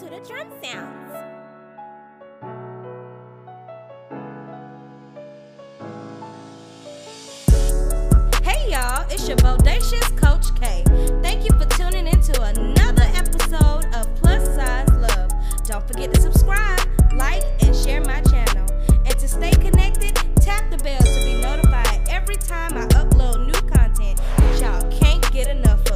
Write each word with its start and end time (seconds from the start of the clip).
to 0.00 0.06
the 0.06 0.20
drum 0.20 0.48
sounds. 0.62 1.12
Hey 8.42 8.70
y'all, 8.70 9.04
it's 9.10 9.28
your 9.28 9.36
bodacious 9.38 10.16
Coach 10.16 10.58
K. 10.58 10.84
Thank 11.22 11.44
you 11.44 11.50
for 11.58 11.66
tuning 11.76 12.06
into 12.06 12.40
another 12.40 13.02
episode 13.14 13.84
of 13.94 14.14
Plus 14.14 14.46
Size 14.54 14.88
Love. 14.92 15.30
Don't 15.66 15.86
forget 15.86 16.14
to 16.14 16.20
subscribe, 16.22 16.80
like, 17.14 17.44
and 17.60 17.76
share 17.76 18.00
my 18.00 18.22
channel. 18.22 18.66
And 19.04 19.18
to 19.18 19.28
stay 19.28 19.50
connected, 19.50 20.14
tap 20.40 20.70
the 20.70 20.78
bell 20.78 20.98
to 20.98 21.24
be 21.26 21.42
notified 21.42 22.08
every 22.08 22.36
time 22.36 22.72
I 22.72 22.86
upload 22.86 23.44
new 23.44 23.68
content 23.68 24.18
that 24.38 24.60
y'all 24.62 24.90
can't 24.98 25.30
get 25.30 25.48
enough 25.48 25.89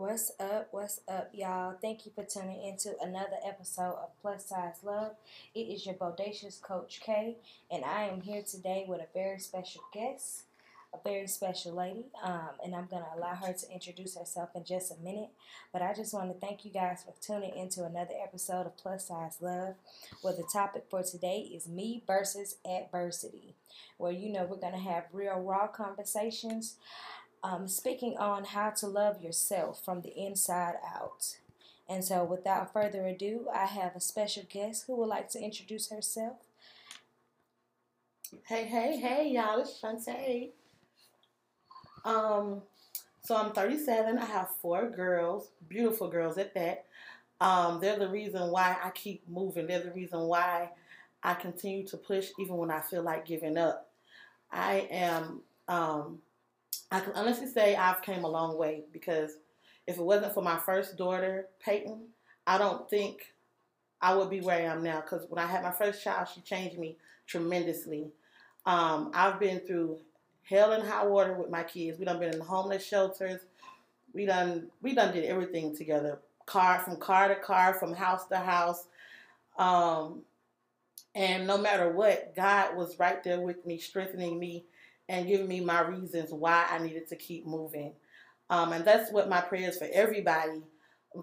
What's 0.00 0.32
up? 0.40 0.68
What's 0.70 1.00
up, 1.08 1.28
y'all? 1.34 1.74
Thank 1.78 2.06
you 2.06 2.12
for 2.14 2.24
tuning 2.24 2.62
into 2.64 2.94
another 3.02 3.36
episode 3.46 3.96
of 4.02 4.08
Plus 4.22 4.46
Size 4.46 4.76
Love. 4.82 5.12
It 5.54 5.60
is 5.68 5.84
your 5.84 5.94
bodacious 5.94 6.58
Coach 6.58 7.02
K, 7.04 7.36
and 7.70 7.84
I 7.84 8.04
am 8.04 8.22
here 8.22 8.40
today 8.40 8.86
with 8.88 9.02
a 9.02 9.08
very 9.12 9.38
special 9.38 9.82
guest, 9.92 10.44
a 10.94 10.98
very 11.04 11.26
special 11.26 11.74
lady. 11.74 12.06
Um, 12.24 12.48
and 12.64 12.74
I'm 12.74 12.86
going 12.86 13.02
to 13.02 13.18
allow 13.18 13.34
her 13.34 13.52
to 13.52 13.70
introduce 13.70 14.16
herself 14.16 14.48
in 14.54 14.64
just 14.64 14.90
a 14.90 14.96
minute. 15.04 15.32
But 15.70 15.82
I 15.82 15.92
just 15.92 16.14
want 16.14 16.32
to 16.32 16.46
thank 16.46 16.64
you 16.64 16.70
guys 16.70 17.04
for 17.04 17.12
tuning 17.20 17.54
into 17.54 17.84
another 17.84 18.14
episode 18.24 18.64
of 18.64 18.78
Plus 18.78 19.08
Size 19.08 19.36
Love, 19.42 19.74
where 20.22 20.34
the 20.34 20.48
topic 20.50 20.86
for 20.88 21.02
today 21.02 21.40
is 21.54 21.68
me 21.68 22.02
versus 22.06 22.56
adversity, 22.64 23.54
where 23.98 24.12
you 24.12 24.32
know 24.32 24.46
we're 24.46 24.56
going 24.56 24.72
to 24.72 24.78
have 24.78 25.04
real, 25.12 25.38
raw 25.40 25.66
conversations 25.66 26.76
um, 27.42 27.68
speaking 27.68 28.16
on 28.18 28.44
how 28.44 28.70
to 28.70 28.86
love 28.86 29.22
yourself 29.22 29.84
from 29.84 30.02
the 30.02 30.16
inside 30.16 30.74
out. 30.84 31.36
And 31.88 32.04
so, 32.04 32.22
without 32.24 32.72
further 32.72 33.06
ado, 33.06 33.48
I 33.52 33.66
have 33.66 33.96
a 33.96 34.00
special 34.00 34.44
guest 34.48 34.84
who 34.86 34.96
would 34.96 35.08
like 35.08 35.28
to 35.30 35.40
introduce 35.40 35.90
herself. 35.90 36.36
Hey, 38.46 38.64
hey, 38.64 38.96
hey, 38.96 39.28
y'all, 39.28 39.60
it's 39.60 39.80
Shantae. 39.80 40.50
Um, 42.04 42.62
so 43.22 43.36
I'm 43.36 43.52
37. 43.52 44.18
I 44.18 44.24
have 44.24 44.50
four 44.62 44.88
girls, 44.88 45.50
beautiful 45.68 46.08
girls 46.08 46.38
at 46.38 46.54
that. 46.54 46.86
Um, 47.40 47.80
they're 47.80 47.98
the 47.98 48.08
reason 48.08 48.50
why 48.50 48.76
I 48.82 48.90
keep 48.90 49.28
moving. 49.28 49.66
They're 49.66 49.82
the 49.82 49.92
reason 49.92 50.20
why 50.20 50.70
I 51.22 51.34
continue 51.34 51.86
to 51.88 51.96
push 51.96 52.30
even 52.38 52.56
when 52.56 52.70
I 52.70 52.80
feel 52.80 53.02
like 53.02 53.26
giving 53.26 53.56
up. 53.56 53.90
I 54.52 54.88
am, 54.90 55.40
um, 55.68 56.18
I 56.90 57.00
can 57.00 57.12
honestly 57.14 57.46
say 57.46 57.76
I've 57.76 58.02
came 58.02 58.24
a 58.24 58.28
long 58.28 58.58
way 58.58 58.82
because 58.92 59.32
if 59.86 59.98
it 59.98 60.02
wasn't 60.02 60.34
for 60.34 60.42
my 60.42 60.56
first 60.56 60.96
daughter, 60.96 61.46
Peyton, 61.64 62.00
I 62.46 62.58
don't 62.58 62.88
think 62.90 63.34
I 64.00 64.14
would 64.14 64.30
be 64.30 64.40
where 64.40 64.56
I 64.56 64.72
am 64.72 64.82
now. 64.82 65.00
Because 65.00 65.26
when 65.28 65.42
I 65.42 65.46
had 65.46 65.62
my 65.62 65.70
first 65.70 66.02
child, 66.02 66.28
she 66.34 66.40
changed 66.40 66.78
me 66.78 66.96
tremendously. 67.26 68.10
Um, 68.66 69.10
I've 69.14 69.38
been 69.38 69.60
through 69.60 69.98
hell 70.42 70.72
and 70.72 70.86
high 70.86 71.06
water 71.06 71.34
with 71.34 71.50
my 71.50 71.62
kids. 71.62 71.98
We 71.98 72.04
done 72.04 72.18
been 72.18 72.34
in 72.34 72.40
homeless 72.40 72.84
shelters. 72.84 73.40
We 74.12 74.26
done 74.26 74.66
we 74.82 74.94
done 74.94 75.14
did 75.14 75.24
everything 75.24 75.76
together. 75.76 76.18
Car 76.46 76.80
from 76.80 76.96
car 76.96 77.28
to 77.28 77.36
car, 77.36 77.74
from 77.74 77.94
house 77.94 78.26
to 78.26 78.36
house. 78.36 78.86
Um, 79.56 80.22
and 81.14 81.46
no 81.46 81.58
matter 81.58 81.90
what, 81.90 82.34
God 82.34 82.76
was 82.76 82.98
right 82.98 83.22
there 83.22 83.40
with 83.40 83.64
me, 83.66 83.78
strengthening 83.78 84.38
me 84.38 84.64
and 85.10 85.26
giving 85.26 85.48
me 85.48 85.60
my 85.60 85.80
reasons 85.80 86.32
why 86.32 86.66
I 86.70 86.78
needed 86.78 87.08
to 87.08 87.16
keep 87.16 87.44
moving. 87.44 87.92
Um, 88.48 88.72
and 88.72 88.84
that's 88.84 89.12
what 89.12 89.28
my 89.28 89.40
prayers 89.40 89.76
for 89.76 89.88
everybody 89.92 90.62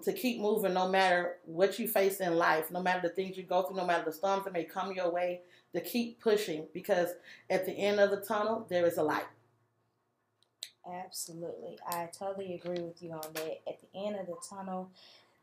to 0.02 0.12
keep 0.12 0.40
moving 0.40 0.74
no 0.74 0.88
matter 0.88 1.36
what 1.46 1.78
you 1.78 1.88
face 1.88 2.20
in 2.20 2.36
life, 2.36 2.70
no 2.70 2.82
matter 2.82 3.08
the 3.08 3.14
things 3.14 3.38
you 3.38 3.44
go 3.44 3.62
through, 3.62 3.78
no 3.78 3.86
matter 3.86 4.04
the 4.04 4.12
storms 4.12 4.44
that 4.44 4.52
may 4.52 4.64
come 4.64 4.92
your 4.92 5.10
way, 5.10 5.40
to 5.74 5.80
keep 5.80 6.20
pushing 6.20 6.66
because 6.74 7.08
at 7.48 7.64
the 7.64 7.72
end 7.72 7.98
of 7.98 8.10
the 8.10 8.20
tunnel, 8.20 8.66
there 8.68 8.86
is 8.86 8.98
a 8.98 9.02
light. 9.02 9.26
Absolutely. 10.86 11.78
I 11.86 12.10
totally 12.18 12.54
agree 12.54 12.82
with 12.82 13.02
you 13.02 13.12
on 13.12 13.32
that. 13.34 13.60
At 13.66 13.80
the 13.80 14.06
end 14.06 14.16
of 14.16 14.26
the 14.26 14.36
tunnel, 14.48 14.90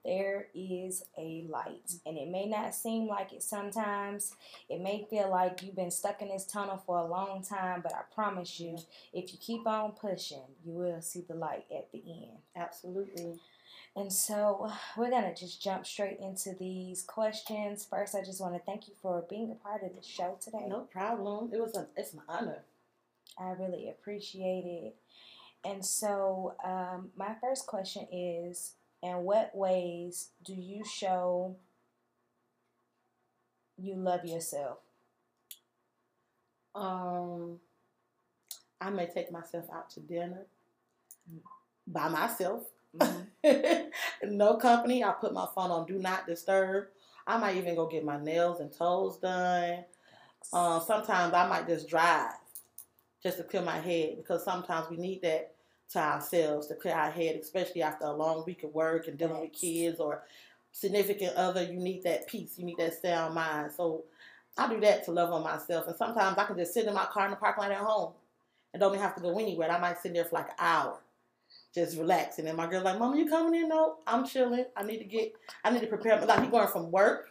there 0.05 0.47
is 0.53 1.03
a 1.17 1.45
light. 1.49 1.93
And 2.05 2.17
it 2.17 2.29
may 2.29 2.45
not 2.45 2.75
seem 2.75 3.07
like 3.07 3.33
it 3.33 3.43
sometimes. 3.43 4.35
It 4.69 4.79
may 4.81 5.05
feel 5.09 5.29
like 5.29 5.63
you've 5.63 5.75
been 5.75 5.91
stuck 5.91 6.21
in 6.21 6.29
this 6.29 6.45
tunnel 6.45 6.81
for 6.85 6.99
a 6.99 7.07
long 7.07 7.43
time, 7.43 7.81
but 7.81 7.93
I 7.93 8.01
promise 8.13 8.59
you, 8.59 8.77
if 9.13 9.33
you 9.33 9.39
keep 9.39 9.65
on 9.65 9.93
pushing, 9.93 10.43
you 10.63 10.73
will 10.73 11.01
see 11.01 11.25
the 11.27 11.33
light 11.33 11.65
at 11.75 11.91
the 11.91 12.03
end. 12.07 12.37
Absolutely. 12.55 13.39
And 13.95 14.11
so 14.11 14.71
we're 14.97 15.09
going 15.09 15.33
to 15.33 15.35
just 15.39 15.61
jump 15.61 15.87
straight 15.87 16.19
into 16.19 16.53
these 16.59 17.01
questions. 17.01 17.85
First, 17.89 18.15
I 18.15 18.23
just 18.23 18.41
want 18.41 18.53
to 18.53 18.59
thank 18.59 18.87
you 18.87 18.93
for 19.01 19.25
being 19.29 19.51
a 19.51 19.55
part 19.55 19.83
of 19.83 19.95
the 19.95 20.03
show 20.03 20.37
today. 20.39 20.65
No 20.67 20.81
problem. 20.81 21.49
It 21.51 21.59
was 21.59 21.75
a, 21.75 21.87
it's 21.97 22.13
an 22.13 22.21
honor. 22.29 22.63
I 23.39 23.51
really 23.59 23.89
appreciate 23.89 24.65
it. 24.65 24.95
And 25.65 25.83
so, 25.83 26.53
um, 26.63 27.09
my 27.17 27.33
first 27.41 27.65
question 27.65 28.07
is 28.11 28.73
In 29.05 29.17
what 29.17 29.55
ways 29.55 30.29
do 30.43 30.55
you 30.55 30.83
show 30.83 31.57
you 33.77 33.93
love 33.97 34.25
yourself? 34.25 34.79
Um, 36.73 37.59
I 38.81 38.89
may 38.89 39.05
take 39.05 39.31
myself 39.31 39.65
out 39.71 39.91
to 39.91 39.99
dinner 39.99 40.47
by 41.85 42.07
myself. 42.07 42.63
no 44.23 44.55
company. 44.55 45.03
I 45.03 45.11
put 45.11 45.33
my 45.33 45.45
phone 45.53 45.69
on 45.69 45.85
do 45.85 45.99
not 45.99 46.25
disturb. 46.25 46.85
I 47.27 47.37
might 47.37 47.57
even 47.57 47.75
go 47.75 47.85
get 47.85 48.03
my 48.03 48.19
nails 48.19 48.59
and 48.59 48.73
toes 48.73 49.17
done. 49.17 49.85
Uh, 50.51 50.79
sometimes 50.79 51.31
I 51.31 51.47
might 51.47 51.67
just 51.67 51.87
drive 51.87 52.31
just 53.21 53.37
to 53.37 53.43
clear 53.43 53.61
my 53.61 53.77
head 53.77 54.15
because 54.17 54.43
sometimes 54.43 54.89
we 54.89 54.97
need 54.97 55.21
that 55.21 55.54
to 55.91 55.99
ourselves 55.99 56.67
to 56.67 56.75
clear 56.75 56.93
our 56.93 57.11
head, 57.11 57.37
especially 57.41 57.81
after 57.81 58.05
a 58.05 58.11
long 58.11 58.43
week 58.45 58.63
of 58.63 58.73
work 58.73 59.07
and 59.07 59.17
dealing 59.17 59.41
with 59.41 59.53
kids 59.53 59.99
or 59.99 60.23
significant 60.71 61.35
other. 61.35 61.63
You 61.63 61.79
need 61.79 62.03
that 62.03 62.27
peace. 62.27 62.57
You 62.57 62.65
need 62.65 62.77
that 62.77 63.01
sound 63.01 63.35
mind. 63.35 63.71
So 63.71 64.03
I 64.57 64.67
do 64.67 64.79
that 64.81 65.05
to 65.05 65.11
love 65.11 65.31
on 65.31 65.43
myself. 65.43 65.87
And 65.87 65.95
sometimes 65.95 66.37
I 66.37 66.45
can 66.45 66.57
just 66.57 66.73
sit 66.73 66.85
in 66.85 66.93
my 66.93 67.05
car 67.05 67.25
in 67.25 67.31
the 67.31 67.37
parking 67.37 67.63
lot 67.63 67.71
at 67.71 67.77
home 67.77 68.13
and 68.73 68.81
don't 68.81 68.93
even 68.93 69.01
have 69.01 69.15
to 69.15 69.21
go 69.21 69.37
anywhere. 69.37 69.71
I 69.71 69.79
might 69.79 70.01
sit 70.01 70.13
there 70.13 70.25
for 70.25 70.35
like 70.35 70.49
an 70.49 70.55
hour, 70.59 70.97
just 71.73 71.97
relaxing. 71.97 72.47
And 72.47 72.57
my 72.57 72.67
girl's 72.67 72.83
like, 72.83 72.99
"Mama, 72.99 73.17
you 73.17 73.29
coming 73.29 73.61
in?" 73.61 73.69
No, 73.69 73.97
I'm 74.07 74.25
chilling. 74.25 74.65
I 74.75 74.83
need 74.83 74.99
to 74.99 75.05
get. 75.05 75.33
I 75.63 75.71
need 75.71 75.81
to 75.81 75.87
prepare. 75.87 76.19
Like 76.25 76.43
you 76.43 76.51
going 76.51 76.67
from 76.67 76.91
work 76.91 77.29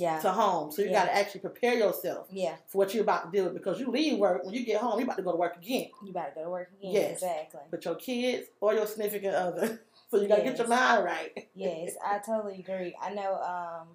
Yeah. 0.00 0.18
to 0.20 0.30
home, 0.32 0.70
so 0.70 0.82
you 0.82 0.88
Yeah. 0.88 1.04
got 1.04 1.12
to 1.12 1.16
actually 1.16 1.40
prepare 1.40 1.74
yourself 1.74 2.26
Yeah. 2.30 2.56
for 2.66 2.78
what 2.78 2.94
you're 2.94 3.02
about 3.02 3.24
to 3.24 3.30
deal 3.30 3.44
with 3.44 3.54
because 3.54 3.78
you 3.80 3.90
leave 3.90 4.18
work 4.18 4.44
when 4.44 4.54
you 4.54 4.64
get 4.64 4.80
home, 4.80 4.98
you're 4.98 5.04
about 5.06 5.16
to 5.16 5.22
go 5.22 5.32
to 5.32 5.36
work 5.38 5.56
again 5.56 5.90
You 6.02 6.10
about 6.10 6.28
to 6.30 6.34
go 6.36 6.44
to 6.44 6.50
work 6.50 6.70
again. 6.78 6.92
Yes. 6.92 7.12
Exactly. 7.22 7.60
But 7.70 7.84
your 7.84 7.94
kids 7.96 8.48
or 8.60 8.74
your 8.74 8.86
significant 8.86 9.34
other. 9.34 9.80
So 10.08 10.20
you 10.20 10.28
got 10.28 10.36
to 10.36 10.42
get 10.44 10.56
your 10.56 10.68
mind 10.68 11.04
right. 11.04 11.48
yes, 11.56 11.94
I 12.04 12.18
totally 12.18 12.60
agree. 12.60 12.94
I 13.02 13.10
know 13.12 13.34
um, 13.42 13.88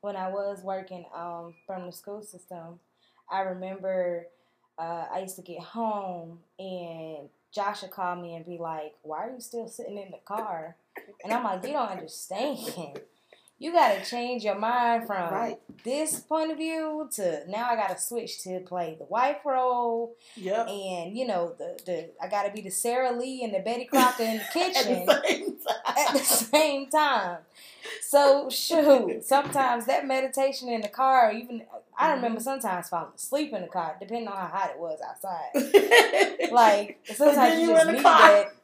when 0.00 0.14
I 0.14 0.28
was 0.28 0.62
working 0.62 1.04
um, 1.12 1.54
from 1.66 1.86
the 1.86 1.92
school 1.92 2.22
system, 2.22 2.78
I 3.28 3.40
remember 3.40 4.28
uh, 4.78 5.06
I 5.12 5.18
used 5.20 5.34
to 5.34 5.42
get 5.42 5.58
home 5.60 6.38
and 6.60 7.28
Josh 7.52 7.82
would 7.82 7.90
call 7.90 8.14
me 8.14 8.36
and 8.36 8.44
be 8.46 8.56
like, 8.58 8.94
"Why 9.02 9.26
are 9.26 9.32
you 9.32 9.40
still 9.40 9.66
sitting 9.66 9.98
in 9.98 10.12
the 10.12 10.18
car?" 10.24 10.76
And 11.24 11.32
I'm 11.32 11.42
like, 11.42 11.64
"You 11.64 11.72
don't 11.72 11.88
understand." 11.90 13.00
You 13.58 13.72
gotta 13.72 14.04
change 14.04 14.44
your 14.44 14.54
mind 14.58 15.06
from 15.06 15.32
Right. 15.32 15.58
this 15.82 16.20
point 16.20 16.50
of 16.52 16.58
view 16.58 17.08
to 17.14 17.42
now. 17.48 17.70
I 17.70 17.76
gotta 17.76 17.98
switch 17.98 18.42
to 18.42 18.60
play 18.60 18.96
the 18.98 19.06
wife 19.06 19.38
role, 19.46 20.14
Yep. 20.36 20.68
and 20.68 21.16
you 21.16 21.26
know 21.26 21.54
the 21.56 21.78
the 21.86 22.10
I 22.22 22.28
gotta 22.28 22.50
be 22.52 22.60
the 22.60 22.70
Sara 22.70 23.12
Lee 23.12 23.42
and 23.42 23.54
the 23.54 23.60
Betty 23.60 23.86
Crocker 23.86 24.24
in 24.24 24.36
the 24.38 24.42
At 24.44 24.52
kitchen 24.52 25.06
the 25.06 25.74
at 25.86 26.12
the 26.12 26.18
same 26.18 26.90
time. 26.90 27.38
So 28.02 28.50
shoot, 28.50 29.24
sometimes 29.24 29.86
that 29.86 30.06
meditation 30.06 30.68
in 30.68 30.82
the 30.82 30.88
car, 30.88 31.32
even 31.32 31.62
I 31.98 32.08
Mm-hmm. 32.08 32.14
remember 32.16 32.40
sometimes 32.40 32.90
falling 32.90 33.12
asleep 33.16 33.54
in 33.54 33.62
the 33.62 33.68
car, 33.68 33.96
depending 33.98 34.28
on 34.28 34.36
how 34.36 34.48
hot 34.48 34.70
it 34.74 34.78
was 34.78 35.00
outside. 35.00 36.50
Like 36.52 37.00
sometimes 37.14 37.60
you 37.60 37.68
you 37.70 37.74
just 37.74 37.86
need 37.88 38.04
that. 38.04 38.55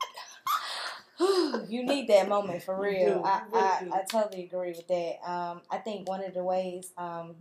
you 1.69 1.84
need 1.84 2.08
that 2.08 2.28
moment 2.28 2.62
for 2.62 2.76
You 2.76 2.82
real. 2.82 3.14
do, 3.22 3.24
I, 3.24 3.42
you 3.84 3.92
I. 3.92 4.00
I 4.00 4.02
totally 4.04 4.44
agree 4.44 4.70
with 4.70 4.88
that. 4.88 5.19
Um, 5.30 5.62
I 5.70 5.78
think 5.78 6.08
one 6.08 6.24
of 6.24 6.34
the 6.34 6.42
ways 6.44 6.92
um, 6.96 7.36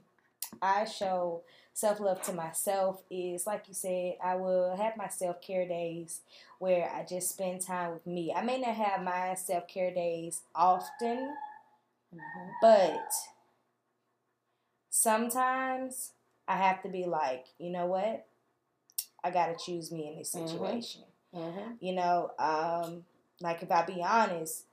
I 0.61 0.85
show 0.85 1.41
self 1.73 1.99
love 1.99 2.21
to 2.23 2.33
myself 2.33 3.01
is 3.09 3.47
like 3.47 3.65
you 3.67 3.73
said, 3.73 4.15
I 4.23 4.35
will 4.35 4.75
have 4.75 4.97
my 4.97 5.07
self 5.07 5.41
care 5.41 5.67
days 5.67 6.21
where 6.59 6.89
I 6.93 7.03
just 7.05 7.29
spend 7.29 7.61
time 7.61 7.93
with 7.93 8.05
me. 8.05 8.33
I 8.33 8.41
may 8.43 8.59
not 8.59 8.75
have 8.75 9.01
my 9.03 9.35
self 9.35 9.67
care 9.67 9.93
days 9.93 10.41
often, 10.55 11.35
Mhm. 12.13 12.51
but 12.61 13.09
sometimes 14.89 16.11
I 16.47 16.57
have 16.57 16.81
to 16.83 16.89
be 16.89 17.05
like, 17.05 17.45
you 17.57 17.69
know 17.71 17.85
what? 17.85 18.25
I 19.23 19.31
gotta 19.31 19.55
choose 19.55 19.91
me 19.91 20.07
in 20.09 20.17
this 20.17 20.33
Mhm. 20.33 20.49
situation. 20.49 21.03
Mhm. 21.33 21.77
You 21.79 21.93
know, 21.93 22.31
um, 22.39 23.05
like 23.41 23.63
if 23.63 23.71
I 23.71 23.85
be 23.85 24.03
honest, 24.03 24.65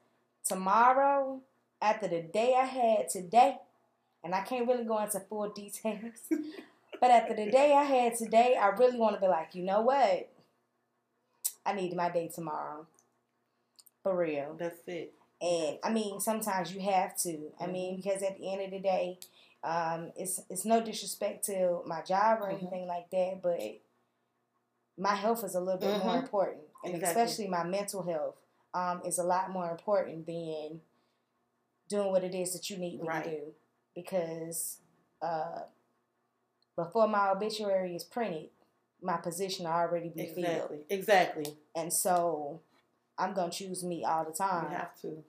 tomorrow, 0.45 1.41
after 1.81 2.09
the 2.09 2.23
day 2.23 2.55
I 2.59 2.65
had 2.65 3.09
today, 3.09 3.59
and 4.25 4.35
I 4.35 4.43
can't 4.43 4.67
really 4.69 4.85
go 4.85 4.99
into 5.03 5.21
full 5.21 5.49
details, 5.55 6.21
but 7.01 7.11
after 7.11 7.35
the 7.35 7.51
day 7.51 7.73
I 7.75 7.85
had 7.85 8.17
today, 8.17 8.57
I 8.61 8.69
really 8.69 8.99
want 8.99 9.15
to 9.17 9.21
be 9.21 9.29
like, 9.29 9.55
you 9.55 9.63
know 9.65 9.81
what? 9.83 10.29
I 11.65 11.73
need 11.75 11.95
my 11.95 12.11
day 12.11 12.29
tomorrow. 12.35 12.87
For 14.03 14.17
real. 14.17 14.57
That's 14.59 14.81
it. 14.87 15.13
And 15.41 15.79
I 15.85 15.91
mean, 15.91 16.21
sometimes 16.21 16.73
you 16.75 16.81
have 16.81 17.17
to. 17.19 17.53
I 17.61 17.67
mean, 17.67 17.97
because 17.97 18.23
at 18.23 18.39
the 18.39 18.53
end 18.53 18.63
of 18.63 18.71
the 18.71 18.81
day, 18.81 19.19
um, 19.63 20.13
it's 20.17 20.41
it's 20.51 20.65
no 20.65 20.81
disrespect 20.83 21.45
to 21.47 21.83
my 21.87 22.03
job 22.03 22.41
or 22.41 22.49
Mhm. 22.49 22.59
anything 22.61 22.87
like 22.87 23.11
that, 23.11 23.41
but 23.43 23.61
my 24.97 25.15
health 25.15 25.45
is 25.45 25.55
a 25.55 25.61
little 25.61 25.81
bit 25.81 25.97
more 25.99 26.15
Mhm. 26.15 26.23
important, 26.23 26.63
and 26.85 26.95
Exactly. 26.95 27.23
especially 27.23 27.49
my 27.49 27.63
mental 27.65 28.03
health 28.03 28.37
um, 28.75 29.03
is 29.05 29.19
a 29.19 29.23
lot 29.25 29.51
more 29.51 29.71
important 29.71 30.27
than 30.27 30.81
doing 31.89 32.11
what 32.13 32.23
it 32.25 32.35
is 32.35 32.53
that 32.53 32.69
you 32.71 32.77
need 32.77 33.01
me 33.01 33.09
Right. 33.09 33.25
to 33.25 33.31
do. 33.31 33.43
Because 33.95 34.79
uh, 35.23 35.63
before 36.77 37.09
my 37.09 37.31
obituary 37.31 37.97
is 37.97 38.05
printed, 38.05 38.51
my 39.03 39.17
position 39.17 39.65
will 39.65 39.73
already 39.73 40.09
be 40.09 40.27
filled, 40.27 40.71
Exactly. 40.81 40.81
Exactly. 40.91 41.57
and 41.75 41.93
so 41.93 42.61
I'm 43.17 43.33
gonna 43.35 43.51
choose 43.51 43.83
me 43.83 44.05
all 44.05 44.25
the 44.25 44.33
time. 44.33 44.71
You 44.71 44.77
have 44.77 45.01
to. 45.03 45.25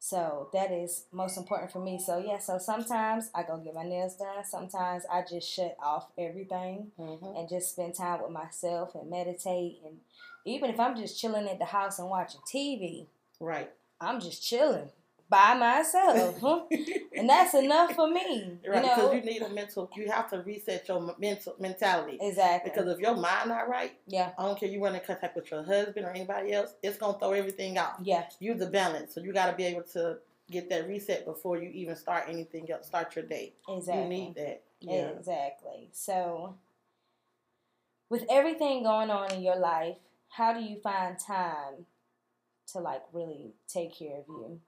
So 0.00 0.48
that 0.52 0.70
is 0.70 1.04
most 1.12 1.36
important 1.36 1.72
for 1.72 1.80
me. 1.80 1.98
So 1.98 2.18
yeah, 2.18 2.38
so 2.38 2.56
sometimes 2.58 3.30
I 3.34 3.42
go 3.42 3.56
get 3.58 3.74
my 3.74 3.82
nails 3.82 4.16
done. 4.16 4.44
Sometimes 4.44 5.04
I 5.10 5.22
just 5.28 5.50
shut 5.50 5.76
off 5.82 6.08
everything 6.16 6.92
Mhm. 6.98 7.38
and 7.38 7.48
just 7.48 7.72
spend 7.72 7.94
time 7.96 8.22
with 8.22 8.30
myself 8.30 8.94
and 8.94 9.10
meditate. 9.10 9.82
And 9.84 10.00
even 10.44 10.70
if 10.70 10.80
I'm 10.80 10.96
just 10.96 11.18
chilling 11.20 11.48
at 11.48 11.58
the 11.58 11.64
house 11.66 11.98
and 11.98 12.08
watching 12.10 12.40
TV, 12.52 13.06
Right. 13.40 13.70
I'm 14.00 14.20
just 14.20 14.42
chilling 14.42 14.88
by 15.30 15.52
myself, 15.54 16.42
and 17.16 17.28
that's 17.28 17.52
enough 17.54 17.92
for 17.94 18.08
me. 18.08 18.58
Right. 18.66 18.76
You 18.76 18.80
Because 18.82 18.96
know, 18.98 19.12
you 19.12 19.20
need 19.20 19.42
a 19.42 19.48
mental. 19.50 19.90
You 19.94 20.10
have 20.10 20.30
to 20.30 20.38
reset 20.40 20.88
your 20.88 21.14
mental 21.18 21.54
mentality. 21.58 22.16
exactly. 22.20 22.70
Because 22.70 22.88
if 22.90 22.98
your 22.98 23.14
mind 23.14 23.48
not 23.50 23.68
right, 23.68 23.92
yeah, 24.06 24.30
I 24.38 24.44
don't 24.46 24.58
care 24.58 24.68
you 24.70 24.82
run 24.82 24.94
in 24.94 25.00
contact 25.02 25.36
with 25.36 25.50
your 25.50 25.62
husband 25.62 26.06
or 26.06 26.10
anybody 26.10 26.52
else, 26.54 26.74
it's 26.82 26.96
gonna 26.96 27.18
throw 27.18 27.32
everything 27.32 27.76
out. 27.76 27.94
yeah, 28.02 28.24
You 28.40 28.54
the 28.54 28.66
balance, 28.66 29.14
so 29.14 29.20
you 29.20 29.32
got 29.34 29.50
to 29.50 29.56
be 29.56 29.64
able 29.64 29.82
to 29.92 30.18
get 30.50 30.70
that 30.70 30.88
reset 30.88 31.26
before 31.26 31.58
you 31.58 31.68
even 31.70 31.94
start 31.94 32.24
anything 32.26 32.70
else. 32.70 32.86
Start 32.86 33.14
your 33.14 33.26
day. 33.26 33.52
exactly. 33.68 34.02
You 34.04 34.08
need 34.08 34.34
that. 34.36 34.62
Yeah. 34.80 35.08
Exactly. 35.08 35.90
So, 35.92 36.54
with 38.08 38.24
everything 38.30 38.82
going 38.82 39.10
on 39.10 39.30
in 39.34 39.42
your 39.42 39.56
life, 39.56 39.96
how 40.28 40.52
do 40.52 40.60
you 40.60 40.78
find 40.80 41.18
time 41.18 41.86
to 42.72 42.78
like 42.80 43.02
really 43.12 43.52
take 43.66 43.98
care 43.98 44.18
of 44.18 44.24
you? 44.28 44.60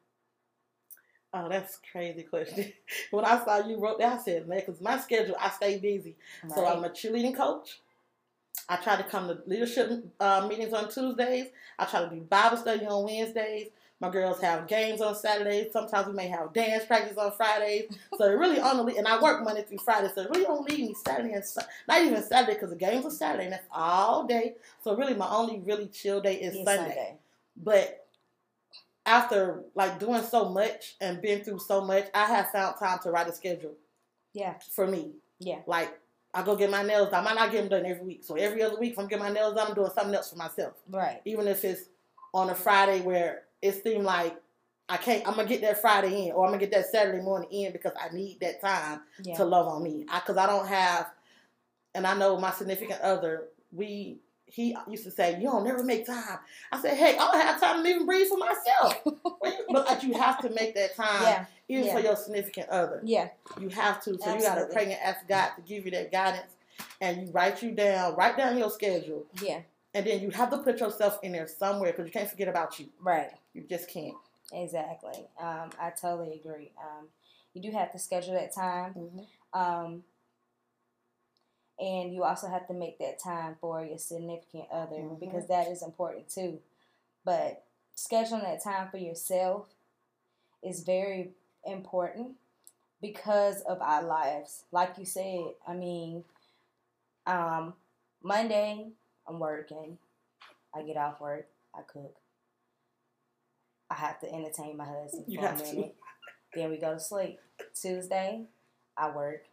Oh, 1.33 1.49
that's 1.49 1.77
a 1.77 1.93
crazy 1.93 2.25
question. 2.25 2.73
when 3.11 3.25
I 3.25 3.45
saw 3.45 3.65
you 3.65 3.79
wrote 3.79 4.01
that, 4.01 4.19
I 4.19 4.23
said, 4.23 4.49
man, 4.49 4.63
because 4.67 4.81
my 4.81 4.99
schedule, 4.99 5.37
I 5.39 5.51
stay 5.51 5.79
busy. 5.79 6.17
So 6.55 6.67
I'm 6.67 6.83
a 6.83 6.89
cheerleading 6.89 7.37
coach. 7.37 7.81
I 8.69 8.77
try 8.77 8.97
to 8.97 9.05
come 9.05 9.29
to 9.29 9.39
leadership 9.47 10.05
uh, 10.19 10.47
meetings 10.49 10.73
on 10.73 10.89
Tuesdays. 10.91 11.47
I 11.79 11.85
try 11.87 12.03
to 12.03 12.11
do 12.11 12.21
Bible 12.21 12.57
study 12.57 12.85
on 12.87 13.05
Wednesdays. 13.05 13.69
My 14.01 14.09
girls 14.11 14.41
have 14.41 14.67
games 14.67 15.03
on 15.03 15.15
Saturdays. 15.15 15.73
Sometimes 15.73 16.07
we 16.07 16.15
may 16.15 16.29
have 16.29 16.55
dance 16.55 16.87
practice 16.87 17.19
on 17.19 17.33
Fridays. 17.33 17.85
So 18.17 18.25
it 18.25 18.31
really 18.33 18.59
only, 18.59 18.97
and 18.97 19.07
I 19.07 19.21
work 19.21 19.45
Monday 19.45 19.63
through 19.63 19.79
Friday. 19.79 20.09
So 20.15 20.23
it 20.23 20.31
really 20.31 20.45
don't 20.45 20.67
leave 20.69 20.79
me 20.89 20.95
Saturday 21.05 21.35
and 21.35 21.45
not 21.87 22.03
even 22.03 22.23
Saturday 22.23 22.55
because 22.55 22.71
the 22.71 22.77
games 22.77 23.05
are 23.05 23.11
Saturday 23.11 23.45
and 23.45 23.53
that's 23.53 23.67
all 23.71 24.27
day. 24.27 24.55
So 24.83 24.97
really, 24.97 25.15
my 25.15 25.29
only 25.29 25.61
really 25.61 25.89
chill 25.89 26.23
day 26.23 26.37
is 26.41 26.55
It's 26.55 26.65
Sunday. 26.65 27.17
But 27.63 28.07
after 29.05 29.63
like 29.75 29.99
doing 29.99 30.23
so 30.23 30.49
much 30.49 30.97
and 31.01 31.21
been 31.21 31.43
through 31.45 31.59
so 31.59 31.83
much, 31.85 32.07
I 32.15 32.25
have 32.27 32.51
found 32.51 32.77
time 32.79 33.01
to 33.03 33.11
write 33.11 33.29
a 33.29 33.33
schedule 33.33 33.75
Yeah, 34.33 34.55
for 34.75 34.87
me. 34.87 35.11
yeah, 35.41 35.59
Like 35.67 35.99
I 36.33 36.43
go 36.43 36.57
get 36.57 36.71
my 36.71 36.83
nails 36.83 37.11
done. 37.11 37.21
I 37.27 37.35
might 37.35 37.35
not 37.41 37.51
get 37.53 37.69
them 37.69 37.69
done 37.83 37.91
every 37.91 38.05
week. 38.07 38.25
So 38.25 38.37
every 38.37 38.63
other 38.63 38.79
week, 38.79 38.93
if 38.93 38.99
I'm 38.99 39.09
getting 39.09 39.25
my 39.25 39.31
nails 39.33 39.55
done, 39.57 39.69
I'm 39.69 39.75
doing 39.75 39.91
something 39.95 40.15
else 40.15 40.31
for 40.31 40.37
myself. 40.37 40.75
right. 40.89 41.21
Even 41.27 41.49
if 41.49 41.65
it's 41.65 41.83
on 42.33 42.49
a 42.51 42.55
Friday 42.55 43.01
where 43.03 43.43
it 43.63 43.83
seemed 43.83 44.05
like 44.05 44.37
I 44.89 44.97
can't, 44.97 45.27
I'm 45.27 45.37
gonna 45.37 45.49
get 45.49 45.61
that 45.61 45.81
Friday 45.81 46.27
in, 46.27 46.33
or 46.33 46.45
I'm 46.45 46.51
gonna 46.51 46.59
get 46.59 46.73
that 46.73 46.87
Saturday 46.87 47.23
morning 47.23 47.49
in 47.51 47.73
because 47.73 47.93
I 48.01 48.13
need 48.15 48.41
that 48.41 48.61
time 48.61 49.03
Yeah, 49.23 49.37
to 49.37 49.45
love 49.45 49.69
on 49.69 49.83
me. 49.83 50.05
Because 50.13 50.37
I, 50.37 50.47
don't 50.47 50.67
have, 50.67 51.11
and 51.95 52.07
I 52.07 52.17
know 52.17 52.39
my 52.39 52.51
significant 52.51 53.01
other. 53.01 53.45
We 53.73 54.19
he 54.47 54.77
used 54.89 55.05
to 55.05 55.13
say, 55.13 55.37
"You 55.37 55.45
don't 55.45 55.65
never 55.65 55.85
make 55.85 56.07
time." 56.07 56.41
I 56.73 56.83
said, 56.83 56.97
"Hey, 56.97 57.17
I 57.17 57.19
don't 57.19 57.41
have 57.41 57.61
time 57.61 57.85
to 57.85 57.89
even 57.89 58.05
breathe 58.05 58.27
for 58.27 58.39
myself." 58.39 59.01
but 59.71 59.87
like, 59.87 60.03
you 60.03 60.15
have 60.15 60.41
to 60.41 60.51
make 60.51 60.75
that 60.75 60.97
time, 60.97 61.23
yeah, 61.23 61.45
even 61.69 61.85
yeah. 61.85 61.95
for 61.95 62.01
your 62.01 62.17
significant 62.17 62.69
other. 62.69 63.01
yeah, 63.05 63.29
You 63.61 63.69
have 63.69 64.03
to. 64.05 64.19
So 64.19 64.35
you 64.35 64.43
got 64.43 64.57
to 64.57 64.67
pray 64.67 64.85
and 64.85 64.95
ask 64.95 65.27
God 65.29 65.51
to 65.55 65.63
give 65.63 65.85
you 65.85 65.93
that 65.93 66.11
guidance, 66.11 66.53
and 67.01 67.23
you 67.23 67.33
write 67.33 67.63
you 67.63 67.71
down, 67.71 68.17
write 68.17 68.37
down 68.37 68.59
your 68.59 68.71
schedule, 68.71 69.25
yeah. 69.41 69.61
And 69.95 70.07
then 70.07 70.21
you 70.21 70.31
have 70.31 70.51
to 70.51 70.59
put 70.59 70.81
yourself 70.81 71.19
in 71.23 71.33
there 71.33 71.47
somewhere 71.49 71.93
because 71.93 72.07
you 72.07 72.13
can't 72.13 72.31
forget 72.31 72.49
about 72.49 72.79
you. 72.79 72.87
Right. 73.01 73.31
You 73.55 73.63
just 73.69 73.89
can't. 73.89 74.15
Exactly. 74.53 75.27
Um, 75.41 75.71
I 75.81 75.91
totally 75.91 76.41
agree. 76.45 76.73
Um, 76.81 77.09
you 77.55 77.63
do 77.63 77.71
have 77.73 77.93
to 77.93 77.99
schedule 77.99 78.35
that 78.35 78.55
time. 78.55 78.95
Mm-hmm. 78.95 79.59
Um, 79.61 80.05
and 81.79 82.13
you 82.15 82.25
also 82.25 82.47
have 82.49 82.67
to 82.69 82.75
make 82.75 82.99
that 82.99 83.19
time 83.19 83.57
for 83.61 83.85
your 83.85 83.99
significant 83.99 84.71
other 84.71 84.97
Mhm. 84.97 85.19
because 85.19 85.47
that 85.49 85.67
is 85.69 85.83
important 85.83 86.29
too. 86.29 86.61
But 87.25 87.65
scheduling 87.97 88.43
that 88.43 88.63
time 88.63 88.91
for 88.91 88.99
yourself 88.99 89.67
is 90.63 90.83
very 90.83 91.33
important 91.65 92.37
because 93.01 93.63
of 93.63 93.81
our 93.81 94.03
lives. 94.03 94.65
Like 94.73 94.99
you 94.99 95.07
said, 95.07 95.55
I 95.67 95.75
mean, 95.75 96.25
um, 97.27 97.75
Monday, 98.23 98.93
I'm 99.29 99.39
working. 99.39 99.99
I 100.75 100.83
get 100.83 100.97
off 100.97 101.21
work. 101.21 101.47
I 101.75 101.81
cook. 101.83 102.15
I 103.91 103.95
have 103.95 104.21
to 104.21 104.33
entertain 104.33 104.77
my 104.77 104.85
husband 104.87 105.25
You 105.29 105.41
for 105.41 105.47
a 105.47 105.57
to. 105.57 105.63
minute. 105.75 105.97
Then 106.55 106.71
we 106.71 106.79
go 106.79 106.95
to 106.95 107.01
sleep. 107.01 107.39
Tuesday, 107.81 108.45
I 108.97 109.11
work. 109.15 109.45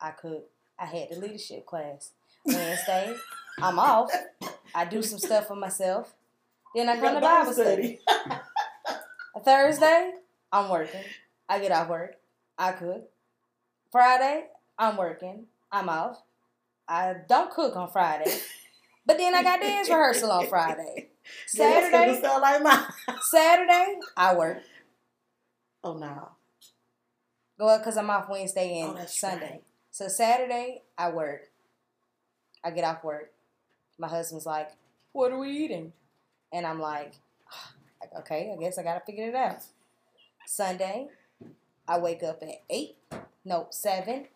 I 0.00 0.10
cook. 0.10 0.48
I 0.78 0.86
had 0.86 1.08
the 1.10 1.16
leadership 1.20 1.66
class. 1.66 2.10
Wednesday, 2.44 3.14
I'm 3.60 3.78
off. 3.78 4.10
I 4.74 4.84
do 4.84 5.02
some 5.02 5.18
stuff 5.18 5.46
for 5.48 5.56
myself. 5.56 6.12
Then 6.74 6.88
I 6.88 6.98
come 6.98 7.14
to 7.14 7.20
Bible 7.20 7.52
study. 7.52 7.98
Thursday, 9.44 10.12
I'm 10.52 10.68
working. 10.70 11.02
I 11.48 11.58
get 11.58 11.72
off 11.72 11.88
work. 11.88 12.16
I 12.58 12.72
cook. 12.72 13.08
Friday, 13.92 14.46
I'm 14.78 14.96
working. 14.96 15.46
I'm 15.72 15.88
off. 15.88 16.18
I 16.88 17.14
don't 17.28 17.50
cook 17.50 17.76
on 17.76 17.90
Friday. 17.90 18.38
But 19.06 19.18
then 19.18 19.34
I 19.34 19.42
got 19.42 19.60
dance 19.62 19.88
rehearsal 19.88 20.30
on 20.30 20.46
Friday. 20.46 21.08
Saturday, 21.46 22.20
like. 22.22 22.86
Saturday, 23.22 23.98
I 24.16 24.34
work. 24.34 24.58
Oh 25.84 25.94
no. 25.96 26.30
Go 27.58 27.78
because 27.78 27.96
I'm 27.96 28.10
off 28.10 28.28
Wednesday 28.28 28.82
Oh, 28.82 28.88
and 28.90 28.98
that's 28.98 29.18
Sunday. 29.18 29.50
right. 29.50 29.62
So 29.90 30.08
Saturday, 30.08 30.82
I 30.96 31.10
work. 31.10 31.42
I 32.64 32.70
get 32.70 32.84
off 32.84 33.04
work. 33.04 33.32
My 33.98 34.08
husband's 34.08 34.46
like, 34.46 34.70
"What 35.12 35.30
are 35.32 35.38
we 35.38 35.50
eating?" 35.50 35.92
And 36.52 36.66
I'm 36.66 36.80
like, 36.80 37.14
ah, 37.52 37.72
"Okay, 38.20 38.52
I 38.56 38.60
guess 38.60 38.78
I 38.78 38.82
gotta 38.82 39.04
figure 39.04 39.28
it 39.28 39.34
out." 39.34 39.62
Sunday, 40.46 41.08
I 41.86 41.98
wake 41.98 42.22
up 42.22 42.42
at 42.42 42.62
eight, 42.70 42.96
no 43.44 43.66
seven. 43.70 44.26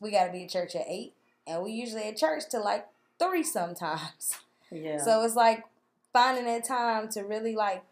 We 0.00 0.10
gotta 0.10 0.32
be 0.32 0.44
at 0.44 0.50
church 0.50 0.74
at 0.76 0.86
eight, 0.88 1.14
and 1.46 1.62
we 1.62 1.72
usually 1.72 2.04
at 2.04 2.16
church 2.16 2.44
till 2.50 2.64
like 2.64 2.86
three 3.22 3.42
sometimes. 3.42 4.38
Yeah. 4.70 4.96
So 4.98 5.22
it's 5.22 5.36
like 5.36 5.64
finding 6.12 6.46
that 6.46 6.64
time 6.64 7.08
to 7.10 7.22
really 7.22 7.54
like 7.54 7.84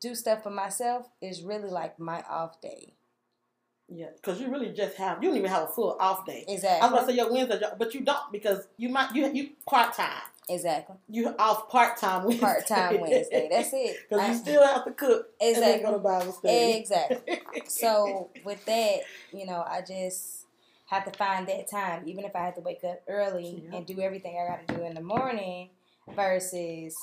do 0.00 0.14
stuff 0.14 0.42
for 0.42 0.50
myself 0.50 1.08
is 1.20 1.42
really 1.42 1.68
like 1.68 1.98
my 1.98 2.22
off 2.22 2.60
day. 2.60 2.94
yeah, 3.88 4.06
because 4.16 4.40
you 4.40 4.50
really 4.50 4.70
just 4.72 4.96
have 4.96 5.22
you 5.22 5.28
don't 5.28 5.38
even 5.38 5.50
have 5.50 5.64
a 5.64 5.66
full 5.66 5.96
off 6.00 6.24
day. 6.24 6.44
Exactly. 6.48 6.80
I 6.80 6.90
was 6.90 7.00
gonna 7.00 7.12
say 7.12 7.16
your 7.16 7.30
Wednesday, 7.32 7.60
but 7.78 7.94
you 7.94 8.00
don't 8.00 8.32
because 8.32 8.66
you 8.78 8.88
might 8.88 9.14
you 9.14 9.30
you 9.32 9.50
part 9.66 9.94
time. 9.94 10.22
exactly. 10.48 10.96
You 11.08 11.34
off 11.38 11.68
part 11.68 11.98
time 11.98 12.24
Wednesday. 12.24 12.40
Part 12.40 12.66
time 12.66 13.00
Wednesday. 13.00 13.48
That's 13.50 13.70
it. 13.72 13.96
Because 14.08 14.28
you 14.28 14.34
still 14.36 14.66
have 14.66 14.84
to 14.86 14.92
cook 14.92 15.28
and 15.40 15.54
then 15.56 15.62
exactly. 15.62 15.84
go 15.84 15.92
to 15.92 15.98
Bible 15.98 16.32
study. 16.32 16.72
Exactly. 16.78 17.40
So 17.66 18.30
with 18.44 18.64
that, 18.64 19.00
you 19.32 19.46
know, 19.46 19.64
I 19.66 19.82
just 19.86 20.46
have 20.92 21.10
to 21.10 21.18
find 21.18 21.46
that 21.48 21.70
time, 21.70 22.02
even 22.06 22.24
if 22.24 22.36
I 22.36 22.40
have 22.40 22.54
to 22.56 22.60
wake 22.60 22.84
up 22.84 23.00
early 23.08 23.64
Yeah. 23.70 23.78
and 23.78 23.86
do 23.86 24.00
everything 24.00 24.36
I 24.38 24.46
got 24.46 24.68
to 24.68 24.74
do 24.76 24.82
in 24.84 24.94
the 24.94 25.00
morning, 25.02 25.70
versus 26.14 26.94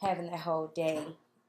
having 0.00 0.26
that 0.30 0.40
whole 0.40 0.66
day. 0.68 1.02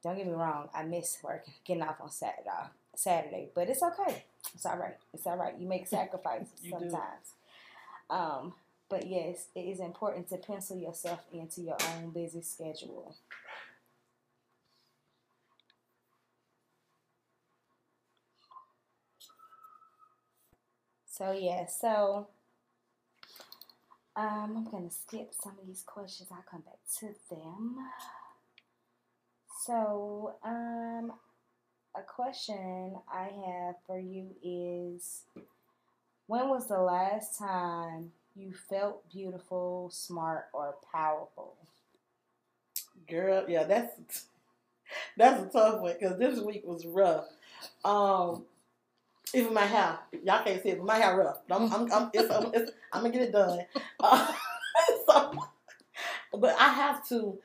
Don't 0.04 0.16
get 0.16 0.28
me 0.28 0.34
wrong, 0.34 0.70
I 0.74 0.84
miss 0.84 1.18
work, 1.22 1.46
getting 1.66 1.84
off 1.84 2.00
on 2.00 2.10
Saturday, 2.10 2.50
Saturday, 2.96 3.50
but 3.54 3.68
it's 3.70 3.84
okay. 3.84 4.24
It's 4.54 4.66
all 4.66 4.78
right. 4.78 4.96
It's 5.14 5.28
all 5.28 5.36
right. 5.38 5.54
You 5.60 5.68
make 5.68 5.88
sacrifices 6.00 6.48
You 6.64 6.72
sometimes. 6.72 7.34
Um, 8.10 8.54
but 8.88 9.08
yes, 9.08 9.48
it 9.56 9.62
is 9.62 9.80
important 9.82 10.30
to 10.30 10.38
pencil 10.38 10.78
yourself 10.78 11.20
into 11.34 11.62
your 11.62 11.78
own 11.98 12.12
busy 12.12 12.42
schedule. 12.42 13.16
So 21.20 21.34
yeah, 21.34 21.68
so 21.68 22.30
um, 24.16 24.56
I'm 24.58 24.72
gonna 24.72 24.92
skip 24.92 25.34
some 25.34 25.54
of 25.62 25.68
these 25.68 25.84
questions. 25.86 26.30
I'll 26.32 26.46
come 26.50 26.62
back 26.62 26.80
to 27.00 27.08
them. 27.36 27.78
So 29.66 30.36
um, 30.44 31.14
a 31.96 32.02
question 32.08 32.96
I 33.14 33.24
have 33.48 33.76
for 33.88 34.00
you 34.00 34.30
is, 34.44 35.24
when 36.28 36.50
was 36.50 36.68
the 36.68 36.80
last 36.80 37.38
time 37.40 38.14
you 38.36 38.54
felt 38.70 39.10
beautiful, 39.12 39.90
smart, 39.92 40.46
or 40.54 40.76
powerful? 40.94 41.56
Girl, 43.10 43.46
yeah, 43.50 43.64
that's 43.64 44.26
that's 45.18 45.44
a 45.44 45.48
tough 45.50 45.82
one 45.82 45.94
because 46.00 46.20
this 46.20 46.40
week 46.40 46.64
was 46.66 46.86
rough. 46.86 47.28
Um, 47.86 48.46
even 49.34 49.54
my 49.54 49.66
hair, 49.66 50.00
y'all 50.24 50.44
can't 50.44 50.62
see 50.62 50.70
it, 50.70 50.78
but 50.78 50.88
my 50.88 50.98
hair 50.98 51.18
rough. 51.18 51.40
I'm, 51.50 51.72
I'm, 51.74 51.92
I'm, 51.92 52.10
it's, 52.14 52.32
I'm, 52.34 52.52
it's, 52.54 52.72
I'm 52.92 53.02
gonna 53.02 53.14
get 53.14 53.24
it 53.24 53.32
done. 53.32 53.60
Uh, 54.00 54.32
so, 55.10 55.34
but 56.34 56.56
I 56.58 56.70
have 56.70 57.08
to 57.10 57.38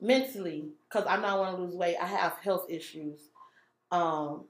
mentally 0.00 0.70
because 0.88 1.06
I'm 1.06 1.20
not 1.22 1.38
want 1.38 1.56
to 1.56 1.62
lose 1.62 1.74
weight. 1.74 1.96
I 2.00 2.06
have 2.06 2.38
health 2.42 2.66
issues, 2.70 3.18
um, 3.90 4.44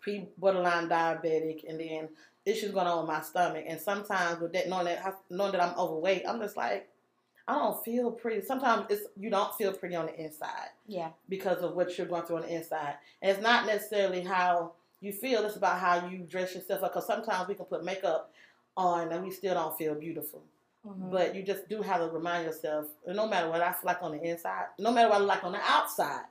pre 0.00 0.28
borderline 0.38 0.88
diabetic, 0.88 1.68
and 1.68 1.78
then 1.78 2.08
issues 2.46 2.72
going 2.72 2.86
on 2.86 3.00
with 3.00 3.08
my 3.08 3.20
stomach. 3.20 3.64
And 3.68 3.80
sometimes 3.80 4.40
with 4.40 4.52
that, 4.54 4.68
knowing 4.68 4.86
that 4.86 5.18
knowing 5.28 5.52
that 5.52 5.62
I'm 5.62 5.78
overweight, 5.78 6.22
I'm 6.28 6.40
just 6.40 6.56
like. 6.56 6.88
I 7.46 7.54
don't 7.54 7.82
feel 7.82 8.10
pretty. 8.10 8.44
Sometimes 8.44 8.84
it's 8.90 9.04
you 9.16 9.30
don't 9.30 9.54
feel 9.54 9.72
pretty 9.72 9.94
on 9.96 10.04
the 10.04 10.22
inside 10.22 10.68
Yeah, 10.86 11.08
because 11.30 11.62
of 11.62 11.74
what 11.74 11.96
you're 11.96 12.06
going 12.06 12.24
through 12.24 12.36
on 12.36 12.42
the 12.42 12.54
inside. 12.54 12.96
And 13.22 13.32
it's 13.32 13.40
not 13.40 13.64
necessarily 13.64 14.20
how 14.20 14.72
you 15.00 15.12
feel, 15.12 15.44
it's 15.44 15.56
about 15.56 15.78
how 15.78 16.06
you 16.08 16.18
dress 16.18 16.54
yourself 16.54 16.82
up. 16.82 16.92
Because 16.92 17.06
sometimes 17.06 17.48
we 17.48 17.54
can 17.54 17.66
put 17.66 17.84
makeup 17.84 18.32
on 18.76 19.12
and 19.12 19.24
we 19.24 19.30
still 19.30 19.54
don't 19.54 19.76
feel 19.76 19.94
beautiful. 19.94 20.42
Mhm. 20.86 21.10
But 21.10 21.34
you 21.34 21.42
just 21.42 21.68
do 21.68 21.82
have 21.82 22.00
to 22.00 22.08
remind 22.08 22.46
yourself, 22.46 22.86
no 23.06 23.26
matter 23.26 23.48
what 23.48 23.60
I 23.60 23.72
feel 23.72 23.86
like 23.86 24.02
on 24.02 24.12
the 24.12 24.22
inside, 24.22 24.66
no 24.78 24.90
matter 24.90 25.08
what 25.08 25.16
I 25.16 25.20
look 25.20 25.28
like 25.28 25.44
on 25.44 25.52
the 25.52 25.60
outside, 25.62 26.24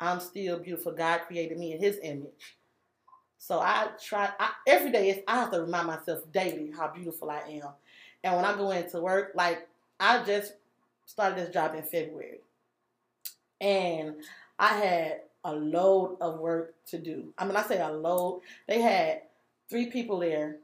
I'm 0.00 0.20
still 0.20 0.58
beautiful. 0.58 0.92
God 0.92 1.18
created 1.26 1.58
me 1.58 1.72
in 1.74 1.80
His 1.80 1.98
image. 2.02 2.56
So 3.38 3.58
I 3.60 3.88
try 4.00 4.32
I, 4.38 4.52
every 4.66 4.92
day. 4.92 5.10
Is, 5.10 5.18
I 5.26 5.36
have 5.36 5.50
to 5.52 5.60
remind 5.60 5.86
myself 5.86 6.20
daily 6.32 6.70
how 6.70 6.88
beautiful 6.88 7.30
I 7.30 7.40
am. 7.40 7.70
And 8.22 8.36
when 8.36 8.44
I 8.44 8.56
go 8.56 8.70
into 8.70 9.00
work, 9.00 9.32
like 9.34 9.68
I 9.98 10.22
just 10.24 10.54
started 11.06 11.38
this 11.38 11.52
job 11.52 11.74
in 11.74 11.82
February, 11.82 12.40
and 13.60 14.16
I 14.58 14.68
had 14.68 15.20
a 15.44 15.54
load 15.54 16.16
of 16.20 16.38
work 16.38 16.74
to 16.86 16.98
do. 16.98 17.32
I 17.36 17.44
mean, 17.44 17.56
I 17.56 17.62
say 17.62 17.80
a 17.80 17.90
load. 17.90 18.42
They 18.68 18.80
had 18.80 19.22
three 19.68 19.86
people 19.86 20.20
there. 20.20 20.56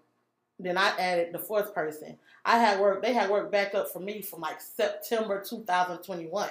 Then 0.60 0.76
I 0.76 0.88
added 0.98 1.32
the 1.32 1.38
fourth 1.38 1.74
person. 1.74 2.18
I 2.44 2.58
had 2.58 2.80
work. 2.80 3.02
They 3.02 3.12
had 3.12 3.30
work 3.30 3.50
back 3.50 3.74
up 3.74 3.92
for 3.92 4.00
me 4.00 4.22
from 4.22 4.40
like 4.40 4.60
September 4.60 5.42
2021, 5.46 6.48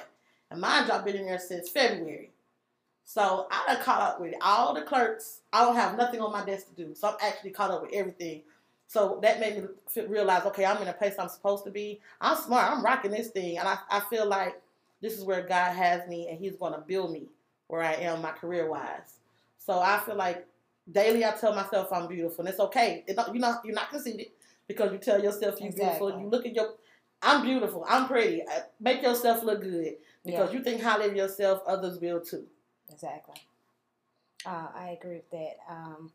and 0.51 0.62
my 0.62 0.86
job 0.88 1.05
been 1.05 1.15
in 1.15 1.25
there 1.25 1.39
since 1.39 1.69
February. 1.69 2.31
So 3.03 3.48
I 3.50 3.74
done 3.74 3.84
caught 3.84 4.01
up 4.01 4.22
with 4.22 4.34
all 4.41 4.74
the 4.74 4.81
clerks. 4.81 5.39
I 5.51 5.63
don't 5.63 5.75
have 5.75 5.98
nothing 5.98 6.22
on 6.22 6.31
my 6.31 6.46
desk 6.46 6.67
to 6.69 6.75
do, 6.75 6.93
so 6.93 7.10
I'm 7.10 7.15
actually 7.22 7.51
caught 7.51 7.72
up 7.72 7.81
with 7.81 7.93
everything. 7.93 8.43
So 8.88 9.19
that 9.22 9.39
made 9.41 9.62
me 9.62 10.01
realize, 10.07 10.46
okay, 10.46 10.65
I'm 10.65 10.81
in 10.81 10.88
a 10.88 10.93
place 10.93 11.15
I'm 11.19 11.27
supposed 11.27 11.65
to 11.65 11.72
be. 11.72 12.00
I'm 12.22 12.38
smart. 12.38 12.72
I'm 12.72 12.84
rocking 12.84 13.12
this 13.12 13.29
thing, 13.29 13.57
and 13.57 13.67
I, 13.67 13.77
I 13.89 14.00
feel 14.01 14.25
like 14.25 14.62
this 15.01 15.17
is 15.17 15.25
where 15.25 15.41
God 15.41 15.74
has 15.74 16.07
me, 16.07 16.27
and 16.29 16.39
He's 16.39 16.55
going 16.55 16.74
to 16.74 16.79
build 16.79 17.12
me 17.12 17.24
where 17.67 17.81
I 17.81 17.93
am, 17.93 18.21
my 18.21 18.31
career 18.31 18.69
wise. 18.69 19.19
So 19.57 19.79
I 19.79 20.00
feel 20.00 20.15
like 20.15 20.45
daily 20.91 21.25
I 21.25 21.31
tell 21.31 21.53
myself 21.53 21.91
I'm 21.91 22.07
beautiful, 22.07 22.39
and 22.41 22.50
it's 22.50 22.59
okay. 22.59 23.03
It 23.07 23.15
don't, 23.15 23.33
you're 23.33 23.41
not 23.41 23.65
you're 23.65 23.75
not 23.75 23.89
conceited 23.89 24.27
because 24.67 24.91
you 24.91 24.97
tell 24.97 25.21
yourself 25.21 25.59
you're 25.59 25.71
beautiful. 25.71 26.19
You 26.19 26.27
look 26.27 26.45
at 26.45 26.55
your, 26.55 26.74
I'm 27.21 27.43
beautiful. 27.43 27.86
I'm 27.88 28.07
pretty. 28.07 28.43
Make 28.79 29.01
yourself 29.01 29.43
look 29.43 29.62
good 29.62 29.95
because 30.25 30.53
you 30.53 30.63
think 30.63 30.81
highly 30.81 31.07
of 31.07 31.15
yourself. 31.15 31.62
Others 31.67 32.00
will 32.00 32.21
too. 32.21 32.45
Exactly. 32.91 33.36
Uh, 34.45 34.67
I 34.74 34.97
agree 35.00 35.15
with 35.15 35.31
that. 35.31 35.57
Um, 35.69 36.12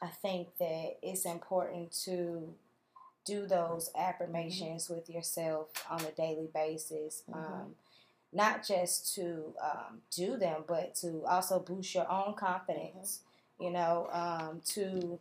I 0.00 0.08
think 0.08 0.48
that 0.58 0.96
it's 1.02 1.24
important 1.24 1.90
to 2.04 2.54
do 3.24 3.46
those 3.46 3.90
affirmations 3.96 4.88
with 4.88 5.10
yourself 5.10 5.68
on 5.90 6.00
a 6.02 6.12
daily 6.12 6.48
basis. 6.54 7.24
Mhm. 7.28 7.34
Um, 7.34 7.74
not 8.36 8.66
just 8.66 9.14
to 9.16 9.54
um, 9.62 10.02
do 10.10 10.36
them, 10.38 10.64
but 10.68 10.94
to 10.96 11.24
also 11.26 11.60
boost 11.60 11.94
your 11.94 12.10
own 12.10 12.34
confidence. 12.34 13.22
You 13.60 13.70
know, 13.72 14.08
um, 14.12 14.60
to 14.74 15.18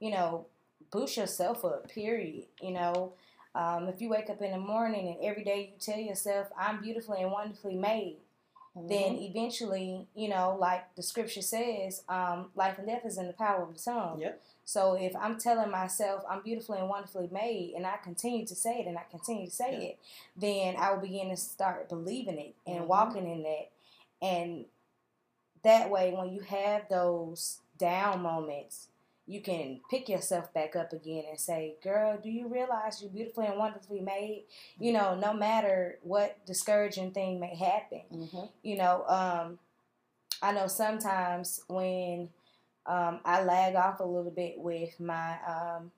you 0.00 0.10
know 0.10 0.46
boost 0.90 1.16
yourself 1.16 1.64
up. 1.64 1.88
Period. 1.90 2.46
You 2.62 2.72
know, 2.72 3.14
um, 3.54 3.88
if 3.88 4.00
you 4.02 4.10
wake 4.10 4.30
up 4.30 4.42
in 4.42 4.52
the 4.52 4.58
morning 4.58 5.08
and 5.08 5.18
every 5.24 5.44
day 5.44 5.72
you 5.72 5.78
tell 5.80 6.00
yourself, 6.00 6.48
"I'm 6.58 6.82
beautifully 6.82 7.22
and 7.22 7.32
wonderfully 7.32 7.76
made," 7.76 8.18
then 8.86 9.14
Mm-hmm. 9.14 9.22
eventually, 9.24 10.06
you 10.14 10.28
know, 10.28 10.56
like 10.58 10.94
the 10.94 11.02
scripture 11.02 11.42
says, 11.42 12.02
um, 12.08 12.50
life 12.54 12.78
and 12.78 12.86
death 12.86 13.04
is 13.04 13.18
in 13.18 13.26
the 13.26 13.32
power 13.32 13.62
of 13.62 13.74
the 13.74 13.80
tongue. 13.80 14.20
Yep. 14.20 14.42
So 14.64 14.94
if 14.94 15.16
I'm 15.16 15.38
telling 15.38 15.70
myself 15.70 16.22
I'm 16.28 16.42
beautifully 16.42 16.78
and 16.78 16.88
wonderfully 16.88 17.28
made, 17.32 17.72
and 17.74 17.86
I 17.86 17.96
continue 17.96 18.44
to 18.46 18.54
say 18.54 18.80
it, 18.80 18.86
and 18.86 18.98
I 18.98 19.04
continue 19.10 19.46
to 19.46 19.52
say 19.52 19.72
Yeah. 19.72 19.88
it, 19.88 19.98
then 20.36 20.76
I 20.76 20.92
will 20.92 21.00
begin 21.00 21.30
to 21.30 21.36
start 21.36 21.88
believing 21.88 22.38
it 22.38 22.54
and 22.66 22.84
Mhm. 22.84 22.86
walking 22.86 23.26
in 23.26 23.42
that. 23.44 23.70
And 24.20 24.66
that 25.62 25.90
way, 25.90 26.12
when 26.12 26.30
you 26.30 26.40
have 26.40 26.88
those 26.88 27.60
down 27.78 28.22
moments, 28.22 28.88
you 29.28 29.40
can 29.42 29.80
pick 29.90 30.08
yourself 30.08 30.52
back 30.54 30.74
up 30.76 30.92
again 30.92 31.24
and 31.30 31.38
say, 31.38 31.74
Girl, 31.84 32.18
do 32.22 32.30
you 32.30 32.48
realize 32.48 33.02
you're 33.02 33.10
beautifully 33.10 33.46
and 33.46 33.58
wonderfully 33.58 34.00
made? 34.00 34.44
You 34.80 34.92
know, 34.94 35.14
no 35.14 35.34
matter 35.34 35.98
what 36.02 36.44
discouraging 36.46 37.12
thing 37.12 37.40
may 37.40 37.54
happen 37.56 38.02
hmm 38.10 38.46
you 38.62 38.76
know, 38.78 39.04
um, 39.08 39.58
I 40.42 40.52
know 40.52 40.66
sometimes 40.68 41.62
when 41.68 42.30
um, 42.86 43.20
I 43.24 43.42
lag 43.44 43.74
off 43.76 44.00
a 44.00 44.04
little 44.04 44.30
bit 44.30 44.58
with 44.58 44.98
my 45.00 45.36
um, 45.46 45.92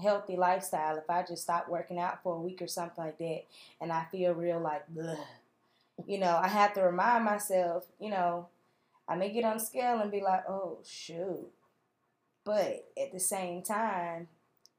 healthy 0.00 0.36
lifestyle, 0.36 0.96
if 0.96 1.08
I 1.10 1.22
just 1.22 1.42
stop 1.42 1.68
working 1.68 1.98
out 1.98 2.22
for 2.22 2.36
a 2.36 2.40
week 2.40 2.62
or 2.62 2.68
something 2.68 3.04
like 3.04 3.18
that, 3.18 3.44
and 3.80 3.92
I 3.92 4.04
feel 4.12 4.34
real 4.34 4.60
like, 4.60 4.84
Bleh, 4.94 5.18
you 6.06 6.18
know, 6.18 6.36
I 6.42 6.48
have 6.48 6.74
to 6.74 6.82
remind 6.82 7.24
myself, 7.24 7.86
you 8.00 8.10
know, 8.10 8.48
I 9.08 9.16
may 9.16 9.30
get 9.32 9.44
on 9.44 9.58
the 9.58 9.64
scale 9.64 10.00
and 10.00 10.10
be 10.10 10.20
like, 10.22 10.48
oh, 10.48 10.78
shoot. 10.86 11.48
But 12.44 12.88
at 13.00 13.12
the 13.12 13.20
same 13.20 13.62
time, 13.62 14.28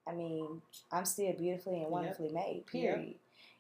I 0.08 0.12
mean, 0.14 0.62
I'm 0.92 1.06
still 1.06 1.34
beautifully 1.34 1.76
and 1.76 1.84
Yep. 1.84 1.92
wonderfully 1.92 2.30
made, 2.30 2.58
Yep. 2.58 2.68
period. 2.68 3.16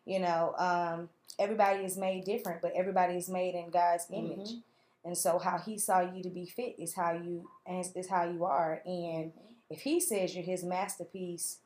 You 0.05 0.19
know, 0.19 0.53
um, 0.57 1.09
everybody 1.39 1.85
is 1.85 1.95
made 1.97 2.25
different, 2.25 2.61
but 2.61 2.73
everybody 2.73 3.15
is 3.15 3.29
made 3.29 3.55
in 3.55 3.69
God's 3.69 4.07
image. 4.11 4.49
Mhm. 4.49 4.63
And 5.05 5.17
so 5.17 5.37
how 5.39 5.57
he 5.57 5.77
saw 5.77 6.01
you 6.01 6.21
to 6.23 6.29
be 6.29 6.45
fit 6.45 6.75
is 6.79 6.93
how 6.93 7.13
you 7.13 7.49
is, 7.69 7.91
is 7.95 8.07
how 8.09 8.23
you 8.23 8.43
are. 8.45 8.81
And 8.85 9.31
if 9.69 9.81
he 9.81 9.99
says 9.99 10.35
you're 10.35 10.43
his 10.43 10.63
masterpiece, 10.63 11.59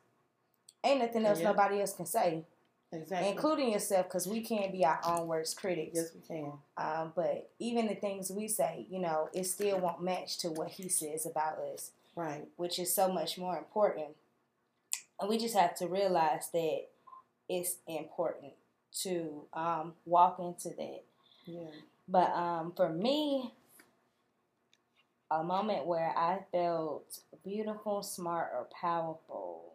ain't 0.83 0.99
nothing 1.01 1.25
else 1.25 1.39
Yeah. 1.39 1.45
nobody 1.51 1.81
else 1.81 1.93
can 1.93 2.05
say, 2.05 2.45
Exactly. 2.91 3.29
including 3.29 3.71
yourself, 3.71 4.05
because 4.07 4.27
we 4.27 4.41
can't 4.41 4.71
be 4.71 4.85
our 4.85 4.99
own 5.03 5.27
worst 5.27 5.57
critics. 5.57 5.95
yes, 5.95 6.13
we 6.13 6.21
can. 6.21 6.53
Um, 6.77 7.13
but 7.15 7.49
even 7.59 7.87
the 7.87 7.95
things 7.95 8.31
we 8.31 8.47
say, 8.47 8.85
you 8.89 8.99
know, 8.99 9.29
it 9.33 9.43
still 9.45 9.79
won't 9.79 10.01
match 10.01 10.37
to 10.39 10.51
what 10.51 10.69
he 10.69 10.87
says 10.87 11.25
about 11.25 11.57
us, 11.59 11.91
Right. 12.17 12.47
which 12.55 12.79
is 12.79 12.93
so 12.93 13.13
much 13.13 13.37
more 13.37 13.57
important. 13.57 14.15
And 15.19 15.29
we 15.29 15.37
just 15.37 15.55
have 15.55 15.75
to 15.77 15.87
realize 15.87 16.49
that 16.51 16.81
it's 17.47 17.75
important 17.87 18.53
to 19.03 19.43
um, 19.53 19.93
walk 20.05 20.39
into 20.39 20.75
that. 20.75 21.03
Yeah. 21.45 21.69
But 22.07 22.31
um, 22.31 22.73
for 22.75 22.89
me, 22.89 23.53
a 25.29 25.43
moment 25.43 25.85
where 25.85 26.11
I 26.17 26.39
felt 26.51 27.19
beautiful, 27.43 28.01
smart, 28.01 28.49
or 28.53 28.67
powerful. 28.81 29.73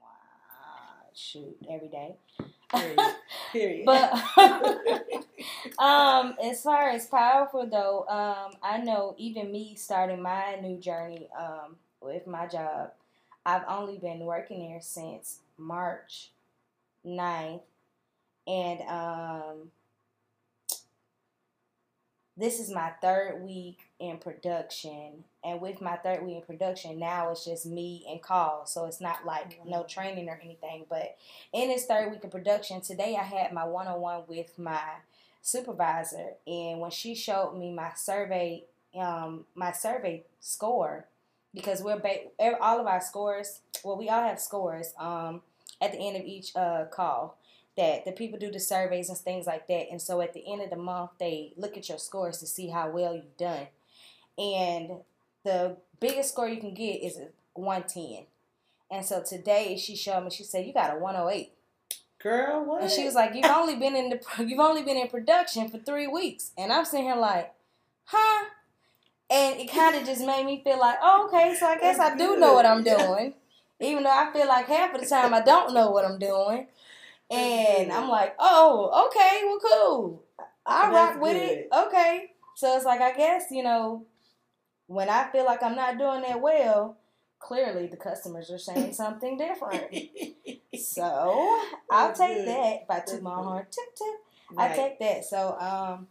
Wow, 0.00 1.10
shoot, 1.14 1.56
every 1.70 1.88
day. 1.88 2.16
Period. 2.76 2.98
Period. 3.52 3.86
But 3.86 4.12
um, 5.78 6.34
as 6.42 6.62
far 6.62 6.90
as 6.90 7.06
powerful 7.06 7.66
though, 7.66 8.06
um, 8.08 8.52
I 8.62 8.78
know 8.78 9.14
even 9.18 9.52
me 9.52 9.74
starting 9.76 10.22
my 10.22 10.56
new 10.62 10.78
journey 10.78 11.28
um, 11.38 11.76
with 12.00 12.26
my 12.26 12.46
job, 12.46 12.92
I've 13.44 13.64
only 13.68 13.98
been 13.98 14.20
working 14.20 14.68
there 14.68 14.80
since 14.80 15.40
March 15.56 16.30
9th. 17.06 17.62
And 18.46 18.80
um, 18.82 19.70
this 22.36 22.60
is 22.60 22.70
my 22.70 22.90
third 23.00 23.42
week 23.42 23.80
in 23.98 24.18
production. 24.18 25.24
And 25.46 25.60
with 25.60 25.80
my 25.80 25.94
third 25.96 26.26
week 26.26 26.36
in 26.36 26.42
production, 26.42 26.98
now 26.98 27.30
it's 27.30 27.44
just 27.44 27.66
me 27.66 28.04
and 28.10 28.20
calls. 28.20 28.72
So 28.72 28.86
it's 28.86 29.00
not 29.00 29.24
like 29.24 29.60
no 29.64 29.84
training 29.84 30.28
or 30.28 30.40
anything. 30.42 30.86
But 30.90 31.16
in 31.52 31.68
this 31.68 31.86
third 31.86 32.10
week 32.10 32.24
of 32.24 32.32
production, 32.32 32.80
today 32.80 33.16
I 33.16 33.22
had 33.22 33.52
my 33.52 33.64
one 33.64 33.86
on 33.86 34.00
one 34.00 34.22
with 34.26 34.58
my 34.58 34.80
supervisor. 35.42 36.30
And 36.48 36.80
when 36.80 36.90
she 36.90 37.14
showed 37.14 37.56
me 37.56 37.72
my 37.72 37.92
survey, 37.94 38.64
um, 38.98 39.44
my 39.54 39.70
survey 39.70 40.24
score, 40.40 41.06
because 41.54 41.80
we're 41.80 42.00
ba- 42.00 42.56
all 42.60 42.80
of 42.80 42.88
our 42.88 43.00
scores, 43.00 43.60
well, 43.84 43.96
we 43.96 44.08
all 44.08 44.22
have 44.22 44.40
scores 44.40 44.94
um, 44.98 45.42
at 45.80 45.92
the 45.92 45.98
end 45.98 46.16
of 46.16 46.24
each 46.24 46.56
uh, 46.56 46.86
call 46.86 47.38
that 47.76 48.04
the 48.04 48.10
people 48.10 48.38
do 48.38 48.50
the 48.50 48.58
surveys 48.58 49.10
and 49.10 49.18
things 49.18 49.46
like 49.46 49.68
that. 49.68 49.90
And 49.92 50.02
so 50.02 50.20
at 50.22 50.34
the 50.34 50.42
end 50.50 50.62
of 50.62 50.70
the 50.70 50.76
month, 50.76 51.10
they 51.20 51.52
look 51.56 51.76
at 51.76 51.88
your 51.88 51.98
scores 51.98 52.38
to 52.38 52.46
see 52.46 52.68
how 52.68 52.90
well 52.90 53.14
you've 53.14 53.36
done. 53.36 53.68
And 54.38 54.90
the 55.46 55.76
biggest 56.00 56.32
score 56.32 56.48
you 56.48 56.60
can 56.60 56.74
get 56.74 56.96
is 56.96 57.16
a 57.16 57.28
110. 57.54 58.26
And 58.90 59.04
so 59.04 59.22
today 59.22 59.76
she 59.78 59.96
showed 59.96 60.24
me, 60.24 60.30
she 60.30 60.44
said, 60.44 60.66
You 60.66 60.74
got 60.74 60.94
a 60.94 60.98
108. 60.98 61.52
Girl, 62.18 62.64
what? 62.64 62.82
And 62.82 62.90
she 62.90 63.04
was 63.04 63.14
like, 63.14 63.34
"You've 63.34 63.44
only 63.44 63.76
been 63.76 63.94
in 63.94 64.10
the 64.10 64.20
you've 64.44 64.58
only 64.58 64.82
been 64.82 64.96
in 64.96 65.06
production 65.06 65.68
for 65.68 65.78
three 65.78 66.08
weeks," 66.08 66.50
and 66.58 66.72
I'm 66.72 66.84
sitting 66.84 67.06
here 67.06 67.14
like, 67.14 67.52
"Huh?" 68.04 68.46
And 69.30 69.60
it 69.60 69.70
kind 69.70 69.94
of 69.94 70.04
just 70.04 70.26
made 70.26 70.44
me 70.44 70.60
feel 70.64 70.80
like, 70.80 70.98
"Oh, 71.02 71.28
okay, 71.28 71.54
so 71.54 71.66
I 71.66 71.78
guess 71.78 72.00
I 72.00 72.16
do 72.16 72.36
know 72.38 72.54
what 72.54 72.66
I'm 72.66 72.82
doing," 72.82 73.34
even 73.80 74.02
though 74.02 74.10
I 74.10 74.32
feel 74.32 74.48
like 74.48 74.66
half 74.66 74.94
of 74.94 75.02
the 75.02 75.06
time 75.06 75.34
I 75.34 75.40
don't 75.42 75.74
know 75.74 75.90
what 75.90 76.04
I'm 76.04 76.18
doing. 76.18 76.68
And 77.28 77.92
I'm 77.92 78.08
like, 78.08 78.36
"Oh, 78.38 79.08
okay, 79.08 79.42
well, 79.44 79.58
cool. 79.58 80.22
I 80.64 80.90
rock 80.90 81.20
with 81.20 81.36
it. 81.36 81.68
Okay." 81.76 82.32
So 82.54 82.76
it's 82.76 82.84
like 82.84 83.00
I 83.00 83.12
guess 83.12 83.50
you 83.50 83.64
know, 83.64 84.06
when 84.86 85.08
I 85.08 85.30
feel 85.30 85.44
like 85.44 85.62
I'm 85.62 85.76
not 85.76 85.98
doing 85.98 86.22
that 86.22 86.40
well, 86.40 86.96
clearly 87.38 87.86
the 87.86 87.96
customers 87.96 88.50
are 88.50 88.58
saying 88.58 88.92
something 88.94 89.36
different. 89.36 89.94
So 90.78 91.60
I'll 91.90 92.12
take 92.14 92.44
that 92.46 92.86
by 92.88 93.00
toot 93.00 93.22
my 93.22 93.34
good. 93.34 93.44
horn. 93.44 93.66
Tip 93.70 93.96
tip. 93.96 94.58
I 94.58 94.68
take 94.68 94.98
that. 95.00 95.24
So 95.24 95.56
um 95.58 96.08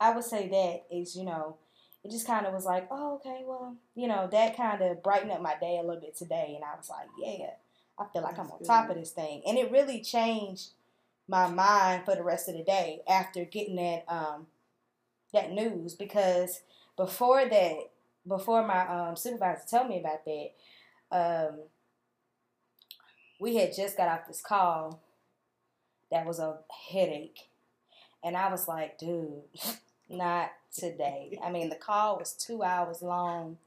I 0.00 0.14
would 0.14 0.24
say 0.24 0.48
that 0.48 0.96
is, 0.96 1.16
you 1.16 1.24
know, 1.24 1.56
it 2.02 2.10
just 2.10 2.26
kind 2.26 2.46
of 2.46 2.52
was 2.52 2.64
like, 2.64 2.88
oh, 2.90 3.14
okay, 3.16 3.42
well, 3.46 3.76
you 3.94 4.08
know, 4.08 4.28
that 4.30 4.56
kind 4.56 4.82
of 4.82 5.02
brightened 5.02 5.32
up 5.32 5.40
my 5.40 5.54
day 5.60 5.78
a 5.78 5.86
little 5.86 6.00
bit 6.00 6.16
today. 6.16 6.52
And 6.54 6.64
I 6.64 6.76
was 6.76 6.90
like, 6.90 7.08
yeah, 7.18 7.50
I 7.98 8.04
feel 8.12 8.22
like 8.22 8.38
I'm 8.38 8.48
That's 8.48 8.68
on 8.68 8.82
top 8.82 8.90
of 8.90 8.96
this 8.96 9.12
thing. 9.12 9.42
And 9.46 9.56
it 9.56 9.70
really 9.70 10.02
changed 10.02 10.70
my 11.28 11.48
mind 11.48 12.04
for 12.04 12.14
the 12.14 12.22
rest 12.22 12.48
of 12.48 12.56
the 12.56 12.62
day 12.64 13.00
after 13.08 13.44
getting 13.44 13.76
that 13.76 14.04
um 14.08 14.46
that 15.32 15.52
news 15.52 15.94
because 15.94 16.60
before 16.96 17.48
that, 17.48 17.78
before 18.26 18.66
my 18.66 18.86
um, 18.86 19.16
supervisor 19.16 19.62
told 19.70 19.88
me 19.88 20.00
about 20.00 20.24
that, 20.24 20.48
um, 21.10 21.60
we 23.40 23.56
had 23.56 23.74
just 23.74 23.96
got 23.96 24.08
off 24.08 24.26
this 24.26 24.40
call 24.40 25.02
that 26.10 26.26
was 26.26 26.38
a 26.38 26.58
headache. 26.90 27.48
And 28.22 28.36
I 28.36 28.50
was 28.50 28.66
like, 28.66 28.98
dude, 28.98 29.42
not 30.08 30.50
today. 30.72 31.38
I 31.44 31.50
mean, 31.50 31.68
the 31.68 31.76
call 31.76 32.18
was 32.18 32.32
two 32.32 32.62
hours 32.62 33.02
long. 33.02 33.58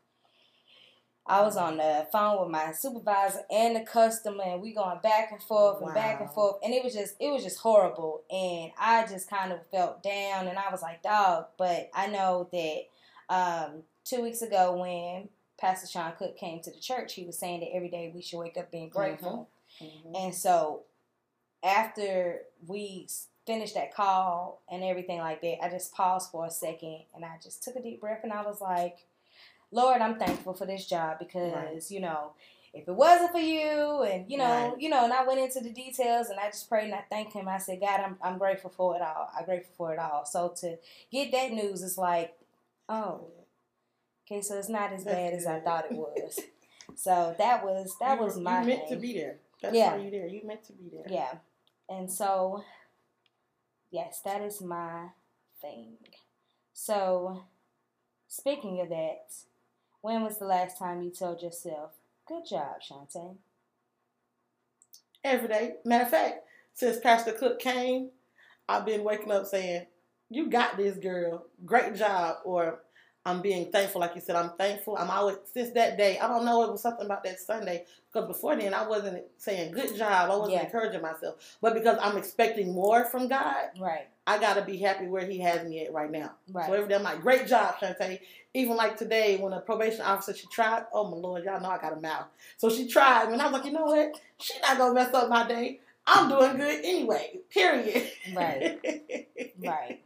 I 1.29 1.41
was 1.41 1.57
on 1.57 1.75
the 1.75 2.07
phone 2.09 2.39
with 2.41 2.49
my 2.49 2.71
supervisor 2.71 3.41
and 3.51 3.75
the 3.75 3.81
customer, 3.81 4.43
and 4.45 4.61
we 4.61 4.73
going 4.73 4.99
back 5.03 5.29
and 5.33 5.43
forth 5.43 5.81
and 5.81 5.93
back 5.93 6.21
and 6.21 6.31
forth, 6.31 6.55
and 6.63 6.73
it 6.73 6.81
was 6.85 6.93
just 6.93 7.15
it 7.19 7.29
was 7.29 7.43
just 7.43 7.59
horrible. 7.59 8.23
And 8.31 8.71
I 8.79 9.05
just 9.05 9.29
kind 9.29 9.51
of 9.51 9.59
felt 9.69 10.01
down, 10.01 10.47
and 10.47 10.57
I 10.57 10.71
was 10.71 10.81
like, 10.81 11.03
dog. 11.03 11.47
But 11.57 11.89
I 11.93 12.07
know 12.07 12.47
that 12.53 12.83
um, 13.29 13.83
two 14.07 14.21
weeks 14.21 14.41
ago 14.41 14.75
when 14.77 15.29
Pastor 15.59 15.87
Sean 15.87 16.13
Cook 16.17 16.37
came 16.37 16.61
to 16.61 16.71
the 16.71 16.79
church, 16.79 17.13
he 17.13 17.25
was 17.25 17.37
saying 17.37 17.59
that 17.61 17.73
every 17.75 17.89
day 17.89 18.11
we 18.13 18.21
should 18.21 18.39
wake 18.39 18.57
up 18.57 18.71
being 18.71 18.89
grateful. 18.89 19.49
Mhm. 19.81 20.17
And 20.25 20.35
so 20.35 20.83
after 21.63 22.43
we 22.67 23.07
finished 23.45 23.75
that 23.75 23.93
call 23.93 24.61
and 24.69 24.83
everything 24.83 25.19
like 25.19 25.41
that, 25.41 25.63
I 25.63 25.69
just 25.69 25.93
paused 25.93 26.31
for 26.31 26.45
a 26.45 26.51
second 26.51 27.03
and 27.15 27.25
I 27.25 27.37
just 27.41 27.63
took 27.63 27.75
a 27.75 27.81
deep 27.81 28.01
breath 28.01 28.23
and 28.23 28.31
I 28.33 28.43
was 28.43 28.61
like, 28.61 29.05
Lord, 29.71 30.01
I'm 30.01 30.17
thankful 30.19 30.53
for 30.53 30.65
this 30.65 30.85
job 30.85 31.19
because, 31.19 31.53
Right. 31.53 31.91
you 31.91 31.99
know, 31.99 32.31
if 32.73 32.87
it 32.87 32.91
wasn't 32.93 33.31
for 33.31 33.39
you 33.39 34.03
and 34.03 34.29
you 34.31 34.37
know, 34.37 34.69
Right. 34.71 34.79
you 34.81 34.89
know, 34.89 35.03
and 35.05 35.13
I 35.13 35.23
went 35.25 35.39
into 35.39 35.59
the 35.61 35.71
details 35.71 36.29
and 36.29 36.39
I 36.39 36.47
just 36.47 36.69
prayed 36.69 36.85
and 36.85 36.95
I 36.95 37.01
thanked 37.01 37.33
him. 37.33 37.47
I 37.47 37.57
said, 37.57 37.79
God, 37.81 37.99
I'm 37.99 38.17
I'm 38.21 38.37
grateful 38.37 38.69
for 38.69 38.95
it 38.95 39.01
all. 39.01 39.29
I'm 39.35 39.45
grateful 39.45 39.73
for 39.75 39.93
it 39.93 39.99
all. 39.99 40.23
So 40.25 40.49
to 40.49 40.77
get 41.11 41.31
that 41.31 41.51
news 41.51 41.81
is 41.81 41.97
like, 41.97 42.37
oh, 42.87 43.27
okay, 44.29 44.41
so 44.41 44.57
it's 44.57 44.69
not 44.69 44.91
as 44.93 45.03
bad 45.05 45.33
as 45.33 45.45
I 45.47 45.59
thought 45.59 45.85
it 45.89 45.95
was. 45.97 46.39
so 46.95 47.35
that 47.37 47.63
was 47.63 47.95
that 47.99 48.19
You 48.19 48.25
was 48.25 48.37
my 48.39 48.61
You 48.61 48.67
meant 48.67 48.79
thing. 48.81 48.89
to 48.89 48.95
be 49.01 49.13
there. 49.13 49.37
That's 49.61 49.75
Yeah. 49.75 49.95
why 49.95 50.01
you're 50.01 50.11
there. 50.11 50.27
You 50.27 50.41
meant 50.45 50.63
to 50.65 50.73
be 50.73 50.89
there. 50.89 51.05
Yeah. 51.09 51.33
And 51.89 52.11
so, 52.11 52.63
yes, 53.91 54.21
that 54.25 54.41
is 54.41 54.61
my 54.61 55.09
thing. 55.61 55.97
So, 56.73 57.43
speaking 58.27 58.81
of 58.81 58.89
that, 58.89 59.33
when 60.01 60.23
was 60.23 60.37
the 60.37 60.45
last 60.45 60.77
time 60.77 61.01
you 61.01 61.09
told 61.09 61.41
yourself, 61.41 61.91
good 62.27 62.45
job, 62.45 62.81
Shantae? 62.81 63.37
Every 65.23 65.47
day. 65.47 65.75
Matter 65.83 66.03
of 66.05 66.11
fact, 66.11 66.45
since 66.73 66.99
Pastor 66.99 67.31
Cook 67.31 67.59
came, 67.59 68.11
I've 68.69 68.85
been 68.85 69.03
waking 69.03 69.31
up 69.31 69.45
saying, 69.47 69.87
You 70.29 70.49
got 70.49 70.77
this, 70.77 70.97
girl. 70.97 71.45
Great 71.65 71.95
job. 71.95 72.37
Or 72.45 72.83
I'm 73.27 73.41
being 73.41 73.69
thankful, 73.73 73.99
like 73.99 74.15
you 74.15 74.21
said, 74.21 74.37
I'm 74.37 74.51
thankful. 74.51 74.95
I'm 74.97 75.09
always 75.09 75.35
since 75.53 75.71
that 75.71 75.97
day. 75.97 76.17
I 76.17 76.29
don't 76.29 76.45
know, 76.45 76.63
it 76.63 76.71
was 76.71 76.81
something 76.81 77.05
about 77.05 77.25
that 77.25 77.39
Sunday. 77.41 77.83
Because 78.11 78.25
before 78.25 78.55
then 78.55 78.73
I 78.73 78.87
wasn't 78.87 79.21
saying 79.37 79.73
good 79.73 79.97
job. 79.97 80.31
I 80.31 80.35
wasn't 80.35 80.53
Yeah. 80.53 80.63
encouraging 80.63 81.01
myself. 81.01 81.35
But 81.61 81.73
because 81.73 81.97
I'm 82.01 82.17
expecting 82.17 82.73
more 82.73 83.03
from 83.03 83.27
God, 83.27 83.71
Right, 83.77 84.07
I 84.25 84.37
gotta 84.37 84.61
be 84.61 84.77
happy 84.77 85.07
where 85.07 85.25
he 85.25 85.39
has 85.39 85.67
me 85.67 85.85
at 85.85 85.93
right 85.93 86.09
now. 86.09 86.31
right. 86.53 86.67
So 86.67 86.73
every 86.73 86.87
day 86.87 86.95
I'm 86.95 87.03
like, 87.03 87.19
great 87.19 87.47
job, 87.47 87.75
Shantae. 87.81 88.21
Even 88.53 88.77
like 88.77 88.95
today 88.97 89.35
when 89.37 89.51
a 89.51 89.59
probation 89.59 90.01
officer 90.01 90.33
she 90.33 90.47
tried, 90.47 90.85
oh 90.93 91.09
my 91.11 91.17
lord, 91.17 91.43
y'all 91.43 91.59
know 91.59 91.69
I 91.69 91.79
got 91.79 91.91
a 91.97 91.99
mouth. 91.99 92.27
So 92.55 92.69
she 92.69 92.87
tried, 92.87 93.27
and 93.27 93.41
I 93.41 93.45
was 93.45 93.53
like, 93.53 93.65
you 93.65 93.73
know 93.73 93.85
what? 93.85 94.13
She 94.39 94.57
not 94.61 94.77
gonna 94.77 94.93
mess 94.93 95.13
up 95.13 95.27
my 95.29 95.45
day. 95.45 95.81
I'm 96.07 96.29
doing 96.29 96.55
good 96.55 96.85
anyway. 96.85 97.39
Period. 97.49 98.09
Right. 98.33 98.79
right. 99.59 100.01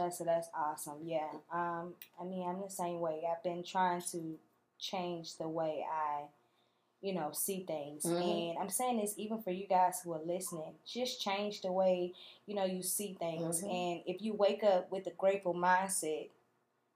That's 0.00 0.18
that's 0.18 0.48
awesome. 0.56 0.98
Yeah. 1.04 1.28
Um. 1.52 1.94
I 2.20 2.24
mean, 2.24 2.48
I'm 2.48 2.60
the 2.60 2.70
same 2.70 3.00
way. 3.00 3.22
I've 3.30 3.42
been 3.42 3.62
trying 3.62 4.02
to 4.12 4.38
change 4.78 5.36
the 5.36 5.46
way 5.48 5.84
I, 5.90 6.22
you 7.02 7.12
know, 7.14 7.30
see 7.32 7.64
things, 7.64 8.04
Mhm. 8.04 8.50
and 8.50 8.58
I'm 8.58 8.70
saying 8.70 8.98
this 8.98 9.14
even 9.18 9.42
for 9.42 9.50
you 9.50 9.66
guys 9.66 10.00
who 10.02 10.12
are 10.12 10.22
listening. 10.24 10.74
Just 10.86 11.20
change 11.20 11.60
the 11.60 11.70
way 11.72 12.14
you 12.46 12.54
know 12.54 12.64
you 12.64 12.82
see 12.82 13.14
things, 13.14 13.62
Mhm. 13.62 13.70
and 13.70 14.02
if 14.06 14.22
you 14.22 14.32
wake 14.34 14.64
up 14.64 14.90
with 14.90 15.06
a 15.06 15.10
grateful 15.10 15.54
mindset, 15.54 16.30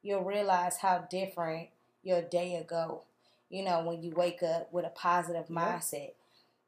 you'll 0.02 0.22
realize 0.22 0.78
how 0.78 0.98
different 1.10 1.68
your 2.02 2.22
day 2.22 2.56
will 2.56 2.64
go. 2.64 3.02
You 3.50 3.62
know, 3.64 3.84
when 3.84 4.02
you 4.02 4.12
wake 4.12 4.42
up 4.42 4.72
with 4.72 4.84
a 4.86 4.90
positive 4.90 5.48
mindset, 5.48 6.14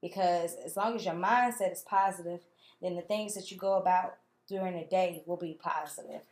because 0.02 0.54
as 0.56 0.76
long 0.76 0.96
as 0.96 1.04
your 1.04 1.14
mindset 1.14 1.72
is 1.72 1.82
positive, 1.82 2.40
then 2.80 2.94
the 2.94 3.02
things 3.02 3.34
that 3.34 3.50
you 3.50 3.56
go 3.56 3.74
about 3.74 4.16
during 4.48 4.76
the 4.78 4.84
day 4.84 5.22
will 5.26 5.36
be 5.36 5.58
positive. 5.60 6.22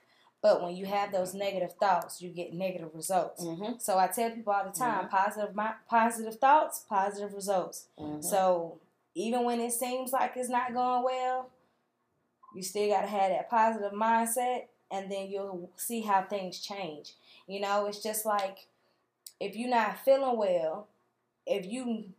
But 0.42 0.62
when 0.62 0.76
you 0.76 0.84
have 0.86 1.10
those 1.10 1.32
negative 1.32 1.72
thoughts, 1.74 2.20
you 2.20 2.28
get 2.30 2.52
negative 2.52 2.90
results. 2.94 3.42
Mhm. 3.42 3.80
So 3.80 3.98
I 3.98 4.08
tell 4.08 4.30
people 4.30 4.52
all 4.52 4.64
the 4.64 4.72
time, 4.78 5.08
positive 5.08 5.56
mi- 5.56 5.80
positive 5.88 6.36
thoughts, 6.38 6.80
positive 6.88 7.32
results. 7.34 7.86
Mhm. 7.98 8.22
So 8.22 8.78
even 9.14 9.44
when 9.44 9.60
it 9.60 9.72
seems 9.72 10.12
like 10.12 10.36
it's 10.36 10.50
not 10.50 10.74
going 10.74 11.02
well, 11.02 11.50
you 12.54 12.62
still 12.62 12.88
got 12.88 13.00
to 13.02 13.06
have 13.06 13.30
that 13.30 13.48
positive 13.48 13.92
mindset, 13.92 14.66
and 14.90 15.10
then 15.10 15.28
you'll 15.28 15.70
see 15.76 16.02
how 16.02 16.22
things 16.22 16.60
change. 16.60 17.14
You 17.46 17.60
know, 17.60 17.86
it's 17.86 18.02
just 18.02 18.24
like 18.26 18.66
if 19.40 19.56
you're 19.56 19.68
not 19.70 19.98
feeling 19.98 20.36
well, 20.36 20.86
if 21.46 21.66
you 21.66 22.12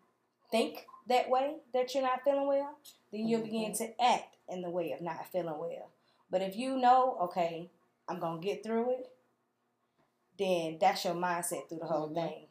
think 0.52 0.88
that 1.08 1.30
way 1.30 1.58
that 1.74 1.94
you're 1.94 2.04
not 2.04 2.24
feeling 2.24 2.48
well, 2.48 2.78
then 3.12 3.28
you'll 3.28 3.42
begin 3.42 3.72
Mm-hmm. 3.72 3.84
to 3.86 4.02
act 4.04 4.36
in 4.50 4.62
the 4.62 4.70
way 4.70 4.92
of 4.92 5.02
not 5.02 5.26
feeling 5.32 5.58
well. 5.60 5.90
But 6.30 6.42
if 6.42 6.56
you 6.56 6.78
know, 6.78 7.18
okay, 7.22 7.70
I'm 8.08 8.20
gonna 8.20 8.40
get 8.42 8.64
through 8.64 8.92
it, 8.92 9.12
then 10.38 10.78
that's 10.80 11.06
your 11.06 11.14
mindset 11.16 11.70
through 11.70 11.80
the 11.80 11.86
whole 11.86 12.10
Mhm. 12.10 12.16
thing. 12.16 12.48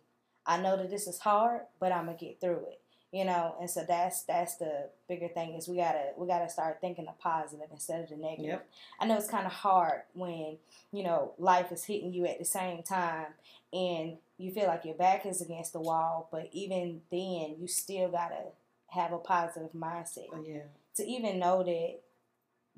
I 0.47 0.59
know 0.59 0.77
that 0.77 0.91
this 0.91 1.07
is 1.07 1.19
hard, 1.21 1.67
but 1.79 1.93
I'm 1.93 2.07
gonna 2.07 2.17
get 2.19 2.41
through 2.41 2.67
it. 2.67 2.81
You 3.13 3.25
know, 3.25 3.55
and 3.61 3.71
so 3.71 3.85
that's 3.85 4.23
that's 4.25 4.57
the 4.57 4.91
bigger 5.07 5.29
thing 5.29 5.55
is 5.55 5.69
we 5.69 5.77
gotta 5.77 6.13
we 6.17 6.27
gotta 6.27 6.49
start 6.49 6.81
thinking 6.81 7.05
the 7.05 7.13
positive 7.13 7.69
instead 7.71 8.03
of 8.03 8.09
the 8.11 8.17
negative. 8.17 8.45
Yep. 8.47 8.69
I 8.99 9.07
know 9.07 9.17
it's 9.17 9.29
kind 9.29 9.47
of 9.47 9.53
hard 9.53 10.03
when 10.15 10.59
you 10.91 11.05
know 11.05 11.33
life 11.39 11.71
is 11.71 11.85
hitting 11.85 12.13
you 12.13 12.27
at 12.27 12.41
the 12.41 12.45
same 12.45 12.83
time, 12.83 13.27
and 13.75 14.17
you 14.39 14.53
feel 14.53 14.67
like 14.69 14.85
your 14.85 14.95
back 14.95 15.27
is 15.27 15.43
against 15.43 15.73
the 15.73 15.81
wall. 15.81 16.29
But 16.31 16.49
even 16.53 17.03
then, 17.11 17.57
you 17.59 17.67
still 17.67 18.09
gotta 18.09 18.53
have 18.89 19.13
a 19.13 19.19
positive 19.19 19.73
mindset 19.73 20.27
Oh, 20.33 20.43
yeah. 20.47 20.63
to 20.97 21.05
even 21.05 21.39
know 21.41 21.63
that 21.65 21.99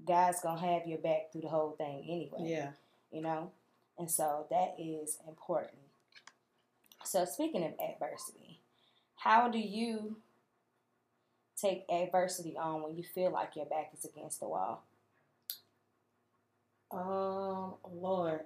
God's 0.05 0.41
gonna 0.41 0.61
have 0.61 0.87
your 0.87 0.99
back 0.99 1.31
through 1.33 1.43
the 1.43 1.49
whole 1.49 1.73
thing 1.73 2.05
anyway. 2.09 2.51
Yeah. 2.51 2.71
You 3.13 3.21
know, 3.23 3.53
and 3.99 4.11
so 4.11 4.47
that 4.51 4.75
is 4.79 5.19
important. 5.29 5.79
So 7.05 7.25
speaking 7.25 7.63
of 7.65 7.73
adversity, 7.79 8.61
how 9.17 9.49
do 9.49 9.59
you 9.59 10.17
take 11.61 11.85
adversity 11.91 12.57
on 12.59 12.83
when 12.83 12.97
you 12.97 13.03
feel 13.05 13.31
like 13.31 13.55
your 13.57 13.67
back 13.67 13.93
is 13.97 14.05
against 14.05 14.41
the 14.41 14.49
wall? 14.49 14.83
Um, 16.91 17.75
Lord. 17.93 18.41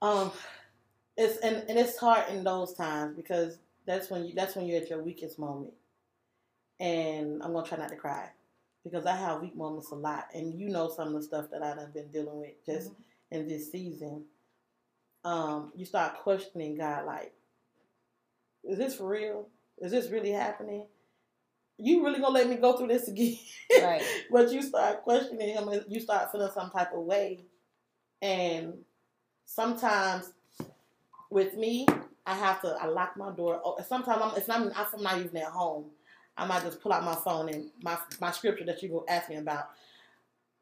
Um, 0.00 0.30
it's 1.18 1.36
and, 1.38 1.64
and 1.68 1.76
it's 1.78 1.98
hard 1.98 2.30
in 2.30 2.44
those 2.44 2.72
times 2.74 3.16
because 3.16 3.58
that's 3.86 4.08
when 4.08 4.24
you 4.24 4.34
that's 4.34 4.54
when 4.54 4.66
you're 4.66 4.80
at 4.80 4.88
your 4.88 5.02
weakest 5.02 5.38
moment. 5.38 5.74
And 6.78 7.42
I'm 7.42 7.52
gonna 7.52 7.66
try 7.66 7.76
not 7.76 7.88
to 7.88 7.96
cry 7.96 8.30
because 8.84 9.04
I 9.04 9.16
have 9.16 9.42
weak 9.42 9.56
moments 9.56 9.90
a 9.90 9.96
lot, 9.96 10.28
and 10.32 10.58
you 10.58 10.68
know 10.68 10.88
some 10.88 11.08
of 11.08 11.14
the 11.14 11.22
stuff 11.22 11.46
that 11.50 11.62
I've 11.62 11.92
been 11.92 12.08
dealing 12.08 12.38
with 12.38 12.64
just 12.64 12.92
in 13.32 13.48
this 13.48 13.70
season. 13.70 14.24
Um, 15.24 15.72
you 15.74 15.84
start 15.84 16.20
questioning 16.22 16.76
God, 16.76 17.04
like, 17.04 17.32
is 18.62 18.78
this 18.78 18.94
for 18.94 19.08
real? 19.08 19.48
Is 19.78 19.90
this 19.90 20.10
really 20.10 20.30
happening? 20.30 20.86
You 21.78 22.04
really 22.04 22.20
gonna 22.20 22.34
let 22.34 22.48
me 22.48 22.56
go 22.56 22.76
through 22.76 22.88
this 22.88 23.08
again? 23.08 23.38
Right. 23.82 24.02
but 24.30 24.52
you 24.52 24.62
start 24.62 25.02
questioning 25.02 25.48
him 25.48 25.66
and 25.68 25.84
you 25.88 25.98
start 25.98 26.30
feeling 26.30 26.50
some 26.54 26.70
type 26.70 26.92
of 26.94 27.00
way. 27.00 27.40
And 28.22 28.74
sometimes 29.44 30.32
with 31.30 31.54
me, 31.56 31.86
I 32.26 32.34
have 32.34 32.60
to 32.62 32.68
I 32.80 32.86
lock 32.86 33.16
my 33.16 33.30
door. 33.32 33.60
Oh, 33.64 33.76
Sometimes 33.86 34.22
I'm, 34.22 34.36
it's 34.36 34.48
not 34.48 34.60
I'm 34.94 35.02
not 35.02 35.18
even 35.18 35.36
at 35.38 35.44
home. 35.48 35.86
I 36.36 36.46
might 36.46 36.62
just 36.62 36.80
pull 36.80 36.92
out 36.92 37.04
my 37.04 37.16
phone 37.16 37.48
and 37.48 37.70
my 37.82 37.98
my 38.20 38.30
scripture 38.32 38.64
that 38.66 38.82
you 38.82 38.88
go 38.90 39.04
ask 39.08 39.28
me 39.28 39.36
about. 39.36 39.70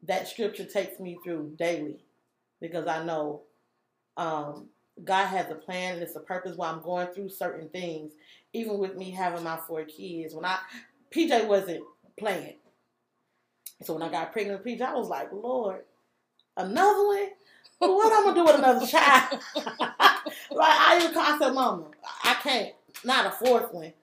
That 0.03 0.27
scripture 0.27 0.65
takes 0.65 0.99
me 0.99 1.17
through 1.23 1.55
daily 1.57 1.97
because 2.61 2.87
I 2.87 3.03
know 3.03 3.41
um, 4.17 4.67
God 5.03 5.27
has 5.27 5.51
a 5.51 5.55
plan 5.55 5.95
and 5.95 6.03
it's 6.03 6.15
a 6.15 6.19
purpose 6.21 6.57
why 6.57 6.69
I'm 6.69 6.81
going 6.81 7.07
through 7.07 7.29
certain 7.29 7.69
things. 7.69 8.13
Even 8.53 8.79
with 8.79 8.95
me 8.97 9.11
having 9.11 9.43
my 9.43 9.57
four 9.67 9.83
kids, 9.85 10.33
when 10.35 10.45
I 10.45 10.59
PJ 11.13 11.47
wasn't 11.47 11.83
playing. 12.17 12.55
So 13.83 13.93
when 13.93 14.03
I 14.03 14.09
got 14.09 14.33
pregnant 14.33 14.63
with 14.63 14.79
PJ, 14.79 14.81
I 14.81 14.93
was 14.95 15.09
like, 15.09 15.31
Lord, 15.33 15.83
another 16.57 17.07
one? 17.07 17.29
What 17.79 18.13
I'm 18.13 18.23
gonna 18.25 18.35
do 18.35 18.45
with 18.45 18.55
another 18.55 18.87
child? 18.87 19.41
like 20.51 20.69
I 20.79 20.97
even 21.03 21.17
I 21.17 21.37
said, 21.39 21.53
Mama, 21.53 21.85
I 22.23 22.33
can't, 22.35 22.73
not 23.03 23.25
a 23.25 23.31
fourth 23.31 23.73
one. 23.73 23.93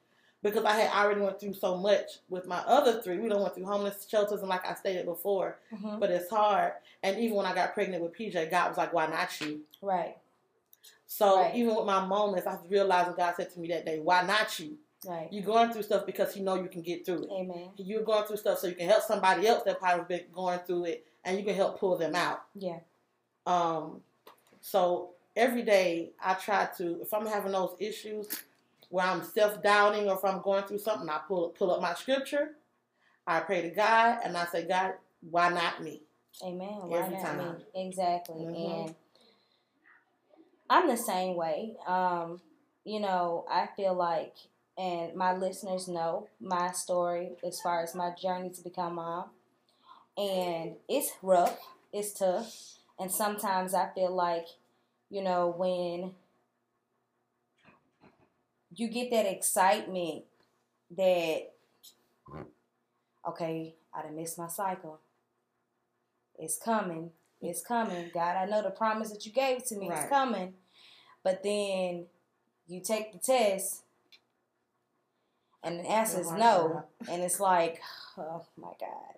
Because 0.43 0.65
I 0.67 0.73
had 0.73 0.91
already 0.93 1.23
went 1.23 1.41
through 1.41 1.55
so 1.55 1.79
much 1.79 2.19
with 2.29 2.47
my 2.47 2.59
other 2.67 3.01
three. 3.01 3.17
We 3.17 3.31
don't 3.31 3.41
went 3.41 3.55
through 3.55 3.65
homeless 3.65 4.07
shelters 4.07 4.41
and 4.41 4.49
like 4.51 4.67
I 4.69 4.75
stated 4.75 5.07
before. 5.07 5.57
Mhm. 5.73 5.99
But 5.99 6.11
it's 6.11 6.29
hard. 6.29 6.75
And 7.03 7.19
even 7.19 7.37
when 7.37 7.47
I 7.47 7.55
got 7.55 7.73
pregnant 7.73 8.03
with 8.03 8.13
PJ, 8.15 8.51
God 8.51 8.69
was 8.69 8.77
like, 8.77 8.93
Why 8.93 9.07
not 9.07 9.41
you? 9.41 9.61
Right. 9.81 10.19
So 11.07 11.41
Right. 11.41 11.55
even 11.55 11.75
with 11.75 11.87
my 11.87 12.05
moments, 12.05 12.47
I 12.47 12.59
realized 12.69 13.09
what 13.09 13.17
God 13.17 13.35
said 13.37 13.53
to 13.55 13.59
me 13.61 13.69
that 13.69 13.87
day, 13.87 14.01
Why 14.01 14.23
not 14.23 14.59
you? 14.61 14.77
Right. 15.07 15.29
You're 15.31 15.45
going 15.45 15.71
through 15.73 15.83
stuff 15.83 16.05
because 16.05 16.37
you 16.37 16.43
know 16.43 16.57
you 16.57 16.69
can 16.69 16.83
get 16.83 17.07
through 17.07 17.25
it. 17.25 17.31
Amen. 17.31 17.71
You're 17.79 18.03
going 18.03 18.25
through 18.27 18.37
stuff 18.39 18.59
so 18.59 18.67
you 18.67 18.75
can 18.75 18.89
help 18.89 19.03
somebody 19.03 19.47
else 19.47 19.63
that 19.65 19.79
probably 19.79 20.05
been 20.19 20.27
going 20.33 20.59
through 20.61 20.85
it 20.87 21.07
and 21.25 21.39
you 21.39 21.45
can 21.45 21.55
help 21.55 21.79
pull 21.81 21.97
them 21.97 22.15
out. 22.15 22.43
Yeah. 22.55 22.81
Um, 23.47 24.03
so 24.61 25.11
every 25.37 25.63
day 25.63 26.13
I 26.23 26.35
try 26.35 26.69
to, 26.79 27.03
if 27.03 27.13
I'm 27.13 27.27
having 27.27 27.53
those 27.53 27.75
issues 27.79 28.29
where 28.91 29.07
I'm 29.07 29.23
self 29.25 29.63
doubting 29.63 30.09
or 30.09 30.15
if 30.15 30.25
I'm 30.25 30.43
going 30.43 30.65
through 30.65 30.79
something, 30.79 31.09
I 31.09 31.21
pull 31.27 31.49
pull 31.51 31.73
up 31.73 31.81
my 31.83 31.95
scripture, 31.95 32.53
I 33.27 33.41
pray 33.41 33.63
to 33.63 33.71
God, 33.71 34.21
and 34.25 34.37
I 34.37 34.47
say, 34.47 34.67
God, 34.67 34.95
why 35.31 35.49
not 35.51 35.83
me? 35.83 36.03
Amen. 36.45 36.81
Why 36.85 36.99
Every 37.01 37.15
not 37.17 37.23
time. 37.25 37.57
me? 37.59 37.65
Exactly. 37.75 38.37
Mhm. 38.45 38.85
And 38.85 38.95
I'm 40.71 40.89
the 40.89 40.97
same 40.97 41.37
way. 41.37 41.77
Um, 41.87 42.41
you 42.85 43.01
know, 43.01 43.45
I 43.51 43.69
feel 43.77 43.95
like, 43.95 44.35
and 44.77 45.15
my 45.15 45.33
listeners 45.35 45.89
know 45.89 46.29
my 46.41 46.73
story 46.73 47.37
as 47.45 47.61
far 47.61 47.83
as 47.83 47.95
my 47.95 48.11
journey 48.11 48.51
to 48.51 48.63
become 48.63 48.97
mom. 48.97 49.31
And 50.17 50.77
it's 50.89 51.13
rough, 51.23 51.59
it's 51.93 52.13
tough. 52.13 52.79
And 52.99 53.11
sometimes 53.11 53.75
I 53.75 53.89
feel 53.95 54.15
like, 54.15 54.47
you 55.15 55.23
know, 55.23 55.55
when 55.57 56.11
you 58.75 58.89
get 58.89 59.13
that 59.13 59.27
excitement 59.27 60.25
that, 60.97 61.53
okay, 63.25 63.77
I 63.95 64.03
done 64.03 64.17
missed 64.17 64.39
my 64.39 64.49
cycle. 64.49 64.99
It's 66.37 66.59
coming. 66.59 67.13
It's 67.41 67.63
coming. 67.63 68.11
God, 68.13 68.37
I 68.37 68.47
know 68.47 68.61
the 68.61 68.71
promise 68.71 69.13
that 69.13 69.25
you 69.25 69.31
gave 69.31 69.65
to 69.67 69.77
me 69.77 69.89
Right. 69.89 70.03
is 70.03 70.09
coming. 70.11 70.55
But 71.23 71.45
then 71.45 72.07
you 72.67 72.81
take 72.81 73.13
the 73.13 73.19
test 73.21 73.83
and 75.63 75.79
the 75.79 75.85
answer 75.89 76.19
is 76.19 76.33
no. 76.33 76.83
And 77.09 77.23
it's 77.23 77.39
like, 77.39 77.81
oh 78.19 78.47
my 78.57 78.73
God. 78.81 79.15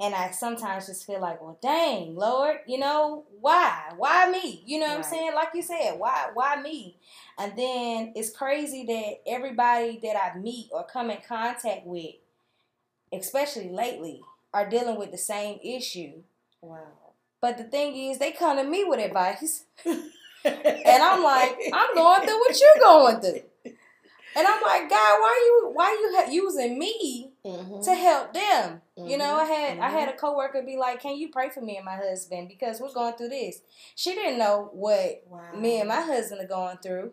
And 0.00 0.14
I 0.14 0.30
sometimes 0.30 0.86
just 0.86 1.04
feel 1.06 1.20
like, 1.20 1.42
well, 1.42 1.58
dang, 1.60 2.14
Lord, 2.14 2.58
you 2.68 2.78
know, 2.78 3.24
why? 3.40 3.92
Why 3.96 4.30
me? 4.30 4.62
You 4.64 4.78
know 4.78 4.86
what 4.86 4.98
I'm 4.98 5.02
saying? 5.02 5.34
Like 5.34 5.48
you 5.54 5.62
said, 5.62 5.98
why 5.98 6.28
why 6.34 6.60
me? 6.62 6.96
And 7.36 7.56
then 7.58 8.12
it's 8.14 8.30
crazy 8.30 8.84
that 8.86 9.30
everybody 9.30 9.98
that 10.04 10.14
I 10.16 10.38
meet 10.38 10.68
or 10.72 10.84
come 10.84 11.10
in 11.10 11.18
contact 11.26 11.84
with, 11.84 12.14
especially 13.12 13.70
lately, 13.70 14.20
are 14.54 14.68
dealing 14.68 14.98
with 14.98 15.10
the 15.10 15.18
same 15.18 15.58
issue. 15.62 16.22
Wow. 16.60 16.78
But 17.40 17.58
the 17.58 17.64
thing 17.64 17.96
is, 17.96 18.18
they 18.18 18.32
come 18.32 18.56
to 18.56 18.64
me 18.64 18.84
with 18.84 19.00
advice, 19.00 19.64
and 19.84 20.02
I'm 20.44 21.22
like, 21.22 21.56
I'm 21.72 21.94
going 21.94 22.26
through 22.26 22.38
what 22.38 22.60
you're 22.60 22.82
going 22.82 23.20
through, 23.20 23.42
and 24.36 24.46
I'm 24.46 24.62
like, 24.62 24.88
God, 24.90 25.20
why 25.20 25.42
you 25.44 25.70
why 25.72 25.90
you 25.90 26.16
ha- 26.16 26.30
using 26.30 26.78
me 26.78 27.30
Mhm. 27.44 27.84
to 27.84 27.94
help 27.94 28.34
them? 28.34 28.82
You 29.06 29.16
know, 29.18 29.36
I 29.36 29.44
had 29.44 29.78
I 29.78 29.88
Mhm. 29.88 29.92
had 29.92 30.08
a 30.08 30.12
coworker 30.16 30.62
be 30.62 30.76
like, 30.76 31.00
Can 31.00 31.16
you 31.16 31.30
pray 31.30 31.50
for 31.50 31.60
me 31.60 31.76
and 31.76 31.84
my 31.84 31.96
husband 31.96 32.48
because 32.48 32.80
we're 32.80 32.92
going 32.92 33.14
through 33.14 33.28
this? 33.28 33.60
She 33.94 34.14
didn't 34.14 34.38
know 34.38 34.70
what 34.72 35.22
wow. 35.26 35.52
me 35.52 35.80
and 35.80 35.88
my 35.88 36.00
husband 36.00 36.40
are 36.40 36.46
going 36.46 36.78
through. 36.78 37.12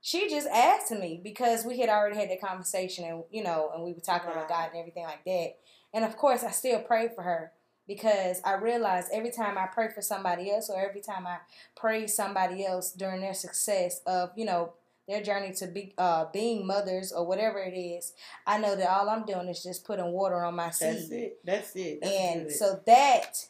She 0.00 0.28
just 0.28 0.46
asked 0.48 0.92
me 0.92 1.20
because 1.22 1.64
we 1.64 1.80
had 1.80 1.88
already 1.88 2.16
had 2.16 2.30
that 2.30 2.40
conversation 2.40 3.04
and 3.04 3.24
you 3.30 3.42
know, 3.42 3.70
and 3.74 3.82
we 3.82 3.92
were 3.92 4.00
talking 4.00 4.30
about 4.30 4.48
God 4.48 4.70
and 4.70 4.78
everything 4.78 5.04
like 5.04 5.24
that. 5.24 5.56
And 5.92 6.04
of 6.04 6.16
course 6.16 6.44
I 6.44 6.50
still 6.52 6.80
prayed 6.80 7.14
for 7.14 7.22
her 7.22 7.52
because 7.88 8.40
I 8.44 8.54
realized 8.54 9.08
every 9.12 9.30
time 9.30 9.58
I 9.58 9.66
pray 9.66 9.88
for 9.88 10.02
somebody 10.02 10.50
else 10.50 10.68
or 10.70 10.78
every 10.80 11.00
time 11.00 11.26
I 11.26 11.38
praise 11.76 12.14
somebody 12.14 12.64
else 12.64 12.92
during 12.92 13.20
their 13.20 13.34
success 13.34 14.00
of, 14.06 14.30
you 14.36 14.44
know, 14.44 14.72
their 15.08 15.22
journey 15.22 15.52
to 15.54 15.66
be 15.66 15.94
uh, 15.98 16.26
being 16.32 16.66
mothers 16.66 17.12
or 17.12 17.26
whatever 17.26 17.58
it 17.60 17.76
is, 17.76 18.12
I 18.46 18.58
know 18.58 18.74
that 18.76 18.88
all 18.90 19.08
I'm 19.08 19.24
doing 19.24 19.48
is 19.48 19.62
just 19.62 19.84
putting 19.86 20.06
water 20.12 20.44
on 20.44 20.56
my 20.56 20.70
seed. 20.70 20.88
That's 20.96 21.10
it. 21.10 21.38
That's 21.44 21.76
it. 21.76 22.00
That's 22.02 22.14
And 22.14 22.42
good. 22.44 22.52
so 22.52 22.80
that 22.86 23.46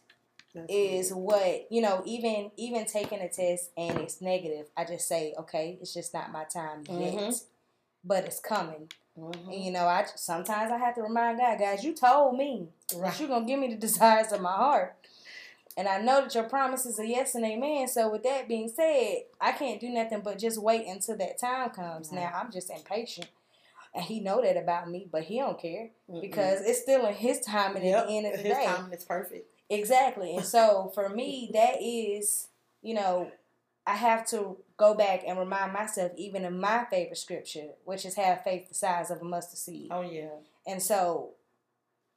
That's 0.54 0.66
is 0.68 1.08
good. 1.10 1.16
what 1.18 1.66
you 1.70 1.80
know 1.82 2.02
even 2.06 2.50
even 2.56 2.84
taking 2.86 3.20
a 3.20 3.28
test 3.28 3.70
and 3.76 3.98
it's 3.98 4.22
negative 4.22 4.66
i 4.74 4.86
just 4.86 5.06
say 5.06 5.34
okay 5.38 5.76
it's 5.82 5.92
just 5.92 6.14
not 6.14 6.32
my 6.32 6.44
time 6.44 6.82
yet 6.88 7.12
Mhm. 7.14 7.42
but 8.02 8.24
it's 8.24 8.40
coming 8.40 8.90
Mhm. 9.18 9.52
and 9.52 9.64
you 9.64 9.70
know 9.70 9.86
i 9.86 10.06
sometimes 10.14 10.72
i 10.72 10.78
have 10.78 10.94
to 10.94 11.02
remind 11.02 11.36
god 11.38 11.58
guys 11.58 11.84
you 11.84 11.92
told 11.94 12.38
me 12.38 12.68
Right. 12.94 13.10
that 13.10 13.20
you're 13.20 13.28
gonna 13.28 13.44
give 13.44 13.60
me 13.60 13.68
the 13.68 13.76
desires 13.88 14.32
of 14.32 14.40
my 14.40 14.52
heart 14.52 14.96
and 15.76 15.86
i 15.88 16.00
know 16.00 16.22
that 16.22 16.34
your 16.34 16.44
promises 16.44 16.98
are 16.98 17.04
yes 17.04 17.34
and 17.34 17.44
amen 17.44 17.86
so 17.88 18.08
with 18.10 18.22
that 18.22 18.48
being 18.48 18.68
said 18.74 19.18
i 19.40 19.52
can't 19.52 19.80
do 19.80 19.88
nothing 19.90 20.20
but 20.22 20.38
just 20.38 20.60
wait 20.62 20.86
until 20.86 21.16
that 21.16 21.38
time 21.38 21.70
comes 21.70 22.10
Right. 22.12 22.20
now 22.22 22.32
i'm 22.40 22.50
just 22.52 22.70
impatient 22.70 23.28
and 23.94 24.04
he 24.04 24.20
know 24.20 24.42
that 24.42 24.58
about 24.58 24.90
me, 24.90 25.08
but 25.10 25.22
he 25.22 25.38
don't 25.38 25.58
care 25.58 25.88
Mm-mm. 26.10 26.20
because 26.20 26.60
it's 26.60 26.82
still 26.82 27.06
in 27.06 27.14
his 27.14 27.40
time, 27.40 27.76
and 27.76 27.84
Yep, 27.86 28.02
at 28.02 28.06
the 28.08 28.16
end 28.18 28.26
of 28.26 28.32
the 28.32 28.38
his 28.40 28.54
day, 28.54 28.64
timing 28.66 28.92
is 28.92 29.04
perfect. 29.04 29.46
Exactly. 29.70 30.36
And 30.36 30.44
so 30.44 30.90
for 30.94 31.08
me, 31.08 31.48
that 31.54 31.76
is, 31.80 32.48
you 32.82 32.92
know, 32.92 33.30
I 33.86 33.94
have 33.94 34.26
to 34.28 34.58
go 34.76 34.92
back 34.94 35.22
and 35.26 35.38
remind 35.38 35.72
myself, 35.72 36.12
even 36.18 36.44
in 36.44 36.60
my 36.60 36.84
favorite 36.90 37.16
scripture, 37.16 37.68
which 37.86 38.04
is 38.04 38.16
have 38.16 38.44
faith 38.44 38.68
the 38.68 38.74
size 38.74 39.10
of 39.10 39.22
a 39.22 39.24
mustard 39.24 39.58
seed. 39.58 39.88
Oh 39.90 40.02
yeah, 40.02 40.28
And 40.66 40.82
so 40.82 41.30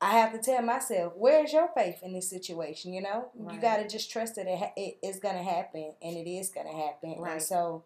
I 0.01 0.11
have 0.11 0.31
to 0.31 0.39
tell 0.39 0.61
myself, 0.61 1.13
where's 1.17 1.51
your 1.51 1.69
faith 1.75 1.99
in 2.03 2.13
this 2.13 2.29
situation? 2.29 2.93
You 2.93 3.01
know, 3.01 3.31
you 3.51 3.59
got 3.59 3.77
to 3.77 3.87
just 3.87 4.09
trust 4.09 4.35
that 4.35 4.47
it, 4.47 4.71
it 4.77 4.97
is 5.05 5.19
going 5.19 5.35
to 5.35 5.43
happen 5.43 5.93
and 6.01 6.15
it 6.15 6.29
is 6.29 6.49
going 6.49 6.67
to 6.67 6.73
happen. 6.73 7.13
And 7.13 7.21
Right. 7.21 7.41
so 7.41 7.83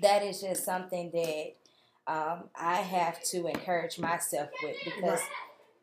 that 0.00 0.22
is 0.22 0.40
just 0.40 0.64
something 0.64 1.10
that 1.12 1.54
um, 2.06 2.44
I 2.54 2.76
have 2.76 3.22
to 3.24 3.46
encourage 3.46 3.98
myself 3.98 4.48
with 4.62 4.76
because 4.84 5.20
Right. 5.20 5.28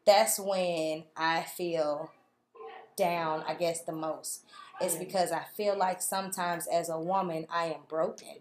that's 0.05 0.39
when 0.39 1.05
I 1.15 1.43
feel 1.43 2.11
down, 2.97 3.43
I 3.47 3.53
guess, 3.53 3.81
the 3.81 3.91
most. 3.91 4.43
It's 4.79 4.95
because 4.95 5.31
I 5.31 5.43
feel 5.55 5.75
like 5.77 6.01
sometimes 6.01 6.65
as 6.67 6.89
a 6.89 6.99
woman, 6.99 7.45
I 7.49 7.65
am 7.65 7.81
broken 7.87 8.37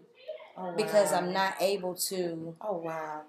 oh, 0.57 0.75
because. 0.75 1.13
I'm 1.13 1.31
not 1.31 1.55
able 1.61 1.93
to 1.95 2.55
Oh 2.61 2.77
wow. 2.77 3.21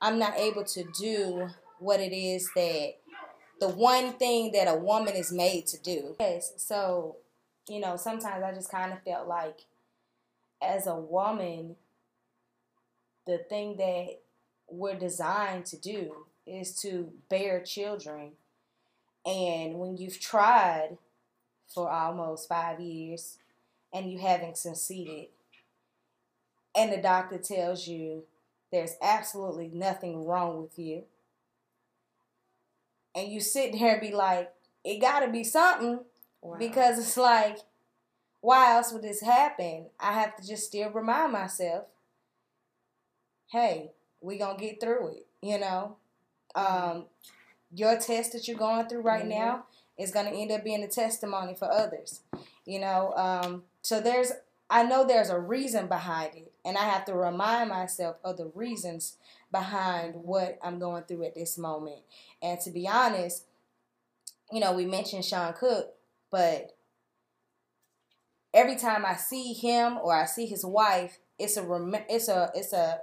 I'm 0.00 0.18
not 0.18 0.36
able 0.38 0.62
to 0.64 0.84
do 0.98 1.48
what 1.78 2.00
it 2.00 2.14
is 2.14 2.50
that 2.54 2.94
the 3.60 3.68
one 3.68 4.12
thing 4.14 4.52
that 4.52 4.68
a 4.68 4.74
woman 4.74 5.14
is 5.14 5.32
made 5.32 5.66
to 5.66 5.78
do. 5.78 6.16
Yes, 6.20 6.52
so 6.56 7.16
you 7.68 7.80
know, 7.80 7.96
sometimes 7.96 8.44
I 8.44 8.52
just 8.52 8.70
kind 8.70 8.92
of 8.92 9.02
felt 9.02 9.26
like 9.26 9.60
as 10.62 10.86
a 10.86 10.94
woman, 10.94 11.76
the 13.26 13.38
thing 13.38 13.76
that 13.76 14.20
we're 14.68 14.98
designed 14.98 15.66
to 15.66 15.76
do 15.76 16.26
is 16.46 16.80
to 16.82 17.12
bear 17.28 17.60
children. 17.62 18.32
And 19.24 19.74
when 19.78 19.96
you've 19.96 20.20
tried 20.20 20.98
for 21.68 21.90
almost 21.90 22.48
five 22.48 22.78
years 22.78 23.38
and 23.92 24.10
you 24.10 24.18
haven't 24.18 24.56
succeeded, 24.56 25.26
and 26.74 26.92
the 26.92 26.98
doctor 26.98 27.38
tells 27.38 27.88
you 27.88 28.24
there's 28.70 28.94
absolutely 29.02 29.70
nothing 29.72 30.24
wrong 30.24 30.62
with 30.62 30.78
you, 30.78 31.04
and 33.16 33.32
you 33.32 33.40
sit 33.40 33.72
there 33.72 33.92
and 33.92 34.00
be 34.00 34.12
like, 34.12 34.52
it 34.84 35.00
gotta 35.00 35.28
be 35.28 35.42
something 35.42 36.00
Wow. 36.42 36.58
because 36.58 36.98
it's 37.00 37.16
like, 37.16 37.58
why 38.40 38.74
else 38.76 38.92
would 38.92 39.02
this 39.02 39.22
happen? 39.22 39.86
I 39.98 40.12
have 40.12 40.36
to 40.36 40.46
just 40.46 40.66
still 40.66 40.90
remind 40.90 41.32
myself, 41.32 41.86
hey, 43.50 43.92
we 44.20 44.38
gonna 44.38 44.58
get 44.58 44.80
through 44.80 45.08
it. 45.16 45.26
You 45.42 45.58
know, 45.58 45.96
um, 46.54 47.06
your 47.72 47.98
test 47.98 48.32
that 48.32 48.46
you're 48.46 48.56
going 48.58 48.86
through 48.88 49.02
right 49.02 49.24
Mhm. 49.24 49.28
now 49.30 49.66
is 49.98 50.10
gonna 50.12 50.30
end 50.30 50.52
up 50.52 50.62
being 50.64 50.82
a 50.84 50.88
testimony 50.88 51.54
for 51.54 51.70
others. 51.70 52.20
You 52.64 52.80
know, 52.80 53.12
um, 53.16 53.64
so 53.82 54.00
there's, 54.00 54.32
I 54.68 54.82
know 54.82 55.04
there's 55.04 55.30
a 55.30 55.38
reason 55.40 55.86
behind 55.86 56.34
it, 56.36 56.52
and 56.66 56.76
I 56.76 56.82
have 56.82 57.04
to 57.04 57.14
remind 57.14 57.70
myself 57.70 58.16
of 58.24 58.36
the 58.36 58.50
reasons 58.54 59.16
behind 59.52 60.16
what 60.16 60.58
I'm 60.62 60.80
going 60.80 61.04
through 61.04 61.24
at 61.24 61.36
this 61.36 61.56
moment. 61.56 62.00
And 62.42 62.58
to 62.60 62.70
be 62.70 62.88
honest, 62.88 63.44
you 64.50 64.58
know, 64.58 64.72
we 64.72 64.84
mentioned 64.84 65.24
Sean 65.24 65.52
Cook, 65.52 65.94
but 66.30 66.76
every 68.52 68.74
time 68.74 69.06
I 69.06 69.14
see 69.14 69.52
him 69.52 69.96
or 70.02 70.12
I 70.12 70.24
see 70.24 70.46
his 70.46 70.64
wife, 70.64 71.18
it's 71.38 71.56
a 71.56 71.62
rem- 71.62 71.94
it's 72.08 72.28
a 72.28 72.50
it's 72.54 72.72
a 72.72 73.00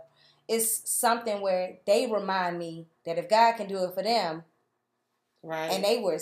it's 0.50 0.90
something 0.90 1.40
where 1.40 1.78
they 1.88 2.06
remind 2.06 2.60
me 2.60 2.88
that 3.06 3.18
if 3.18 3.30
God 3.30 3.54
can 3.54 3.68
do 3.68 3.82
it 3.86 3.94
for 3.94 4.04
them, 4.04 4.44
right. 5.42 5.72
and 5.72 5.86
they 5.86 6.02
were 6.02 6.20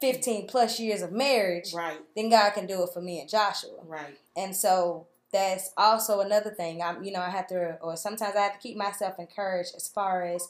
15 0.00 0.48
plus 0.48 0.80
years 0.80 1.02
of 1.02 1.12
marriage, 1.12 1.72
right. 1.72 2.00
then 2.16 2.30
God 2.30 2.50
can 2.50 2.66
do 2.66 2.82
it 2.82 2.90
for 2.92 3.00
me 3.00 3.20
and 3.20 3.28
Joshua. 3.30 3.78
Right. 3.86 4.18
And 4.36 4.56
so 4.56 5.06
that's 5.32 5.70
also 5.76 6.20
another 6.20 6.50
thing. 6.50 6.82
I'm, 6.82 7.02
you 7.02 7.12
know, 7.12 7.20
I 7.20 7.30
have 7.30 7.46
to, 7.48 7.78
or 7.80 7.96
sometimes 7.96 8.36
I 8.36 8.40
have 8.40 8.52
to 8.54 8.58
keep 8.58 8.76
myself 8.76 9.18
encouraged 9.18 9.74
as 9.74 9.88
far 9.88 10.24
as 10.24 10.48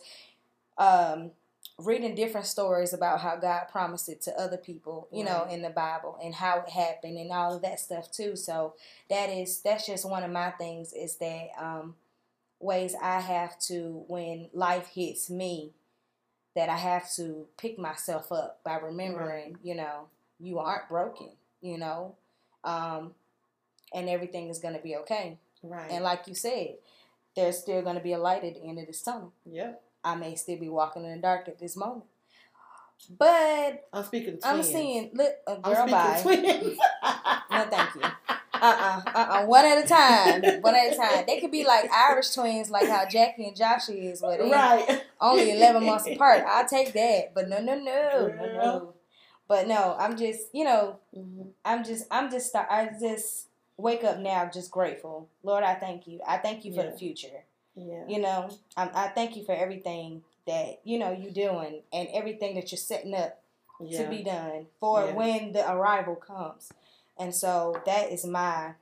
um, 0.77 1.31
reading 1.79 2.15
different 2.15 2.47
stories 2.47 2.93
about 2.93 3.21
how 3.21 3.37
God 3.37 3.65
promised 3.71 4.09
it 4.09 4.21
to 4.23 4.39
other 4.39 4.57
people, 4.57 5.09
you 5.13 5.25
know, 5.25 5.47
in 5.51 5.63
the 5.63 5.71
Bible 5.71 6.19
and 6.23 6.35
how 6.35 6.61
it 6.61 6.69
happened 6.69 7.17
and 7.17 7.31
all 7.31 7.55
of 7.55 7.63
that 7.63 7.81
stuff 7.81 8.11
too. 8.11 8.37
So 8.37 8.75
that 9.09 9.31
is 9.31 9.61
that's 9.61 9.87
just 9.87 10.09
one 10.09 10.23
of 10.23 10.31
my 10.31 10.51
things 10.51 10.93
is 10.93 11.17
that 11.17 11.49
um, 11.59 11.95
ways 12.61 12.95
I 13.01 13.21
have 13.21 13.59
to 13.61 14.05
when 14.09 14.49
life 14.53 14.89
hits 14.89 15.31
me 15.31 15.73
that 16.55 16.69
I 16.69 16.77
have 16.77 17.11
to 17.15 17.47
pick 17.57 17.79
myself 17.79 18.31
up 18.31 18.61
by 18.65 18.77
remembering, 18.77 19.57
you 19.63 19.75
know, 19.75 20.09
you 20.39 20.59
aren't 20.59 20.89
broken, 20.89 21.31
you 21.61 21.79
know, 21.79 22.15
um, 22.65 23.13
and 23.95 24.09
everything 24.09 24.49
is 24.49 24.59
going 24.59 24.75
to 24.75 24.81
be 24.81 24.97
okay. 24.97 25.39
Right. 25.63 25.91
And 25.91 26.03
like 26.05 26.27
you 26.27 26.35
said, 26.35 26.75
there's 27.37 27.59
still 27.59 27.83
going 27.83 27.97
to 27.97 28.03
be 28.03 28.13
a 28.13 28.19
light 28.19 28.45
at 28.45 28.55
the 28.55 28.63
end 28.69 28.79
of 28.79 28.87
this 28.87 29.03
tunnel. 29.03 29.33
yep. 29.45 29.83
I 30.05 30.17
may 30.17 30.35
still 30.35 30.59
be 30.59 30.69
walking 30.69 31.05
in 31.05 31.13
the 31.13 31.19
dark 31.23 31.47
at 31.49 31.61
this 31.61 31.77
moment, 31.77 32.07
but 33.19 33.87
I'm 33.93 34.05
speaking. 34.05 34.31
Twins. 34.39 34.45
I'm 34.45 34.63
seeing 34.63 35.11
look 35.15 35.33
a 35.47 35.53
I'm 35.53 35.61
girl 35.63 35.87
by. 35.89 36.17
speaking 36.17 36.45
twins. 36.61 36.79
No, 37.51 37.67
thank 37.71 37.95
you. 37.95 38.01
Uh 38.55 39.01
uh-uh, 39.05 39.11
uh 39.15 39.45
one 39.47 39.65
at 39.65 39.85
a 39.85 39.87
time. 39.87 40.61
One 40.63 40.75
at 40.75 40.93
a 40.93 40.97
time. 40.97 41.25
They 41.27 41.41
could 41.41 41.51
be 41.51 41.65
like 41.65 41.91
Irish 41.93 42.31
twins, 42.35 42.71
like 42.71 42.89
how 42.89 43.07
Jackie 43.07 43.47
and 43.47 43.57
Joshua 43.57 43.95
is, 43.95 44.21
they 44.21 44.39
right. 44.51 45.03
only 45.21 45.51
eleven 45.53 45.85
months 45.85 46.07
apart. 46.07 46.45
I'll 46.47 46.67
take 46.69 46.93
that, 46.95 47.33
but 47.35 47.49
no, 47.49 47.61
no, 47.61 47.75
no, 47.79 48.29
no, 48.29 48.47
no. 48.57 48.95
But 49.49 49.67
no, 49.69 49.97
I'm 49.99 50.17
just, 50.17 50.47
you 50.53 50.65
know, 50.65 50.99
Mhm. 51.17 51.49
I'm 51.65 51.85
just, 51.85 52.07
I'm 52.11 52.31
just, 52.31 52.55
I 52.57 52.91
just 53.01 53.49
wake 53.83 54.05
up 54.05 54.19
now, 54.19 54.49
just 54.53 54.71
grateful. 54.71 55.29
Lord, 55.43 55.65
I 55.65 55.75
thank 55.75 56.07
you. 56.07 56.21
I 56.27 56.39
thank 56.39 56.65
you 56.65 56.73
for 56.73 56.85
Yeah. 56.85 56.91
the 56.91 56.97
future. 56.99 57.45
Yeah. 57.75 58.07
You 58.07 58.21
know, 58.21 58.51
I, 58.77 58.91
I 58.95 59.09
thank 59.09 59.37
you 59.37 59.45
for 59.45 59.53
everything 59.55 60.23
that 60.47 60.81
you 60.85 60.99
know 60.99 61.11
you're 61.13 61.33
doing 61.33 61.83
and 61.93 62.09
everything 62.13 62.55
that 62.55 62.71
you're 62.71 62.79
setting 62.79 63.15
up 63.15 63.43
yeah. 63.81 64.03
to 64.03 64.09
be 64.09 64.23
done 64.23 64.67
for 64.81 65.07
Yeah. 65.07 65.15
when 65.15 65.53
the 65.53 65.71
arrival 65.71 66.15
comes. 66.17 66.73
And 67.19 67.35
so 67.35 67.81
that 67.87 68.11
is 68.11 68.25
my 68.25 68.75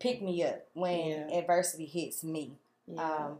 pick 0.00 0.22
me 0.22 0.42
up 0.44 0.66
when 0.74 1.30
adversity 1.30 1.86
hits 1.86 2.24
me. 2.24 2.52
Um, 2.98 3.38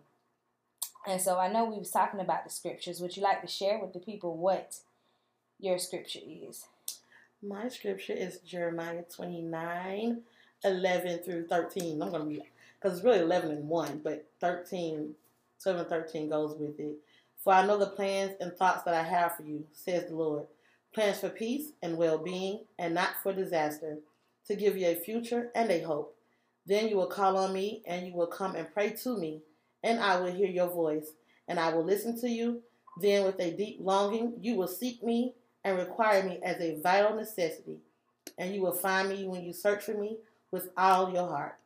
and 1.07 1.21
so 1.21 1.39
I 1.39 1.49
know 1.53 1.65
we 1.65 1.79
was 1.79 1.91
talking 1.91 2.21
about 2.21 2.45
the 2.45 2.51
scriptures. 2.51 3.01
Would 3.01 3.17
you 3.17 3.23
like 3.23 3.41
to 3.43 3.47
share 3.47 3.79
with 3.79 3.93
the 3.93 3.99
people 3.99 4.37
what 4.37 4.77
your 5.59 5.79
scripture 5.79 6.21
is? 6.25 6.67
My 7.43 7.69
scripture 7.69 8.15
is 8.15 8.39
Jeremiah 8.39 9.03
29, 9.15 10.23
11 10.65 11.21
through 11.21 11.47
13. 11.47 12.03
I'm 12.03 12.11
going 12.11 12.23
to 12.23 12.29
be, 12.29 12.43
because 12.81 12.99
it's 12.99 13.05
really 13.05 13.21
11 13.21 13.51
and 13.51 13.69
1, 13.69 14.01
but 14.03 14.27
13, 14.41 15.15
12 15.63 15.79
and 15.79 15.89
13 15.89 16.29
goes 16.29 16.57
with 16.59 16.79
it. 16.81 16.97
For 17.43 17.53
I 17.53 17.67
know 17.67 17.79
the 17.79 17.87
plans 17.87 18.33
and 18.41 18.53
thoughts 18.55 18.85
that 18.85 18.95
I 18.95 19.03
have 19.03 19.37
for 19.37 19.43
you, 19.43 19.65
says 19.73 20.09
the 20.09 20.17
Lord. 20.17 20.47
Plans 20.95 21.21
for 21.21 21.29
peace 21.29 21.73
and 21.83 21.99
well 21.99 22.19
being, 22.19 22.61
and 22.79 22.95
not 22.95 23.11
for 23.23 23.33
disaster, 23.33 23.99
to 24.47 24.57
give 24.57 24.77
you 24.77 24.87
a 24.89 24.95
future 24.95 25.51
and 25.55 25.71
a 25.71 25.81
hope. 25.81 26.17
Then 26.67 26.89
you 26.89 26.97
will 26.97 27.07
call 27.07 27.37
on 27.37 27.53
me, 27.53 27.83
and 27.87 28.07
you 28.07 28.15
will 28.15 28.27
come 28.27 28.55
and 28.55 28.73
pray 28.73 28.91
to 29.03 29.19
me, 29.19 29.43
and 29.83 30.01
I 30.01 30.19
will 30.19 30.33
hear 30.33 30.49
your 30.49 30.69
voice, 30.69 31.09
and 31.47 31.61
I 31.61 31.75
will 31.75 31.85
listen 31.85 32.19
to 32.21 32.29
you. 32.29 32.63
Then, 33.01 33.25
with 33.25 33.41
a 33.41 33.51
deep 33.51 33.79
longing, 33.81 34.35
you 34.41 34.55
will 34.55 34.69
seek 34.69 35.03
me 35.03 35.35
and 35.65 35.77
require 35.77 36.23
me 36.23 36.39
as 36.43 36.61
a 36.61 36.81
vital 36.81 37.17
necessity. 37.17 37.79
And 38.39 38.55
you 38.55 38.63
will 38.63 38.73
find 38.73 39.09
me 39.09 39.27
when 39.27 39.43
you 39.43 39.53
search 39.53 39.85
for 39.85 39.95
me 39.95 40.19
with 40.55 40.71
all 40.77 41.13
your 41.13 41.27
heart. 41.27 41.57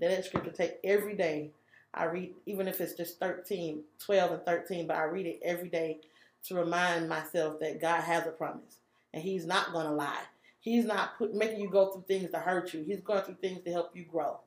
That 0.00 0.24
scripture 0.24 0.50
take 0.50 0.78
every 0.82 1.14
day. 1.14 1.50
I 1.92 2.04
read, 2.04 2.32
even 2.46 2.66
if 2.66 2.80
it's 2.80 2.94
just 2.94 3.20
13, 3.20 3.82
12 3.98 4.32
and 4.32 4.42
13, 4.46 4.86
but 4.86 4.96
I 4.96 5.02
read 5.02 5.26
it 5.26 5.40
every 5.44 5.68
day 5.68 6.00
to 6.46 6.54
remind 6.54 7.10
myself 7.10 7.60
that 7.60 7.78
God 7.78 8.00
has 8.00 8.26
a 8.26 8.30
promise. 8.30 8.78
And 9.12 9.22
He's 9.22 9.44
not 9.44 9.72
going 9.72 9.84
to 9.84 9.92
lie. 9.92 10.22
He's 10.60 10.86
not 10.86 11.18
put, 11.18 11.34
making 11.34 11.60
you 11.60 11.68
go 11.68 11.92
through 11.92 12.04
things 12.08 12.30
to 12.30 12.38
hurt 12.38 12.72
you. 12.72 12.82
He's 12.84 13.02
going 13.02 13.22
through 13.22 13.36
things 13.42 13.62
to 13.64 13.70
help 13.70 13.94
you 13.94 14.04
grow. 14.04 14.38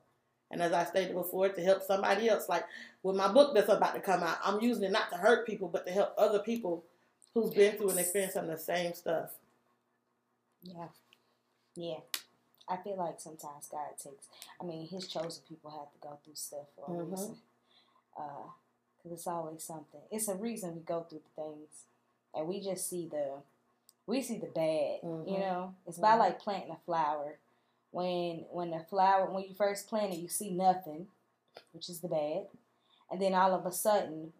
And 0.50 0.60
as 0.60 0.72
I 0.72 0.84
stated 0.84 1.14
before, 1.14 1.48
to 1.48 1.62
help 1.62 1.84
somebody 1.84 2.28
else. 2.28 2.48
Like 2.48 2.64
with 3.04 3.14
my 3.14 3.28
book 3.28 3.54
that's 3.54 3.68
about 3.68 3.94
to 3.94 4.00
come 4.00 4.24
out, 4.24 4.38
I'm 4.44 4.60
using 4.60 4.84
it 4.84 4.92
not 4.92 5.10
to 5.10 5.16
hurt 5.16 5.46
people, 5.46 5.68
but 5.68 5.86
to 5.86 5.92
help 5.92 6.12
other 6.18 6.40
people 6.40 6.84
who's 7.34 7.54
been 7.54 7.76
through 7.76 7.90
and 7.90 8.00
experienced 8.00 8.34
some 8.34 8.46
of 8.46 8.50
the 8.50 8.58
same 8.58 8.94
stuff. 8.94 9.30
Yeah. 10.62 10.88
Yeah. 11.76 12.00
I 12.68 12.76
feel 12.78 12.96
like 12.96 13.20
sometimes 13.20 13.68
God 13.70 13.90
takes, 14.02 14.28
I 14.60 14.64
mean, 14.64 14.86
His 14.88 15.06
chosen 15.06 15.42
people 15.48 15.70
have 15.70 15.92
to 15.92 15.98
go 16.00 16.18
through 16.24 16.34
stuff 16.34 16.66
for 16.76 16.86
a 16.86 16.90
Mhm. 16.90 17.10
reason. 17.10 17.38
Because 18.14 19.12
it's 19.12 19.26
always 19.26 19.62
something. 19.62 20.00
It's 20.10 20.28
a 20.28 20.34
reason 20.34 20.74
we 20.74 20.80
go 20.82 21.02
through 21.02 21.20
the 21.20 21.42
things. 21.42 21.84
And 22.34 22.48
we 22.48 22.60
just 22.60 22.88
see 22.88 23.06
the, 23.06 23.42
we 24.06 24.22
see 24.22 24.38
the 24.38 24.46
bad, 24.46 25.00
you 25.02 25.08
Mhm. 25.08 25.38
know? 25.40 25.74
It's 25.86 25.98
about 25.98 26.16
Mhm. 26.16 26.20
like 26.20 26.38
planting 26.40 26.70
a 26.72 26.76
flower. 26.78 27.38
When 27.90 28.40
when 28.50 28.70
the 28.70 28.80
flower, 28.80 29.30
when 29.30 29.44
you 29.44 29.54
first 29.54 29.86
plant 29.88 30.12
it, 30.14 30.18
you 30.18 30.28
see 30.28 30.50
nothing, 30.50 31.08
which 31.72 31.88
is 31.88 32.00
the 32.00 32.08
bad. 32.08 32.48
and 33.10 33.20
then 33.20 33.34
all 33.34 33.52
of 33.54 33.66
a 33.66 33.70
sudden, 33.70 34.32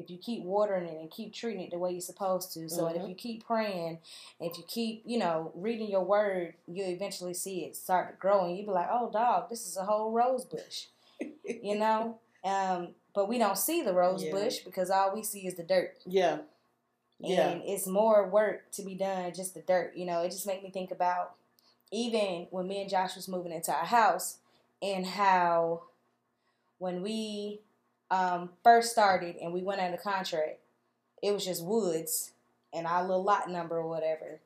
if 0.00 0.10
you 0.10 0.18
keep 0.18 0.42
watering 0.42 0.86
it 0.86 1.00
and 1.00 1.10
keep 1.10 1.34
treating 1.34 1.62
it 1.62 1.70
the 1.70 1.78
way 1.78 1.92
you're 1.92 2.00
supposed 2.00 2.52
to, 2.54 2.68
so 2.68 2.84
mm-hmm. 2.84 3.00
if 3.00 3.08
you 3.08 3.14
keep 3.14 3.46
praying, 3.46 3.98
if 4.40 4.56
you 4.56 4.64
keep, 4.66 5.02
you 5.04 5.18
know, 5.18 5.52
reading 5.54 5.90
your 5.90 6.04
word, 6.04 6.54
you 6.66 6.84
eventually 6.84 7.34
see 7.34 7.64
it 7.64 7.76
start 7.76 8.10
to 8.10 8.16
grow, 8.20 8.46
and 8.46 8.56
you 8.56 8.64
be 8.64 8.70
like, 8.70 8.88
"Oh, 8.90 9.10
dog, 9.12 9.50
this 9.50 9.66
is 9.66 9.76
a 9.76 9.84
whole 9.84 10.12
rose 10.12 10.44
bush," 10.44 10.86
you 11.44 11.74
know. 11.78 12.18
Um, 12.44 12.88
but 13.14 13.28
we 13.28 13.38
don't 13.38 13.58
see 13.58 13.82
the 13.82 13.92
rose 13.92 14.24
yeah. 14.24 14.32
bush 14.32 14.58
because 14.58 14.90
all 14.90 15.14
we 15.14 15.22
see 15.22 15.46
is 15.46 15.54
the 15.54 15.62
dirt. 15.62 15.98
Yeah. 16.06 16.38
Yeah. 17.18 17.50
And 17.50 17.62
it's 17.64 17.86
more 17.86 18.28
work 18.28 18.70
to 18.72 18.82
be 18.82 18.94
done 18.94 19.32
just 19.34 19.54
the 19.54 19.60
dirt. 19.60 19.92
You 19.94 20.06
know, 20.06 20.22
it 20.22 20.30
just 20.30 20.46
made 20.46 20.62
me 20.62 20.70
think 20.70 20.90
about 20.90 21.34
even 21.92 22.46
when 22.50 22.66
me 22.66 22.80
and 22.80 22.90
Josh 22.90 23.16
was 23.16 23.28
moving 23.28 23.52
into 23.52 23.72
our 23.72 23.84
house 23.84 24.38
and 24.80 25.06
how 25.06 25.82
when 26.78 27.02
we 27.02 27.60
um, 28.10 28.50
first 28.62 28.92
started 28.92 29.36
and 29.36 29.52
we 29.52 29.62
went 29.62 29.80
under 29.80 29.96
contract, 29.96 30.58
it 31.22 31.32
was 31.32 31.44
just 31.44 31.64
woods 31.64 32.32
and 32.72 32.86
our 32.86 33.02
little 33.02 33.22
lot 33.22 33.50
number 33.50 33.76
or 33.76 33.88
whatever. 33.88 34.40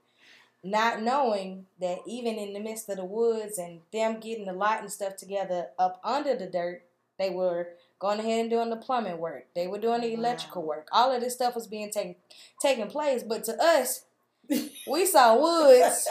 Not 0.63 1.03
knowing 1.03 1.67
that 1.81 1.99
even 2.07 2.37
in 2.37 2.55
the 2.55 2.61
midst 2.61 2.89
of 2.89 2.97
the 2.97 3.05
woods 3.05 3.59
and 3.59 3.81
them 3.93 4.19
getting 4.21 4.47
the 4.47 4.53
lot 4.53 4.81
and 4.81 4.91
stuff 4.91 5.17
together 5.17 5.69
up 5.79 6.01
under 6.03 6.35
the 6.35 6.47
dirt, 6.47 6.83
they 7.19 7.31
were 7.31 7.69
going 7.99 8.19
ahead 8.19 8.41
and 8.41 8.51
doing 8.51 8.71
the 8.71 8.77
plumbing 8.77 9.19
work. 9.19 9.47
They 9.55 9.67
were 9.67 9.79
doing 9.79 10.01
the 10.01 10.15
electrical 10.15 10.63
work. 10.63 10.89
All 10.91 11.13
of 11.13 11.21
this 11.21 11.35
stuff 11.35 11.55
was 11.55 11.67
being 11.67 11.91
taken 11.91 12.17
taking 12.61 12.89
place. 12.89 13.23
But 13.23 13.45
to 13.45 13.63
us, 13.63 14.05
we 14.87 15.07
saw 15.07 15.39
woods 15.39 16.09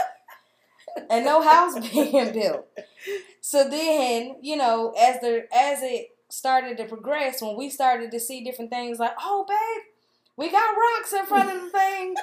and 1.09 1.25
no 1.25 1.41
house 1.41 1.79
being 1.91 2.31
built. 2.31 2.67
So 3.41 3.67
then, 3.67 4.37
you 4.41 4.55
know, 4.55 4.93
as 4.99 5.19
the 5.19 5.47
as 5.53 5.79
it 5.81 6.09
started 6.33 6.77
to 6.77 6.85
progress, 6.85 7.41
when 7.41 7.55
we 7.55 7.69
started 7.69 8.11
to 8.11 8.19
see 8.19 8.43
different 8.43 8.71
things 8.71 8.97
like, 8.97 9.13
oh, 9.21 9.45
babe, 9.47 9.83
we 10.35 10.49
got 10.51 10.75
rocks 10.75 11.13
in 11.13 11.25
front 11.25 11.55
of 11.55 11.61
the 11.61 11.69
thing. 11.69 12.15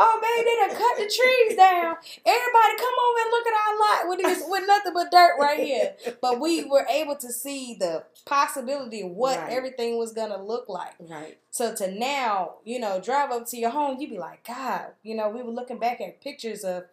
Oh, 0.00 0.20
babe, 0.22 0.44
they 0.46 0.56
done 0.56 0.80
cut 0.80 0.96
the 0.96 1.12
trees 1.12 1.56
down. 1.56 1.96
Everybody 2.24 2.76
come 2.78 2.94
over 3.04 3.20
and 3.20 3.30
look 3.30 3.46
at 3.46 3.52
our 3.52 3.78
lot 3.78 4.08
with 4.08 4.18
this 4.20 4.44
with 4.48 4.64
nothing 4.66 4.92
but 4.94 5.10
dirt 5.10 5.32
right 5.40 5.58
here. 5.58 5.94
But 6.22 6.40
we 6.40 6.64
were 6.64 6.86
able 6.88 7.16
to 7.16 7.32
see 7.32 7.76
the 7.78 8.04
possibility 8.24 9.02
of 9.02 9.10
what 9.10 9.36
right. 9.36 9.52
everything 9.52 9.98
was 9.98 10.12
gonna 10.12 10.40
look 10.40 10.68
like. 10.68 10.94
Right. 11.00 11.38
So 11.50 11.74
to 11.74 11.90
now, 11.90 12.58
you 12.64 12.78
know, 12.78 13.00
drive 13.00 13.32
up 13.32 13.46
to 13.48 13.56
your 13.56 13.70
home, 13.70 13.98
you'd 13.98 14.10
be 14.10 14.18
like, 14.18 14.46
God, 14.46 14.92
you 15.02 15.16
know, 15.16 15.28
we 15.30 15.42
were 15.42 15.50
looking 15.50 15.80
back 15.80 16.00
at 16.00 16.22
pictures 16.22 16.62
of 16.62 16.84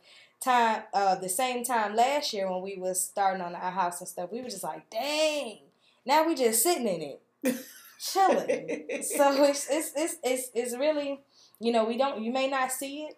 time 0.44 0.84
uh 0.94 1.16
the 1.16 1.30
same 1.30 1.64
time 1.64 1.96
last 1.96 2.34
year 2.34 2.52
when 2.52 2.62
we 2.62 2.76
was 2.76 3.02
starting 3.02 3.42
on 3.42 3.56
our 3.56 3.72
house 3.72 4.02
and 4.02 4.10
stuff. 4.10 4.32
We 4.32 4.42
were 4.42 4.50
just 4.50 4.64
like, 4.64 4.90
dang, 4.90 5.60
now 6.06 6.26
we 6.26 6.36
just 6.36 6.62
sitting 6.62 6.88
in 6.88 7.02
it, 7.02 7.58
chilling. 8.00 9.04
so 9.04 9.44
it's, 9.44 9.68
it's 9.70 9.91
it's 9.96 10.15
it's 10.24 10.50
it's 10.54 10.78
really, 10.78 11.22
you 11.60 11.72
know, 11.72 11.86
we 11.86 11.98
don't. 11.98 12.24
You 12.24 12.32
may 12.32 12.48
not 12.48 12.72
see 12.72 13.04
it, 13.04 13.18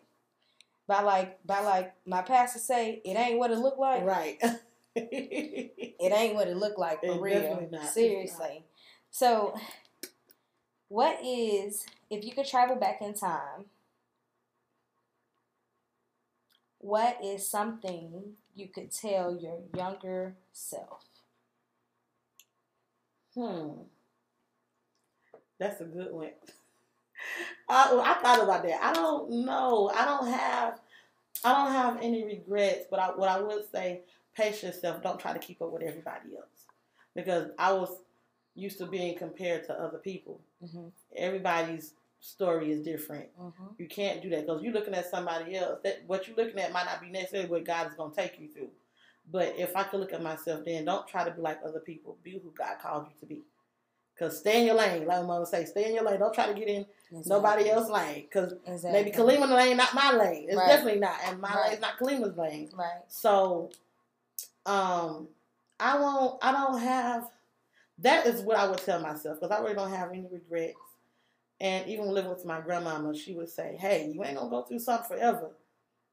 by 0.87 1.01
like 1.01 1.45
by 1.45 1.59
like 1.59 1.93
my 2.05 2.21
pastor 2.21 2.59
say, 2.59 3.01
it 3.03 3.17
ain't 3.17 3.37
what 3.37 3.51
it 3.51 3.57
look 3.57 3.77
like. 3.77 4.03
Right. 4.03 4.37
it 4.95 6.13
ain't 6.13 6.35
what 6.35 6.47
it 6.47 6.57
look 6.57 6.77
like 6.77 7.01
for 7.01 7.07
it 7.07 7.21
real. 7.21 7.69
Seriously. 7.91 8.63
So, 9.11 9.55
what 10.87 11.19
is 11.23 11.85
if 12.09 12.23
you 12.23 12.31
could 12.31 12.47
travel 12.47 12.77
back 12.77 13.01
in 13.01 13.13
time? 13.13 13.65
What 16.79 17.17
is 17.23 17.45
something 17.45 18.35
you 18.55 18.67
could 18.67 18.91
tell 18.91 19.35
your 19.35 19.59
younger 19.75 20.35
self? 20.53 21.03
Hmm. 23.37 23.69
That's 25.59 25.81
a 25.81 25.85
good 25.85 26.11
one. 26.11 26.29
I, 27.69 28.01
I 28.03 28.21
thought 28.21 28.43
about 28.43 28.63
that. 28.63 28.83
I 28.83 28.93
don't 28.93 29.45
know. 29.45 29.91
I 29.93 30.05
don't 30.05 30.27
have. 30.27 30.79
I 31.43 31.53
don't 31.53 31.71
have 31.71 31.97
any 32.01 32.23
regrets. 32.25 32.85
But 32.89 32.99
I, 32.99 33.07
what 33.09 33.29
I 33.29 33.39
would 33.39 33.69
say, 33.71 34.01
pace 34.35 34.63
yourself. 34.63 35.03
Don't 35.03 35.19
try 35.19 35.33
to 35.33 35.39
keep 35.39 35.61
up 35.61 35.71
with 35.71 35.83
everybody 35.83 36.35
else, 36.35 36.65
because 37.15 37.51
I 37.59 37.73
was 37.73 37.89
used 38.55 38.79
to 38.79 38.87
being 38.87 39.15
compared 39.17 39.65
to 39.67 39.79
other 39.79 39.99
people. 39.99 40.39
Mm-hmm. 40.63 40.87
Everybody's 41.15 41.93
story 42.21 42.71
is 42.71 42.83
different. 42.83 43.27
Mm-hmm. 43.39 43.65
You 43.77 43.87
can't 43.87 44.21
do 44.21 44.29
that 44.31 44.47
because 44.47 44.63
you're 44.63 44.73
looking 44.73 44.95
at 44.95 45.11
somebody 45.11 45.55
else. 45.55 45.79
That 45.83 46.03
what 46.07 46.27
you're 46.27 46.37
looking 46.37 46.59
at 46.59 46.71
might 46.73 46.85
not 46.85 47.01
be 47.01 47.09
necessarily 47.09 47.49
what 47.49 47.65
God 47.65 47.87
is 47.87 47.93
going 47.93 48.11
to 48.11 48.17
take 48.17 48.39
you 48.39 48.47
through. 48.47 48.69
But 49.29 49.55
if 49.57 49.75
I 49.75 49.83
could 49.83 49.99
look 49.99 50.13
at 50.13 50.23
myself, 50.23 50.63
then 50.65 50.85
don't 50.85 51.07
try 51.07 51.25
to 51.25 51.31
be 51.31 51.41
like 51.41 51.59
other 51.65 51.79
people. 51.79 52.17
Be 52.23 52.33
who 52.33 52.53
God 52.57 52.77
called 52.81 53.07
you 53.07 53.19
to 53.19 53.25
be. 53.25 53.43
Cause 54.17 54.39
stay 54.39 54.61
in 54.61 54.65
your 54.65 54.75
lane, 54.75 55.05
like 55.05 55.21
my 55.21 55.27
mother 55.27 55.45
say, 55.45 55.65
stay 55.65 55.85
in 55.85 55.93
your 55.93 56.03
lane. 56.03 56.19
Don't 56.19 56.33
try 56.33 56.47
to 56.47 56.53
get 56.53 56.67
in 56.67 56.87
exactly. 57.11 57.29
nobody 57.29 57.69
else's 57.69 57.91
lane. 57.91 58.25
Cause 58.33 58.53
exactly. 58.65 58.91
maybe 58.91 59.11
Kalima's 59.11 59.51
lane 59.51 59.77
not 59.77 59.93
my 59.93 60.11
lane. 60.11 60.47
It's 60.47 60.57
right. 60.57 60.67
definitely 60.67 60.99
not, 60.99 61.19
and 61.25 61.39
my 61.39 61.53
right. 61.53 61.69
lane's 61.69 61.81
not 61.81 61.99
Kalima's 61.99 62.35
lane. 62.35 62.69
Right. 62.73 63.03
So, 63.09 63.69
um, 64.65 65.27
I 65.79 65.99
won't. 65.99 66.39
I 66.43 66.51
don't 66.51 66.79
have. 66.79 67.29
That 67.99 68.25
is 68.25 68.41
what 68.41 68.57
I 68.57 68.67
would 68.67 68.79
tell 68.79 68.99
myself 68.99 69.39
because 69.39 69.55
I 69.55 69.61
really 69.61 69.75
don't 69.75 69.91
have 69.91 70.09
any 70.09 70.25
regrets. 70.31 70.79
And 71.59 71.87
even 71.87 72.07
living 72.07 72.31
with 72.31 72.45
my 72.45 72.59
grandmama, 72.59 73.15
she 73.15 73.35
would 73.35 73.49
say, 73.49 73.77
"Hey, 73.79 74.11
you 74.11 74.23
ain't 74.23 74.37
gonna 74.37 74.49
go 74.49 74.63
through 74.63 74.79
something 74.79 75.15
forever. 75.15 75.51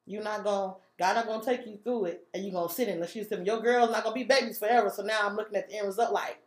You're 0.04 0.22
not 0.22 0.44
gonna 0.44 0.74
God 0.98 1.16
I'm 1.16 1.26
not 1.26 1.26
gonna 1.26 1.44
take 1.44 1.66
you 1.66 1.78
through 1.82 2.06
it, 2.06 2.26
and 2.32 2.44
you're 2.44 2.52
gonna 2.52 2.72
sit 2.72 2.88
in. 2.88 3.02
it. 3.02 3.10
She 3.10 3.24
said, 3.24 3.46
"Your 3.46 3.60
girl's 3.60 3.90
not 3.90 4.04
gonna 4.04 4.14
be 4.14 4.24
babies 4.24 4.58
forever." 4.58 4.90
So 4.90 5.02
now 5.02 5.20
I'm 5.24 5.34
looking 5.34 5.56
at 5.56 5.68
the 5.68 5.76
end 5.76 5.86
result 5.86 6.12
like, 6.12 6.38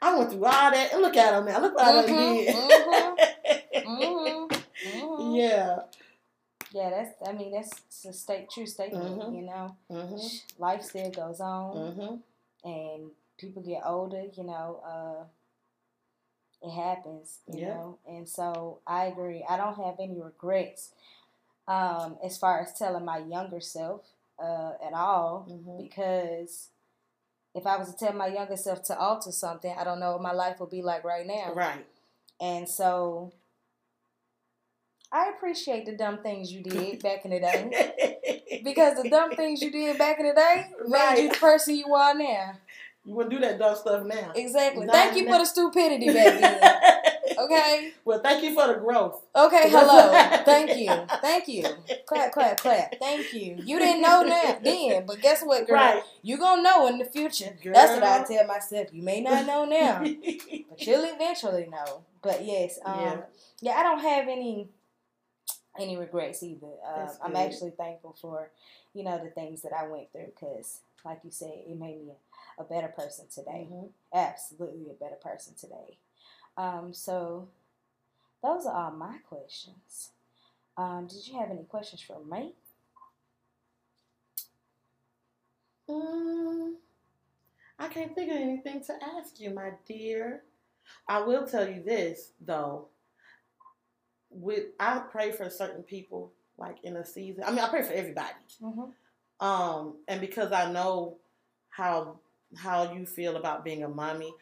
I 0.00 0.16
went 0.16 0.30
through 0.30 0.44
all 0.44 0.70
that, 0.70 0.92
and 0.92 1.02
look 1.02 1.16
at 1.16 1.30
them 1.32 1.44
now. 1.44 1.60
Look 1.60 1.74
what 1.74 2.06
mm-hmm, 2.06 2.14
I 2.14 2.26
did. 2.26 2.54
Mm-hmm, 3.86 3.88
mm-hmm, 4.02 4.54
mm-hmm, 4.88 5.36
yeah. 5.36 5.78
Yeah, 6.72 6.90
that's. 6.90 7.10
I 7.26 7.32
mean, 7.32 7.52
that's 7.52 8.04
a 8.06 8.12
state 8.12 8.50
true 8.50 8.66
statement. 8.66 9.18
Mm-hmm. 9.18 9.34
You 9.34 9.42
know, 9.42 9.76
mm-hmm. 9.90 10.62
life 10.62 10.82
still 10.82 11.10
goes 11.10 11.40
on, 11.40 12.22
and 12.64 13.10
people 13.38 13.62
get 13.62 13.82
older. 13.84 14.24
You 14.34 14.44
know, 14.44 14.80
uh, 14.84 15.24
it 16.66 16.70
happens. 16.70 17.40
You 17.52 17.60
yeah. 17.60 17.68
know, 17.74 17.98
and 18.08 18.28
so 18.28 18.78
I 18.86 19.04
agree. 19.04 19.44
I 19.48 19.58
don't 19.58 19.76
have 19.76 19.96
any 20.00 20.18
regrets 20.20 20.90
um, 21.68 22.16
as 22.24 22.38
far 22.38 22.60
as 22.60 22.72
telling 22.78 23.04
my 23.04 23.18
younger 23.18 23.60
self 23.60 24.02
uh, 24.42 24.72
at 24.84 24.92
all 24.92 25.46
because 25.80 26.68
if 27.54 27.66
I 27.66 27.76
was 27.76 27.92
to 27.92 27.96
tell 27.96 28.14
my 28.14 28.28
younger 28.28 28.56
self 28.56 28.82
to 28.84 28.98
alter 28.98 29.30
something, 29.30 29.74
I 29.78 29.84
don't 29.84 30.00
know 30.00 30.12
what 30.12 30.22
my 30.22 30.32
life 30.32 30.58
would 30.60 30.70
be 30.70 30.82
like 30.82 31.04
right 31.04 31.26
now. 31.26 31.52
Right. 31.54 31.86
And 32.40 32.68
so 32.68 33.32
I 35.12 35.28
appreciate 35.28 35.84
the 35.84 35.92
dumb 35.92 36.22
things 36.22 36.50
you 36.50 36.62
did 36.62 37.02
back 37.02 37.24
in 37.24 37.30
the 37.30 37.40
day. 37.40 38.60
because 38.64 39.00
the 39.02 39.08
dumb 39.08 39.32
things 39.32 39.60
you 39.60 39.70
did 39.70 39.98
back 39.98 40.18
in 40.18 40.26
the 40.26 40.34
day 40.34 40.66
right. 40.88 41.14
made 41.14 41.22
you 41.22 41.28
the 41.30 41.38
person 41.38 41.76
you 41.76 41.92
are 41.94 42.14
now. 42.14 42.54
You 43.04 43.14
wouldn't 43.14 43.34
do 43.34 43.40
that 43.40 43.58
dumb 43.58 43.76
stuff 43.76 44.06
now. 44.06 44.32
Exactly. 44.34 44.86
Not 44.86 44.94
thank 44.94 45.16
you 45.16 45.24
now. 45.24 45.32
for 45.32 45.38
the 45.38 45.44
stupidity 45.44 46.06
back 46.06 46.40
then. 46.40 47.02
Okay. 47.38 47.92
Well, 48.04 48.20
thank 48.20 48.42
you 48.42 48.52
for 48.52 48.66
the 48.66 48.74
growth. 48.74 49.22
Okay. 49.34 49.62
Hello. 49.70 50.10
thank 50.44 50.76
you. 50.76 50.90
Thank 51.20 51.46
you. 51.46 51.64
Clap, 52.06 52.32
clap, 52.32 52.58
clap. 52.58 52.98
Thank 52.98 53.32
you. 53.32 53.56
You 53.64 53.78
didn't 53.78 54.02
know 54.02 54.24
that 54.28 54.64
then, 54.64 55.06
but 55.06 55.20
guess 55.20 55.42
what, 55.42 55.66
girl? 55.66 55.76
Right. 55.76 56.02
You 56.22 56.36
gonna 56.36 56.62
know 56.62 56.88
in 56.88 56.98
the 56.98 57.04
future. 57.04 57.56
Girl. 57.62 57.72
That's 57.72 57.92
what 57.92 58.02
I 58.02 58.24
tell 58.24 58.46
myself. 58.46 58.88
You 58.92 59.02
may 59.02 59.20
not 59.20 59.46
know 59.46 59.64
now, 59.64 60.00
but 60.00 60.86
you'll 60.86 61.04
eventually 61.04 61.68
know. 61.70 62.02
But 62.22 62.44
yes, 62.44 62.78
um, 62.84 63.00
yeah. 63.00 63.20
yeah, 63.60 63.72
I 63.72 63.82
don't 63.84 64.00
have 64.00 64.28
any 64.28 64.68
any 65.78 65.96
regrets 65.96 66.42
either. 66.42 66.66
Um, 66.94 67.08
I'm 67.24 67.36
actually 67.36 67.70
thankful 67.70 68.16
for 68.20 68.50
you 68.94 69.04
know 69.04 69.22
the 69.22 69.30
things 69.30 69.62
that 69.62 69.72
I 69.72 69.86
went 69.86 70.10
through 70.12 70.32
because, 70.34 70.80
like 71.04 71.20
you 71.24 71.30
said, 71.30 71.52
it 71.66 71.78
made 71.78 71.98
me 71.98 72.12
a, 72.58 72.62
a 72.62 72.64
better 72.64 72.88
person 72.88 73.26
today. 73.32 73.68
Mm-hmm. 73.70 73.86
Absolutely 74.12 74.90
a 74.90 74.94
better 74.94 75.16
person 75.16 75.54
today. 75.58 75.98
Um, 76.56 76.92
so 76.92 77.48
those 78.42 78.66
are 78.66 78.74
all 78.74 78.90
my 78.92 79.18
questions. 79.28 80.10
Um, 80.76 81.06
did 81.06 81.26
you 81.26 81.38
have 81.38 81.50
any 81.50 81.64
questions 81.64 82.02
for 82.02 82.18
me? 82.24 82.54
Um, 85.88 86.76
I 87.78 87.88
can't 87.88 88.14
think 88.14 88.30
of 88.30 88.36
anything 88.38 88.82
to 88.84 88.94
ask 89.16 89.38
you, 89.40 89.50
my 89.50 89.72
dear. 89.86 90.42
I 91.08 91.20
will 91.20 91.46
tell 91.46 91.68
you 91.68 91.82
this 91.82 92.32
though. 92.40 92.88
With 94.30 94.68
I 94.80 95.02
pray 95.10 95.30
for 95.30 95.50
certain 95.50 95.82
people, 95.82 96.32
like 96.56 96.76
in 96.84 96.96
a 96.96 97.04
season. 97.04 97.44
I 97.46 97.50
mean, 97.50 97.60
I 97.60 97.68
pray 97.68 97.82
for 97.82 97.92
everybody. 97.92 98.28
Mm-hmm. 98.62 99.46
Um, 99.46 99.96
and 100.08 100.20
because 100.20 100.52
I 100.52 100.72
know 100.72 101.18
how 101.68 102.18
how 102.56 102.92
you 102.92 103.06
feel 103.06 103.36
about 103.36 103.64
being 103.64 103.82
a 103.82 103.88
mommy, 103.88 104.32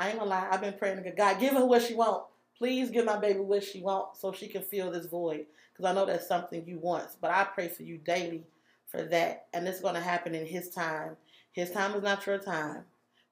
I 0.00 0.08
ain't 0.08 0.18
gonna 0.18 0.30
lie, 0.30 0.48
I've 0.50 0.62
been 0.62 0.72
praying 0.78 1.02
to 1.04 1.10
God, 1.10 1.38
give 1.38 1.52
her 1.52 1.66
what 1.66 1.82
she 1.82 1.92
want. 1.94 2.24
Please 2.56 2.90
give 2.90 3.04
my 3.04 3.18
baby 3.18 3.40
what 3.40 3.62
she 3.62 3.82
wants 3.82 4.20
so 4.20 4.32
she 4.32 4.48
can 4.48 4.62
fill 4.62 4.90
this 4.90 5.04
void. 5.04 5.44
Because 5.72 5.90
I 5.90 5.94
know 5.94 6.06
that's 6.06 6.26
something 6.26 6.66
you 6.66 6.78
want. 6.78 7.06
But 7.20 7.32
I 7.32 7.44
pray 7.44 7.68
for 7.68 7.82
you 7.82 7.98
daily 7.98 8.44
for 8.86 9.02
that. 9.04 9.46
And 9.52 9.68
it's 9.68 9.80
gonna 9.80 10.00
happen 10.00 10.34
in 10.34 10.46
his 10.46 10.70
time. 10.70 11.16
His 11.52 11.70
time 11.70 11.94
is 11.94 12.02
not 12.02 12.26
your 12.26 12.38
time. 12.38 12.84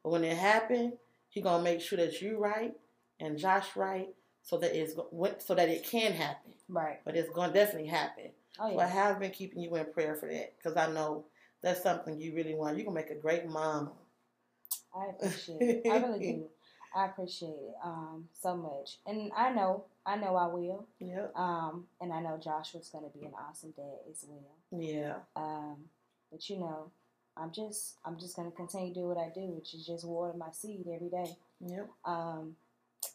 But 0.04 0.10
when 0.10 0.24
it 0.24 0.36
happens, 0.36 0.92
He 1.30 1.40
gonna 1.40 1.62
make 1.62 1.80
sure 1.80 1.96
that 1.98 2.20
you 2.20 2.38
right 2.38 2.74
and 3.18 3.38
Josh 3.38 3.74
right, 3.74 4.08
so 4.42 4.58
that 4.58 4.78
it's 4.78 4.94
so 5.44 5.54
that 5.54 5.68
it 5.70 5.84
can 5.84 6.12
happen. 6.12 6.52
Right. 6.68 7.00
But 7.02 7.16
it's 7.16 7.30
gonna 7.30 7.52
definitely 7.52 7.88
happen. 7.88 8.30
Oh 8.60 8.68
yeah. 8.68 8.76
So 8.76 8.80
I 8.80 8.86
have 8.86 9.20
been 9.20 9.30
keeping 9.30 9.62
you 9.62 9.74
in 9.76 9.86
prayer 9.86 10.14
for 10.16 10.28
that 10.28 10.54
because 10.58 10.76
I 10.76 10.92
know 10.92 11.24
that's 11.62 11.82
something 11.82 12.20
you 12.20 12.34
really 12.34 12.54
want. 12.54 12.76
You 12.76 12.84
can 12.84 12.94
make 12.94 13.10
a 13.10 13.14
great 13.14 13.48
mom. 13.48 13.90
I 14.94 15.06
appreciate 15.10 15.60
it. 15.60 15.82
I 15.90 15.98
really 15.98 16.18
do. 16.18 16.46
I 16.94 17.06
appreciate 17.06 17.48
it 17.50 17.74
um 17.84 18.28
so 18.32 18.56
much, 18.56 18.98
and 19.06 19.30
I 19.36 19.50
know 19.52 19.84
I 20.06 20.16
know 20.16 20.36
I 20.36 20.46
will. 20.46 20.86
Yep. 21.00 21.36
Um, 21.36 21.86
and 22.00 22.12
I 22.12 22.20
know 22.20 22.38
Joshua's 22.42 22.88
gonna 22.88 23.08
be 23.08 23.26
an 23.26 23.32
awesome 23.38 23.72
dad 23.76 24.10
as 24.10 24.24
well. 24.28 24.56
Yeah. 24.80 25.16
Um, 25.36 25.76
but 26.30 26.48
you 26.48 26.58
know, 26.58 26.90
I'm 27.36 27.52
just 27.52 27.96
I'm 28.04 28.18
just 28.18 28.36
gonna 28.36 28.50
continue 28.50 28.94
to 28.94 29.00
do 29.00 29.06
what 29.06 29.18
I 29.18 29.30
do, 29.34 29.42
which 29.42 29.74
is 29.74 29.86
just 29.86 30.06
water 30.06 30.36
my 30.36 30.50
seed 30.52 30.86
every 30.92 31.10
day. 31.10 31.36
Yep. 31.60 31.88
Um, 32.04 32.56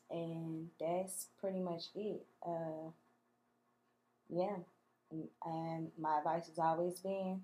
and 0.10 0.70
that's 0.80 1.28
pretty 1.40 1.60
much 1.60 1.86
it. 1.96 2.26
Uh, 2.46 2.90
yeah, 4.30 4.56
and, 5.12 5.28
and 5.46 5.92
my 6.00 6.20
advice 6.20 6.48
has 6.48 6.60
always 6.60 7.00
been, 7.00 7.42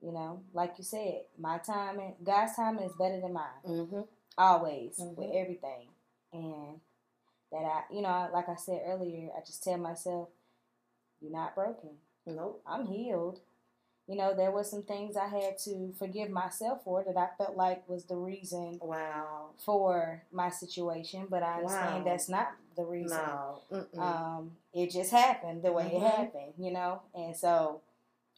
you 0.00 0.12
know, 0.12 0.42
like 0.52 0.74
you 0.78 0.84
said, 0.84 1.22
my 1.38 1.58
timing, 1.58 2.14
God's 2.22 2.56
timing 2.56 2.84
is 2.84 2.92
better 2.98 3.20
than 3.20 3.32
mine, 3.32 3.44
Mm-hmm. 3.66 4.00
Always 4.38 4.98
with 4.98 5.18
Mhm. 5.18 5.36
everything, 5.36 5.88
and 6.32 6.80
that 7.52 7.64
I, 7.64 7.84
you 7.90 8.02
know, 8.02 8.28
like 8.32 8.48
I 8.48 8.56
said 8.56 8.82
earlier, 8.86 9.30
I 9.36 9.40
just 9.40 9.62
tell 9.64 9.78
myself, 9.78 10.28
you're 11.20 11.32
not 11.32 11.54
broken. 11.54 11.98
Nope. 12.26 12.62
I'm 12.66 12.86
healed. 12.86 13.40
You 14.06 14.16
know, 14.16 14.34
there 14.34 14.50
was 14.50 14.70
some 14.70 14.82
things 14.82 15.16
I 15.16 15.28
had 15.28 15.58
to 15.60 15.92
forgive 15.98 16.30
myself 16.30 16.84
for 16.84 17.04
that 17.04 17.16
I 17.16 17.28
felt 17.38 17.56
like 17.56 17.88
was 17.88 18.04
the 18.04 18.16
reason 18.16 18.78
Wow. 18.82 19.50
for 19.58 20.22
my 20.32 20.50
situation, 20.50 21.26
but 21.30 21.42
I 21.42 21.56
understand 21.58 22.04
Wow. 22.04 22.10
that's 22.10 22.28
not 22.28 22.54
the 22.76 22.84
reason. 22.84 23.18
No. 23.18 23.62
Um, 23.98 24.58
it 24.74 24.90
just 24.90 25.10
happened 25.10 25.62
the 25.62 25.72
way 25.72 25.84
Mhm. 25.90 25.96
it 25.96 26.02
happened, 26.02 26.54
you 26.58 26.72
know. 26.72 27.02
And 27.14 27.36
so, 27.36 27.80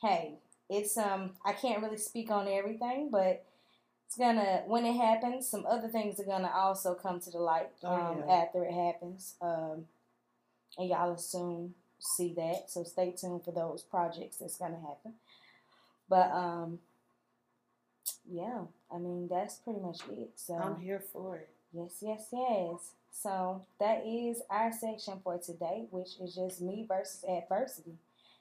hey, 0.02 0.38
it's 0.68 0.96
um, 0.96 1.36
I 1.44 1.52
can't 1.52 1.82
really 1.82 1.96
speak 1.98 2.30
on 2.30 2.48
everything, 2.48 3.10
but 3.10 3.44
it's 4.06 4.16
gonna 4.16 4.62
when 4.66 4.84
it 4.86 4.94
happens, 4.96 5.48
some 5.48 5.66
other 5.66 5.88
things 5.88 6.20
are 6.20 6.24
gonna 6.24 6.50
also 6.54 6.94
come 6.94 7.20
to 7.20 7.30
the 7.30 7.38
light 7.38 7.70
Oh, 7.82 7.94
um, 7.94 8.18
yeah. 8.26 8.34
after 8.34 8.64
it 8.64 8.72
happens. 8.72 9.34
Um, 9.40 9.86
and 10.78 10.88
y'all 10.88 11.10
will 11.10 11.16
soon 11.18 11.74
see 11.98 12.34
that. 12.34 12.70
So 12.70 12.84
stay 12.84 13.12
tuned 13.18 13.44
for 13.44 13.52
those 13.52 13.82
projects 13.82 14.36
that's 14.38 14.58
gonna 14.58 14.80
happen. 14.80 15.14
But 16.08 16.30
um, 16.32 16.78
yeah, 18.28 18.62
I 18.92 18.98
mean 18.98 19.28
that's 19.28 19.56
pretty 19.56 19.80
much 19.80 20.00
it. 20.10 20.30
So 20.36 20.54
I'm 20.54 20.80
here 20.80 21.02
for 21.12 21.36
it. 21.36 21.48
Yes, 21.72 21.98
yes, 22.00 22.28
yes. 22.32 22.90
So 23.10 23.62
that 23.80 24.04
is 24.06 24.42
our 24.50 24.72
section 24.72 25.20
for 25.24 25.38
today, 25.38 25.86
which 25.90 26.18
is 26.20 26.34
just 26.34 26.60
me 26.60 26.84
versus 26.86 27.24
adversity 27.28 27.94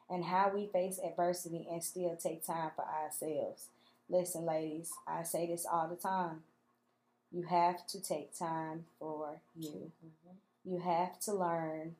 and 0.09 0.23
how 0.23 0.51
we 0.53 0.67
face 0.67 0.99
adversity 1.03 1.67
and 1.71 1.83
still 1.83 2.15
take 2.21 2.45
time 2.45 2.71
for 2.75 2.85
ourselves. 2.85 3.67
Listen, 4.09 4.45
ladies, 4.45 4.91
I 5.07 5.23
say 5.23 5.47
this 5.47 5.65
all 5.69 5.87
the 5.87 5.95
time. 5.95 6.43
You 7.31 7.43
have 7.43 7.85
to 7.87 8.01
take 8.01 8.37
time 8.37 8.85
for 8.99 9.41
you. 9.55 9.91
You 10.63 10.79
have 10.79 11.19
to 11.21 11.33
learn 11.33 11.95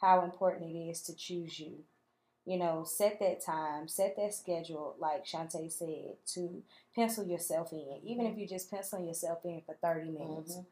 how 0.00 0.22
important 0.22 0.70
it 0.70 0.78
is 0.90 1.02
to 1.02 1.14
choose 1.16 1.58
you. 1.60 1.84
You 2.44 2.58
know, 2.58 2.84
set 2.84 3.18
that 3.20 3.40
time, 3.44 3.88
set 3.88 4.16
that 4.16 4.32
schedule, 4.34 4.94
like 5.00 5.24
Shantae 5.26 5.70
said, 5.72 6.16
to 6.34 6.62
pencil 6.94 7.26
yourself 7.26 7.72
in. 7.72 8.00
Even 8.04 8.26
if 8.26 8.38
you're 8.38 8.48
just 8.48 8.70
pencil 8.70 9.04
yourself 9.04 9.44
in 9.44 9.62
for 9.66 9.74
30 9.74 10.10
minutes 10.10 10.56
Mhm. 10.56 10.66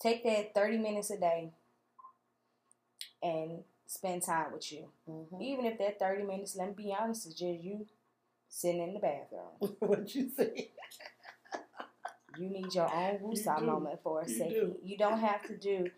take 0.00 0.24
that 0.24 0.54
30 0.54 0.78
minutes 0.78 1.10
a 1.10 1.18
day 1.18 1.52
and 3.22 3.64
spend 3.86 4.22
time 4.22 4.52
with 4.52 4.70
you. 4.72 4.90
Mhm. 5.08 5.40
Even 5.40 5.64
if 5.66 5.78
that 5.78 5.98
30 5.98 6.22
minutes, 6.22 6.56
let 6.56 6.68
me 6.68 6.74
be 6.74 6.94
honest, 6.94 7.26
is 7.26 7.34
just 7.34 7.60
you 7.62 7.86
sitting 8.48 8.82
in 8.82 8.94
the 8.94 9.00
bathroom. 9.00 9.76
what 9.80 10.14
you 10.14 10.30
say? 10.36 10.70
You 12.38 12.48
need 12.50 12.74
your 12.74 12.92
own 12.92 13.18
You 13.20 13.26
woosah 13.28 13.60
do. 13.60 13.66
moment 13.66 14.00
for 14.02 14.20
a 14.22 14.28
You 14.28 14.34
second. 14.36 14.52
do. 14.54 14.76
You 14.84 14.98
don't 14.98 15.18
have 15.20 15.42
to 15.46 15.56
do 15.56 15.90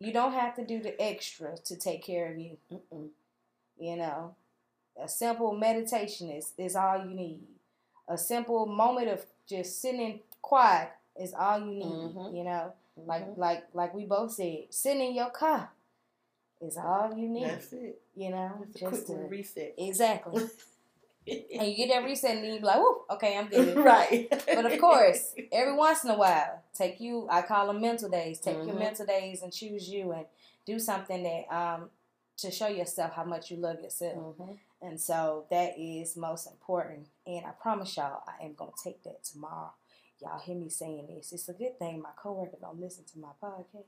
you 0.00 0.12
don't 0.12 0.32
have 0.32 0.54
to 0.54 0.64
do 0.64 0.80
the 0.80 1.00
extra 1.02 1.56
to 1.64 1.76
take 1.76 2.04
care 2.04 2.30
of 2.30 2.38
you. 2.38 2.56
Mm-mm. 2.72 3.08
You 3.80 3.96
know. 3.96 4.34
A 5.00 5.08
simple 5.08 5.52
meditation 5.56 6.28
is, 6.30 6.52
is 6.58 6.76
all 6.76 6.98
you 7.04 7.14
need. 7.14 7.40
A 8.08 8.16
simple 8.18 8.66
moment 8.66 9.08
of 9.08 9.24
just 9.48 9.80
sitting 9.80 10.00
in 10.00 10.20
quiet 10.42 10.90
is 11.20 11.34
all 11.34 11.58
you 11.60 11.74
need. 11.74 11.84
Mhm. 12.14 12.36
You 12.36 12.44
know. 12.44 12.72
Like 12.96 13.26
Mhm. 13.28 13.38
like 13.38 13.64
like 13.74 13.94
we 13.94 14.04
both 14.06 14.32
said, 14.32 14.66
sitting 14.70 15.02
in 15.08 15.14
your 15.14 15.30
car 15.30 15.70
is 16.60 16.76
all 16.76 17.12
you 17.16 17.28
need. 17.28 17.44
That's 17.48 17.72
it. 17.72 18.00
You 18.14 18.30
know, 18.30 18.66
Just 18.72 18.82
a 18.82 18.88
quick 18.88 19.06
to- 19.06 19.12
little 19.12 19.28
reset. 19.28 19.74
exactly. 19.78 20.44
and 21.30 21.68
you 21.68 21.76
get 21.76 21.88
that 21.90 22.04
reset, 22.08 22.36
and 22.36 22.46
you 22.46 22.58
be 22.60 22.64
like, 22.64 22.78
"Woo, 22.78 23.02
okay, 23.10 23.36
I'm 23.36 23.48
good." 23.48 23.76
right. 23.92 24.28
But 24.46 24.66
of 24.70 24.78
course, 24.80 25.34
every 25.52 25.74
once 25.74 26.04
in 26.04 26.10
a 26.10 26.16
while, 26.18 26.62
take 26.74 27.00
you. 27.00 27.26
I 27.30 27.42
call 27.42 27.66
them 27.68 27.80
mental 27.80 28.08
days. 28.08 28.40
Take 28.40 28.56
your 28.56 28.74
Mhm. 28.74 28.78
mental 28.78 29.06
days 29.06 29.42
and 29.42 29.52
choose 29.52 29.88
you, 29.88 30.12
and 30.12 30.26
do 30.66 30.78
something 30.78 31.22
that 31.22 31.54
um 31.54 31.90
to 32.38 32.50
show 32.52 32.68
yourself 32.68 33.12
how 33.14 33.24
much 33.24 33.50
you 33.50 33.56
love 33.56 33.80
yourself. 33.80 34.36
Mhm. 34.38 34.58
And 34.80 35.00
so 35.00 35.46
that 35.50 35.76
is 35.76 36.16
most 36.16 36.46
important. 36.46 37.08
And 37.26 37.44
I 37.44 37.50
promise 37.50 37.96
y'all, 37.96 38.22
I 38.28 38.44
am 38.44 38.54
gonna 38.54 38.70
take 38.82 39.02
that 39.02 39.24
tomorrow. 39.24 39.72
Y'all 40.20 40.38
hear 40.38 40.54
me 40.56 40.68
saying 40.68 41.06
this. 41.08 41.32
It's 41.32 41.48
a 41.48 41.52
good 41.52 41.78
thing 41.78 42.00
my 42.00 42.10
coworker 42.16 42.58
don't 42.60 42.80
listen 42.80 43.04
to 43.12 43.18
my 43.18 43.30
podcast. 43.42 43.84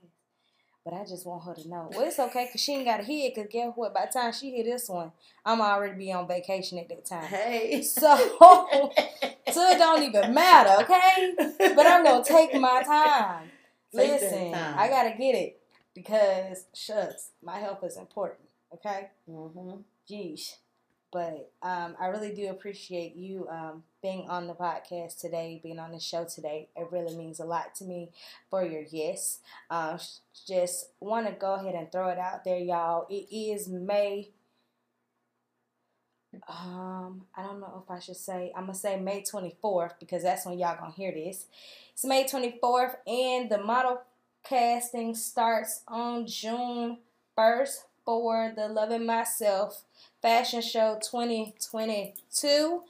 But 0.83 0.95
I 0.95 1.03
just 1.05 1.27
want 1.27 1.43
her 1.43 1.53
to 1.53 1.69
know. 1.69 1.89
Well, 1.91 2.07
it's 2.07 2.17
okay 2.17 2.45
because 2.47 2.61
she 2.61 2.73
ain't 2.73 2.85
got 2.85 2.97
to 2.97 3.03
hear. 3.03 3.29
Because 3.29 3.51
guess 3.51 3.71
what? 3.75 3.93
By 3.93 4.07
the 4.07 4.19
time 4.19 4.33
she 4.33 4.49
hear 4.51 4.63
this 4.63 4.89
one, 4.89 5.11
I'm 5.45 5.61
already 5.61 5.95
be 5.95 6.11
on 6.11 6.27
vacation 6.27 6.79
at 6.79 6.89
that 6.89 7.05
time. 7.05 7.25
Hey. 7.25 7.83
So, 7.83 8.17
so 9.51 9.69
it 9.69 9.77
don't 9.77 10.01
even 10.03 10.33
matter, 10.33 10.83
okay? 10.83 11.33
But 11.75 11.85
I'm 11.85 12.03
going 12.03 12.23
to 12.23 12.27
take 12.27 12.59
my 12.59 12.81
time. 12.83 13.51
Take 13.93 14.21
Listen, 14.21 14.53
time. 14.53 14.79
I 14.79 14.87
got 14.87 15.03
to 15.03 15.17
get 15.17 15.35
it. 15.35 15.59
Because, 15.93 16.65
shucks, 16.73 17.31
my 17.43 17.59
health 17.59 17.83
is 17.83 17.97
important, 17.97 18.47
okay? 18.73 19.09
Mhm. 19.29 19.83
Geesh. 20.09 20.55
But 21.11 21.51
um, 21.61 21.95
I 21.99 22.07
really 22.07 22.33
do 22.33 22.49
appreciate 22.49 23.15
you 23.15 23.47
um, 23.49 23.83
being 24.01 24.29
on 24.29 24.47
the 24.47 24.53
podcast 24.53 25.19
today, 25.19 25.59
being 25.61 25.79
on 25.79 25.91
the 25.91 25.99
show 25.99 26.25
today. 26.25 26.69
It 26.75 26.87
really 26.89 27.15
means 27.15 27.39
a 27.39 27.45
lot 27.45 27.75
to 27.75 27.83
me 27.83 28.11
for 28.49 28.65
your 28.65 28.83
yes. 28.89 29.39
Uh, 29.69 29.97
just 30.47 30.89
want 31.01 31.27
to 31.27 31.33
go 31.33 31.55
ahead 31.55 31.75
and 31.75 31.91
throw 31.91 32.09
it 32.09 32.17
out 32.17 32.45
there, 32.45 32.59
y'all. 32.59 33.07
It 33.09 33.27
is 33.31 33.67
May. 33.67 34.29
Um, 36.47 37.23
I 37.35 37.43
don't 37.43 37.59
know 37.59 37.83
if 37.83 37.91
I 37.91 37.99
should 37.99 38.15
say. 38.15 38.53
I'm 38.55 38.63
gonna 38.63 38.73
say 38.73 38.97
May 38.97 39.21
24th 39.21 39.99
because 39.99 40.23
that's 40.23 40.45
when 40.45 40.57
y'all 40.57 40.77
gonna 40.79 40.93
hear 40.93 41.11
this. 41.11 41.47
It's 41.91 42.05
May 42.05 42.23
24th, 42.23 42.95
and 43.05 43.49
the 43.49 43.57
model 43.57 44.01
casting 44.43 45.13
starts 45.13 45.81
on 45.87 46.25
June 46.25 46.99
1st 47.37 47.79
for 48.11 48.51
the 48.53 48.67
Loving 48.67 49.05
Myself 49.05 49.83
Fashion 50.21 50.61
Show 50.61 50.99
2022. 51.01 52.81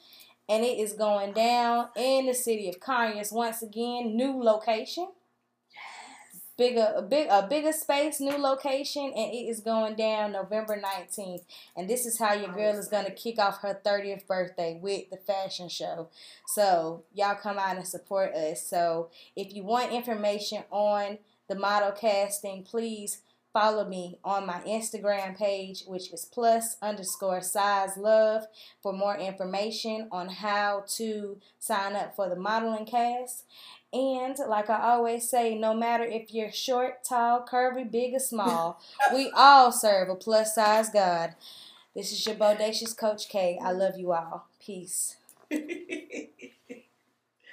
And 0.50 0.64
it 0.64 0.80
is 0.80 0.94
going 0.94 1.34
down 1.34 1.90
in 1.96 2.26
the 2.26 2.34
city 2.34 2.68
of 2.68 2.80
Conyers 2.80 3.32
once 3.32 3.62
again, 3.62 4.16
new 4.16 4.42
location. 4.42 5.10
Yes. 5.72 6.42
Bigger, 6.58 6.92
a 6.96 7.04
big, 7.04 7.28
a 7.30 7.46
bigger 7.48 7.72
space, 7.72 8.20
new 8.20 8.36
location, 8.36 9.14
and 9.16 9.32
it 9.32 9.48
is 9.48 9.60
going 9.60 9.96
down 9.96 10.32
November 10.32 10.76
nineteenth. 10.76 11.44
And 11.78 11.88
this 11.88 12.08
is 12.08 12.18
how 12.18 12.34
your 12.34 12.52
girl 12.52 12.76
is 12.80 12.88
gonna 12.88 13.12
kick 13.12 13.38
off 13.38 13.62
her 13.62 13.76
thirtieth 13.76 14.26
birthday 14.28 14.80
with 14.82 15.12
the 15.12 15.18
fashion 15.18 15.70
show. 15.70 16.10
So 16.48 17.04
y'all 17.14 17.36
come 17.36 17.60
out 17.60 17.78
and 17.78 17.88
support 17.88 18.34
us. 18.34 18.66
So 18.66 19.12
if 19.36 19.54
you 19.54 19.62
want 19.62 19.92
information 19.92 20.64
on 20.72 21.20
the 21.48 21.54
model 21.54 21.92
casting, 21.92 22.64
please 22.64 23.22
follow 23.54 23.88
me 23.88 24.18
on 24.24 24.46
my 24.46 24.60
Instagram 24.62 25.38
page, 25.38 25.84
which 25.86 26.12
is 26.12 26.26
plus 26.26 26.78
underscore 26.82 27.42
size 27.42 27.98
love, 27.98 28.44
for 28.82 28.94
more 28.94 29.18
information 29.18 30.08
on 30.12 30.30
how 30.30 30.84
to 30.96 31.38
sign 31.60 31.96
up 31.96 32.16
for 32.16 32.30
the 32.30 32.36
modeling 32.36 32.86
cast. 32.86 33.46
And 33.94 34.38
like 34.48 34.70
I 34.70 34.82
always 34.82 35.30
say, 35.30 35.56
no 35.58 35.74
matter 35.74 36.04
if 36.04 36.34
you're 36.34 36.52
short, 36.52 37.04
tall, 37.04 37.46
curvy, 37.46 37.90
big, 37.90 38.14
or 38.14 38.20
small, 38.20 38.82
we 39.14 39.32
all 39.36 39.72
serve 39.72 40.10
a 40.10 40.16
plus 40.16 40.56
size 40.56 40.90
God. 40.90 41.36
This 41.94 42.14
is 42.14 42.26
your 42.26 42.36
bodacious 42.36 42.96
Coach 42.98 43.28
K. 43.28 43.60
I 43.62 43.72
love 43.72 43.98
you 43.98 44.14
all. 44.14 44.48
Peace. 44.64 45.18